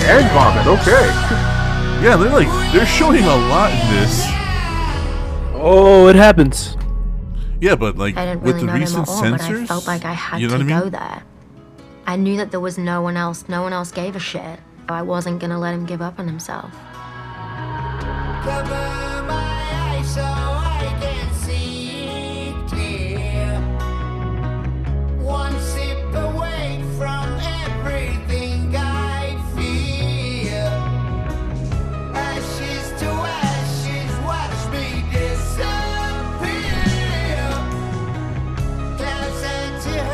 [0.08, 0.68] And vomit.
[0.68, 1.06] Okay.
[2.04, 4.24] Yeah, they're like they're showing a lot in this.
[5.56, 6.78] Oh, it happens.
[7.60, 9.88] Yeah, but like I didn't with really the know recent at all, but I felt
[9.88, 10.80] like I had you know to I mean?
[10.80, 11.24] go there.
[12.06, 13.50] I knew that there was no one else.
[13.50, 14.60] No one else gave a shit.
[14.88, 16.72] I wasn't gonna let him give up on himself.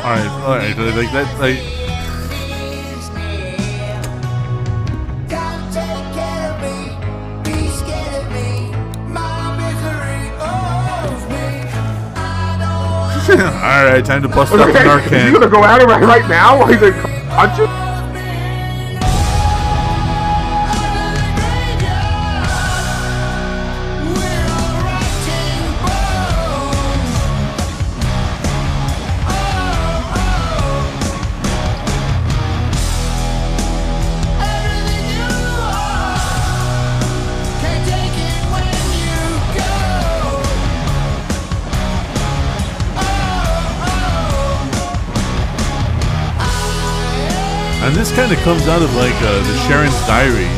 [0.02, 0.08] Me.
[0.08, 0.62] I don't want
[13.54, 15.32] all right, time to bust out the Okay, you Narcan.
[15.32, 16.92] gonna go at him right, right now he's in
[17.30, 17.81] conscious?
[47.92, 50.48] And this kind of comes out of like uh, the Sharon's Diaries,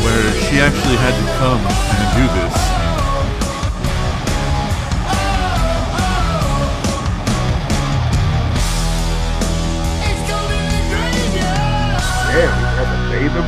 [0.00, 2.56] where she actually had to come and do this.
[12.32, 13.44] Damn, he had to bathe him.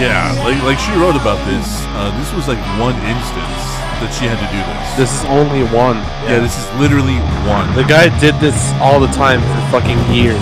[0.00, 1.68] Yeah, like like she wrote about this.
[1.92, 3.60] Uh, this was like one instance
[4.00, 4.96] that she had to do this.
[4.96, 5.96] This is only one.
[6.24, 7.68] Yeah, this is literally one.
[7.76, 10.40] The guy did this all the time for fucking years.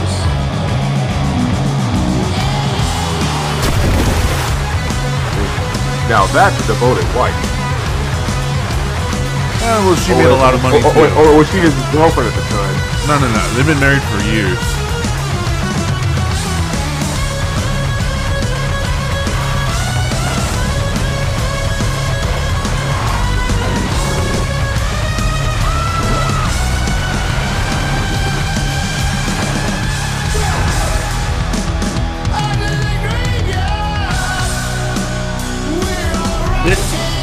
[6.13, 7.33] Now that's a devoted wife.
[9.65, 12.37] Well, she made a lot of money Or, or, or was she his girlfriend at
[12.37, 12.77] the time?
[13.09, 13.41] No, no, no.
[13.57, 14.82] They've been married for years.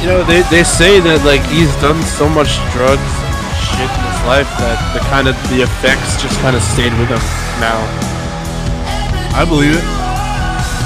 [0.10, 4.22] Know, they, they say that like he's done so much drugs and shit in his
[4.26, 7.22] life that the kind of the effects just kind of stayed with him
[7.62, 7.78] now.
[9.38, 9.86] I believe it.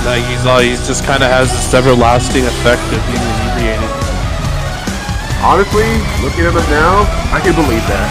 [0.04, 3.92] Like he's all he's just kind of has this everlasting effect of being inebriated.
[5.40, 5.88] Honestly,
[6.20, 8.10] looking at him now, I can believe that.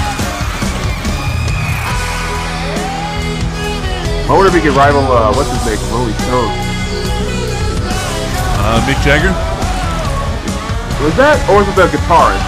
[4.24, 6.52] I wonder if he could rival, uh, what's his name, Rolling Stone.
[8.64, 9.51] Uh, Mick Jagger.
[11.02, 12.46] Was that, or was it the guitarist?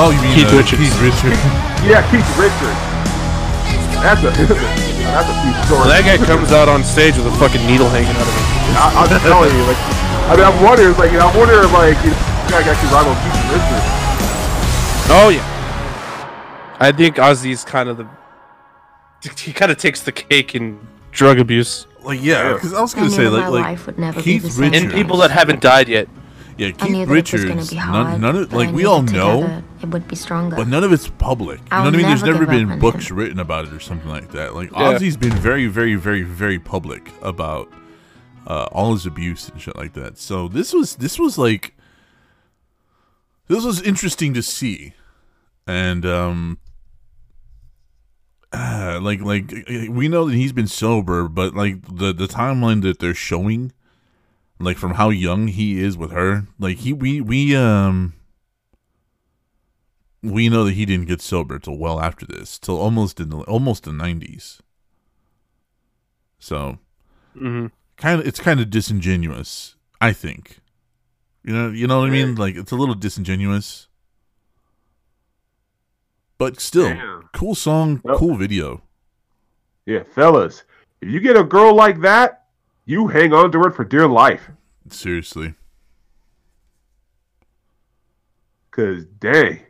[0.00, 0.80] Oh, you mean Keith uh, Richards.
[0.80, 1.40] Keith Richards.
[1.80, 2.76] Yeah, Keith Richards.
[4.04, 5.80] That's a that's a few story.
[5.80, 8.76] Well, that guy comes out on stage with a fucking needle hanging out of him.
[8.76, 9.80] I, I'm telling you, like,
[10.28, 12.92] I mean, I'm wondering, like, you know, I'm wondering, like, you know, this guy actually
[12.92, 13.88] rival Keith Richards.
[15.08, 15.40] Oh yeah.
[16.78, 18.06] I think Ozzy's kind of the.
[19.40, 20.80] He kind of takes the cake in
[21.12, 23.98] drug abuse Like yeah, because I was gonna I say knew like like life would
[23.98, 24.70] never Keith be the same.
[24.70, 24.84] Richards.
[24.84, 26.08] and people that haven't died yet.
[26.60, 27.70] Yeah Keith knew that it was gonna Richards.
[27.70, 28.06] be hard.
[28.08, 30.56] None, none of but like we all that know, together It would be stronger.
[30.56, 31.58] but none of it's public.
[31.58, 32.06] You know I'll what I mean?
[32.06, 33.16] There's never never give up been books him.
[33.16, 34.54] written about it or something like that.
[34.54, 34.92] Like Yeah.
[34.94, 37.72] Ozzy's been very very very very public about
[38.46, 40.18] uh, all his abuse and shit like that.
[40.18, 41.74] So this was this was like
[43.48, 44.94] this was interesting to see,
[45.66, 46.58] and um,
[48.52, 49.50] uh, like like
[49.88, 53.72] we know that he's been sober, but like the the timeline that they're showing,
[54.60, 58.14] like from how young he is with her, like he we we um
[60.22, 63.38] we know that he didn't get sober till well after this, till almost in the
[63.42, 64.60] almost the nineties.
[66.38, 66.78] So
[67.36, 67.66] hmm
[67.96, 70.60] kind of it's kind of disingenuous, I think.
[71.42, 72.34] You know, you know what I mean?
[72.34, 73.88] Like it's a little disingenuous.
[76.38, 77.28] But still, Damn.
[77.34, 78.16] cool song, Yep.
[78.16, 78.82] cool video.
[79.86, 80.64] Yeah, fellas,
[81.02, 82.39] if you get a girl like that,
[82.90, 84.50] you hang on to it for dear life.
[84.88, 85.54] Seriously.
[88.72, 89.60] Cause dang,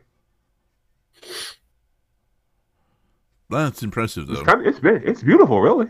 [3.49, 4.45] That's impressive it's though.
[4.45, 5.87] kind of it's been it's beautiful, really.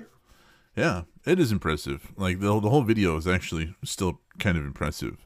[0.76, 2.12] Yeah, it is impressive.
[2.18, 5.26] Like the the whole video is actually still kind of impressive.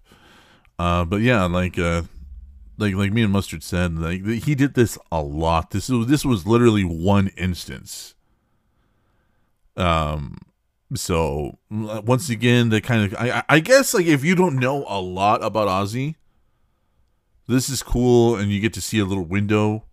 [0.78, 2.04] Uh, but yeah, like uh,
[2.78, 5.72] like like me and Mustard said, like he did this a lot.
[5.72, 8.16] This was this was literally one instance.
[9.78, 10.40] Um,
[10.94, 14.58] so uh, once again, the kind of I I- I guess like if you don't
[14.58, 16.16] know a lot about Ozzy,
[17.48, 19.86] this is cool, and you get to see a little window.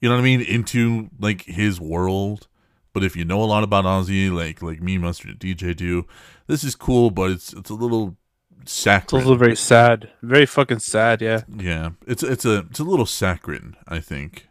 [0.00, 2.48] You know what I mean into like his world.
[2.92, 6.06] But if you know a lot about Ozzy, like like me, Mustard, and DJ do,
[6.48, 7.10] this is cool.
[7.10, 8.16] But it's it's a little
[8.64, 9.24] sad It's saccharine.
[9.24, 11.22] also very sad, very fucking sad.
[11.22, 11.42] Yeah.
[11.56, 14.48] yeah, it's it's a it's a little saccharine, I think.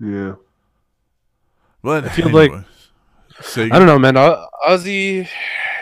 [0.00, 0.34] Yeah.
[1.82, 2.52] But I feel like-
[3.40, 4.14] Say- I don't know, man.
[4.14, 5.28] Ozzy,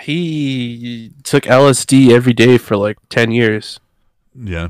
[0.03, 3.81] he took LSD every day for like ten years.
[4.35, 4.69] Yeah.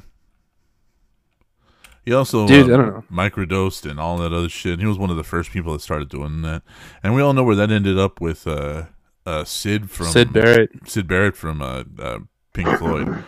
[2.05, 3.05] He also Dude, uh, I don't know.
[3.11, 4.78] microdosed and all that other shit.
[4.78, 6.62] He was one of the first people that started doing that,
[7.02, 8.85] and we all know where that ended up with uh,
[9.24, 10.70] uh, Syd from Syd Barrett.
[10.86, 12.19] Syd Barrett from uh, uh,
[12.52, 13.24] Pink Floyd.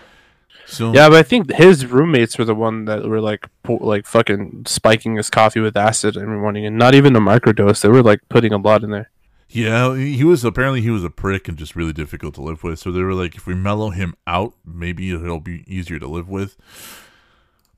[0.67, 4.05] So Yeah, but I think his roommates were the one that were like, po- like
[4.05, 7.81] fucking spiking his coffee with acid every morning, and not even a microdose.
[7.81, 9.11] They were like putting a lot in there.
[9.49, 12.79] Yeah, he was apparently he was a prick and just really difficult to live with.
[12.79, 16.29] So they were like, if we mellow him out, maybe it'll be easier to live
[16.29, 16.57] with.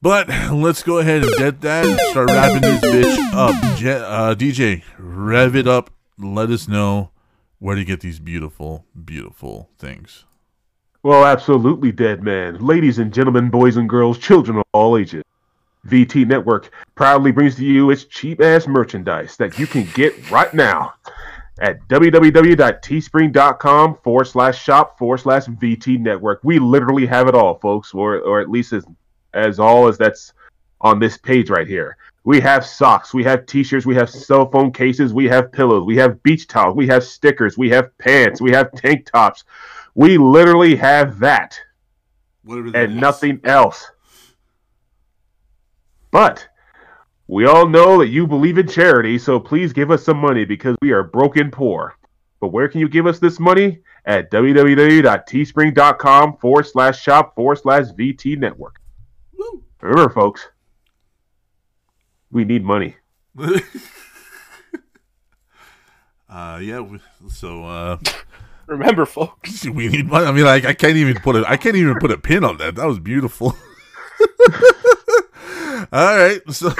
[0.00, 3.76] But let's go ahead and get that and start wrapping this bitch up.
[3.76, 5.90] Je- uh, DJ, rev it up.
[6.18, 7.10] Let us know
[7.58, 10.24] where to get these beautiful, beautiful things.
[11.02, 12.58] Well, absolutely, dead man.
[12.58, 15.22] Ladies and gentlemen, boys and girls, children of all ages.
[15.86, 20.52] VT Network proudly brings to you its cheap ass merchandise that you can get right
[20.52, 20.92] now
[21.60, 26.40] at www.teespring.com forward slash shop forward slash VT Network.
[26.42, 28.84] We literally have it all, folks, or, or at least as,
[29.34, 30.32] as all as that's
[30.80, 31.96] on this page right here.
[32.24, 35.84] We have socks, we have t shirts, we have cell phone cases, we have pillows,
[35.84, 39.44] we have beach towels, we have stickers, we have pants, we have tank tops.
[39.94, 41.58] We literally have that
[42.46, 43.90] and nothing else.
[46.10, 46.46] But
[47.28, 50.76] we all know that you believe in charity, so please give us some money because
[50.82, 51.94] we are broken poor.
[52.40, 53.80] But where can you give us this money?
[54.04, 58.76] At www.teespring.com forward slash shop forward slash VT network.
[59.82, 60.48] Remember, folks,
[62.30, 62.96] we need money.
[66.30, 66.80] uh, yeah.
[66.80, 67.00] we-
[67.30, 67.98] So uh,
[68.66, 69.66] Remember, folks.
[69.66, 70.26] we need money.
[70.26, 72.56] I mean, like I can't even put a I can't even put a pin on
[72.58, 72.74] that.
[72.76, 73.56] That was beautiful.
[75.90, 76.70] All right, so.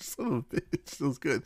[0.00, 1.42] Son of a bitch, feels good.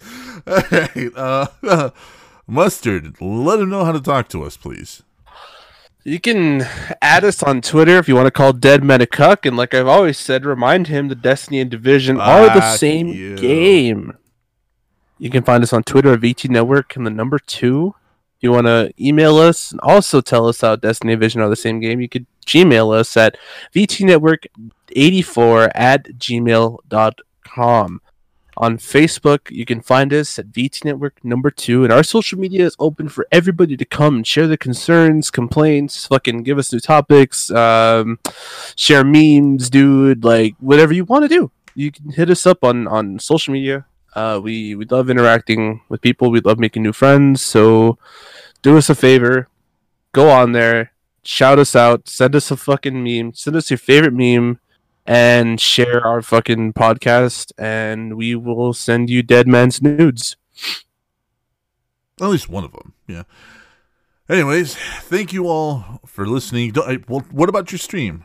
[0.47, 1.90] All right, uh,
[2.47, 3.20] mustard.
[3.20, 5.02] Let him know how to talk to us, please.
[6.05, 6.66] You can
[7.01, 9.73] add us on Twitter if you want to call Dead Men a cuck, and like
[9.73, 13.36] I've always said, remind him the Destiny and Division are the same you.
[13.36, 14.16] game.
[15.19, 17.94] You can find us on Twitter at VT Network and the number two.
[18.36, 21.48] If you want to email us and also tell us how Destiny and Division are
[21.48, 23.36] the same game, you could Gmail us at
[23.74, 28.01] VTNetwork84 at gmail.com.
[28.59, 32.66] On Facebook, you can find us at VT Network number two, and our social media
[32.66, 36.78] is open for everybody to come and share their concerns, complaints, fucking give us new
[36.78, 38.19] topics, um,
[38.77, 41.51] share memes, dude, like whatever you want to do.
[41.74, 43.86] You can hit us up on on social media.
[44.14, 46.31] Uh, we we love interacting with people.
[46.31, 47.43] We love making new friends.
[47.43, 47.97] So
[48.60, 49.48] do us a favor,
[50.12, 50.91] go on there,
[51.24, 54.59] shout us out, send us a fucking meme, send us your favorite meme,
[55.07, 60.36] and share our fucking podcast, and we will send you dead man's nudes.
[62.20, 62.94] At least one of them.
[63.07, 63.24] Yeah.
[64.28, 66.73] Anyways, thank you all for listening.
[66.78, 68.24] I, well, what about your stream?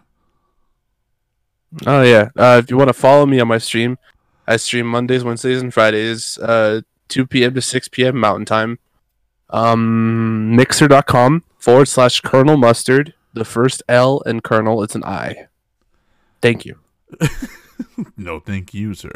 [1.85, 2.29] Oh yeah.
[2.35, 3.97] Uh, if you want to follow me on my stream,
[4.47, 7.53] I stream Mondays, Wednesdays, and Fridays, uh, 2 p.m.
[7.55, 8.17] to 6 p.m.
[8.19, 8.79] Mountain Time.
[9.49, 13.13] Um, mixer.com forward slash Colonel Mustard.
[13.33, 15.47] The first L in Colonel, it's an I.
[16.41, 16.79] Thank you.
[18.15, 19.13] No, thank you, sir.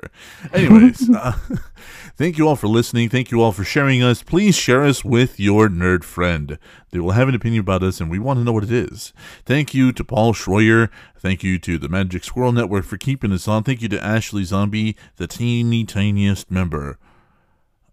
[0.54, 1.38] Anyways, uh,
[2.18, 3.10] thank you all for listening.
[3.10, 4.24] Thank you all for sharing us.
[4.24, 6.58] Please share us with your nerd friend.
[6.92, 9.14] They will have an opinion about us, and we want to know what it is.
[9.46, 10.90] Thank you to Paul Schroyer.
[11.18, 13.64] Thank you to the Magic Squirrel Network for keeping us on.
[13.64, 16.98] Thank you to Ashley Zombie, the teeny tiniest member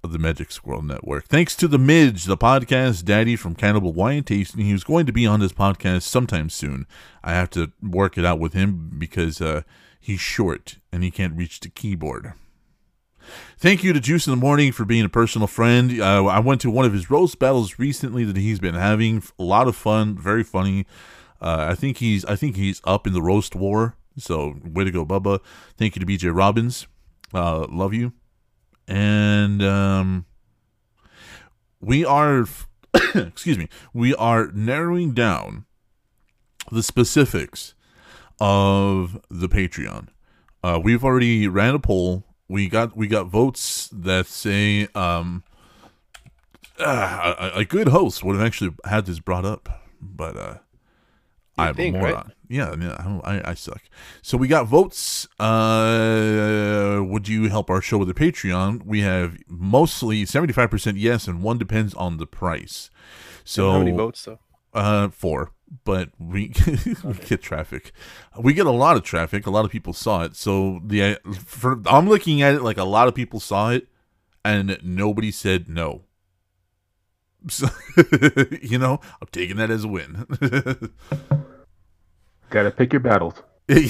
[0.02, 1.26] of the Magic Squirrel Network.
[1.26, 4.64] Thanks to the Midge, the podcast daddy from Cannibal Wine Tasting.
[4.64, 6.86] He was going to be on this podcast sometime soon.
[7.22, 9.62] I have to work it out with him because uh,
[10.00, 12.32] he's short and he can't reach the keyboard.
[13.58, 16.00] Thank you to Juice in the Morning for being a personal friend.
[16.00, 19.22] Uh, I went to one of his roast battles recently that he's been having.
[19.38, 20.86] A lot of fun, very funny.
[21.40, 23.96] Uh, I think he's I think he's up in the roast war.
[24.16, 25.40] So way to go, Bubba.
[25.76, 26.86] Thank you to BJ Robbins.
[27.32, 28.12] Uh, love you.
[28.88, 30.24] And um,
[31.80, 32.46] we are
[33.14, 35.66] excuse me, we are narrowing down
[36.70, 37.74] the specifics
[38.40, 40.08] of the Patreon.
[40.62, 42.24] Uh, we've already ran a poll.
[42.48, 45.44] We got we got votes that say um,
[46.78, 49.68] uh, a, a good host would have actually had this brought up,
[50.00, 50.54] but uh,
[51.58, 52.10] I'm think, a right?
[52.14, 52.32] moron.
[52.48, 53.82] Yeah, yeah, I, I, I suck.
[54.22, 55.28] So we got votes.
[55.38, 58.86] Uh, would you help our show with the Patreon?
[58.86, 62.90] We have mostly seventy five percent yes, and one depends on the price.
[63.44, 64.38] So How many votes though?
[64.72, 65.52] uh, four,
[65.84, 66.52] but we,
[67.04, 67.92] we get traffic.
[68.38, 69.46] We get a lot of traffic.
[69.46, 70.36] A lot of people saw it.
[70.36, 73.88] So the for I'm looking at it like a lot of people saw it,
[74.44, 76.04] and nobody said no.
[77.48, 77.68] So
[78.62, 80.26] you know, I'm taking that as a win.
[82.50, 83.34] Gotta pick your battles.
[83.68, 83.88] you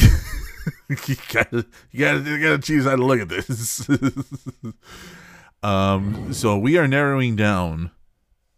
[1.33, 3.89] gotta, you gotta, you gotta choose how to look at this.
[5.63, 7.91] um, so we are narrowing down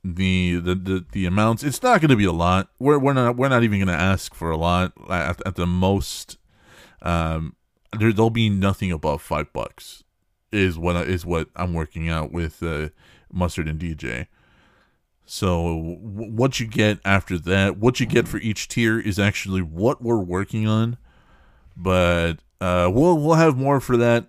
[0.03, 1.63] the the the, the amounts.
[1.63, 2.71] It's not going to be a lot.
[2.79, 4.93] We're we're not we're not even going to ask for a lot.
[5.09, 6.39] At, at the most,
[7.03, 7.57] um,
[7.99, 10.05] there there'll be nothing above five bucks.
[10.53, 12.89] Is what I, is what I'm working out with uh,
[13.33, 14.27] mustard and DJ.
[15.33, 20.03] So what you get after that, what you get for each tier is actually what
[20.03, 20.97] we're working on.
[21.77, 24.27] But uh, we'll we'll have more for that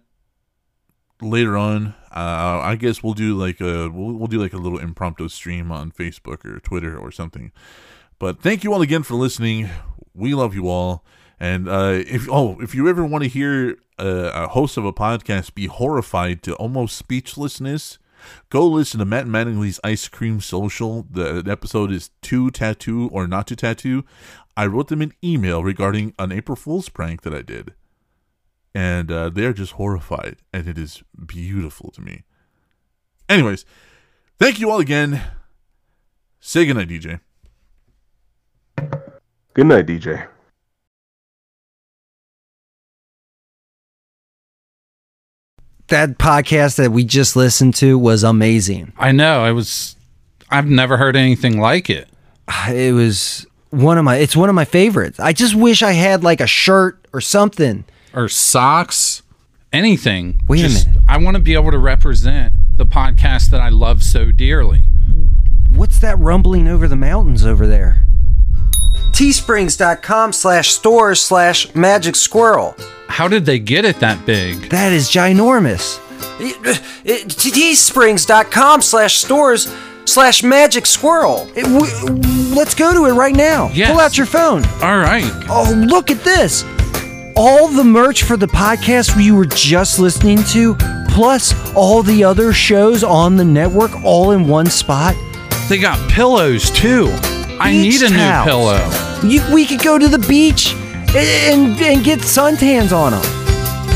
[1.20, 1.96] later on.
[2.12, 5.72] Uh, I guess we'll do like a we'll, we'll do like a little impromptu stream
[5.72, 7.52] on Facebook or Twitter or something.
[8.20, 9.72] But thank you all again for listening.
[10.14, 11.04] We love you all.
[11.40, 14.94] And uh, if oh, if you ever want to hear uh, a host of a
[14.94, 17.98] podcast be horrified to almost speechlessness,
[18.50, 21.06] go listen to Matt Mattingly's Ice Cream Social.
[21.10, 24.04] The episode is "To Tattoo or Not to Tattoo."
[24.56, 27.74] I wrote them an email regarding an April Fool's prank that I did,
[28.76, 32.24] and uh, they're just horrified, and it is beautiful to me.
[33.30, 33.66] Anyways,
[34.40, 35.22] thank you all again.
[36.40, 37.22] Say goodnight, DJ.
[39.54, 40.28] Good night, DJ.
[45.92, 48.94] That podcast that we just listened to was amazing.
[48.98, 49.44] I know.
[49.44, 49.98] I was.
[50.50, 52.08] I've never heard anything like it.
[52.70, 55.20] It was one of my it's one of my favorites.
[55.20, 57.84] I just wish I had like a shirt or something.
[58.14, 59.22] Or socks,
[59.74, 60.42] anything.
[60.48, 61.04] Wait a minute.
[61.10, 64.86] I want to be able to represent the podcast that I love so dearly.
[65.70, 68.06] What's that rumbling over the mountains over there?
[69.14, 72.76] Teesprings.com slash stores slash magic squirrel.
[73.08, 74.70] How did they get it that big?
[74.70, 76.00] That is ginormous.
[77.06, 79.74] Teesprings.com slash stores
[80.06, 81.50] slash magic squirrel.
[81.56, 83.70] It- w- let's go to it right now.
[83.74, 83.92] Yes.
[83.92, 84.64] Pull out your phone.
[84.82, 85.30] All right.
[85.50, 86.64] Oh, look at this.
[87.36, 90.76] All the merch for the podcast you were just listening to,
[91.10, 95.16] plus all the other shows on the network, all in one spot.
[95.70, 97.08] They got pillows too.
[97.62, 98.48] I need a new towels.
[98.48, 99.30] pillow.
[99.30, 100.74] You, we could go to the beach
[101.14, 103.22] and, and, get suntans on them.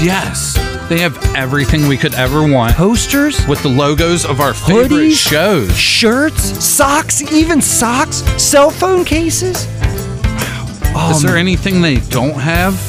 [0.04, 0.54] Yes.
[0.88, 5.30] They have everything we could ever want Posters, with the logos of our favorite Hoodies?
[5.30, 5.76] shows.
[5.76, 9.66] shirts, socks, even socks, cell phone cases.
[9.66, 12.80] Is um, there anything they don't have?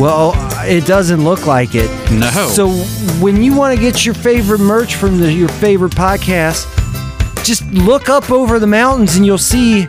[0.00, 0.32] Well,
[0.64, 1.90] it doesn't look like it.
[2.10, 2.30] No.
[2.48, 2.70] So
[3.22, 6.66] when you want to get your favorite merch from the, your favorite podcast,
[7.44, 9.88] just look up over the mountains and you'll see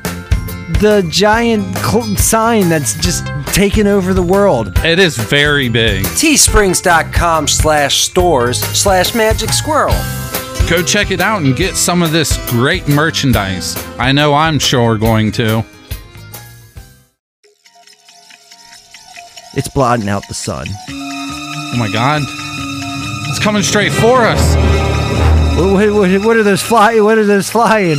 [0.80, 4.72] the giant cl- sign that's just taken over the world.
[4.84, 6.06] It is very big.
[6.18, 9.96] teesprings.com slash stores slash magic squirrel.
[10.70, 13.76] Go check it out and get some of this great merchandise.
[14.00, 15.64] I know I'm sure going to.
[19.56, 20.68] It's blotting out the sun.
[20.90, 22.22] Oh my god.
[23.30, 24.56] It's coming straight for us.
[25.58, 27.00] What, what, what, are those fly?
[27.02, 27.98] What are those flying?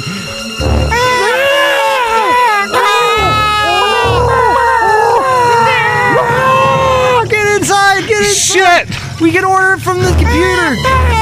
[8.54, 8.88] Shit!
[9.20, 11.13] We can order it from the computer.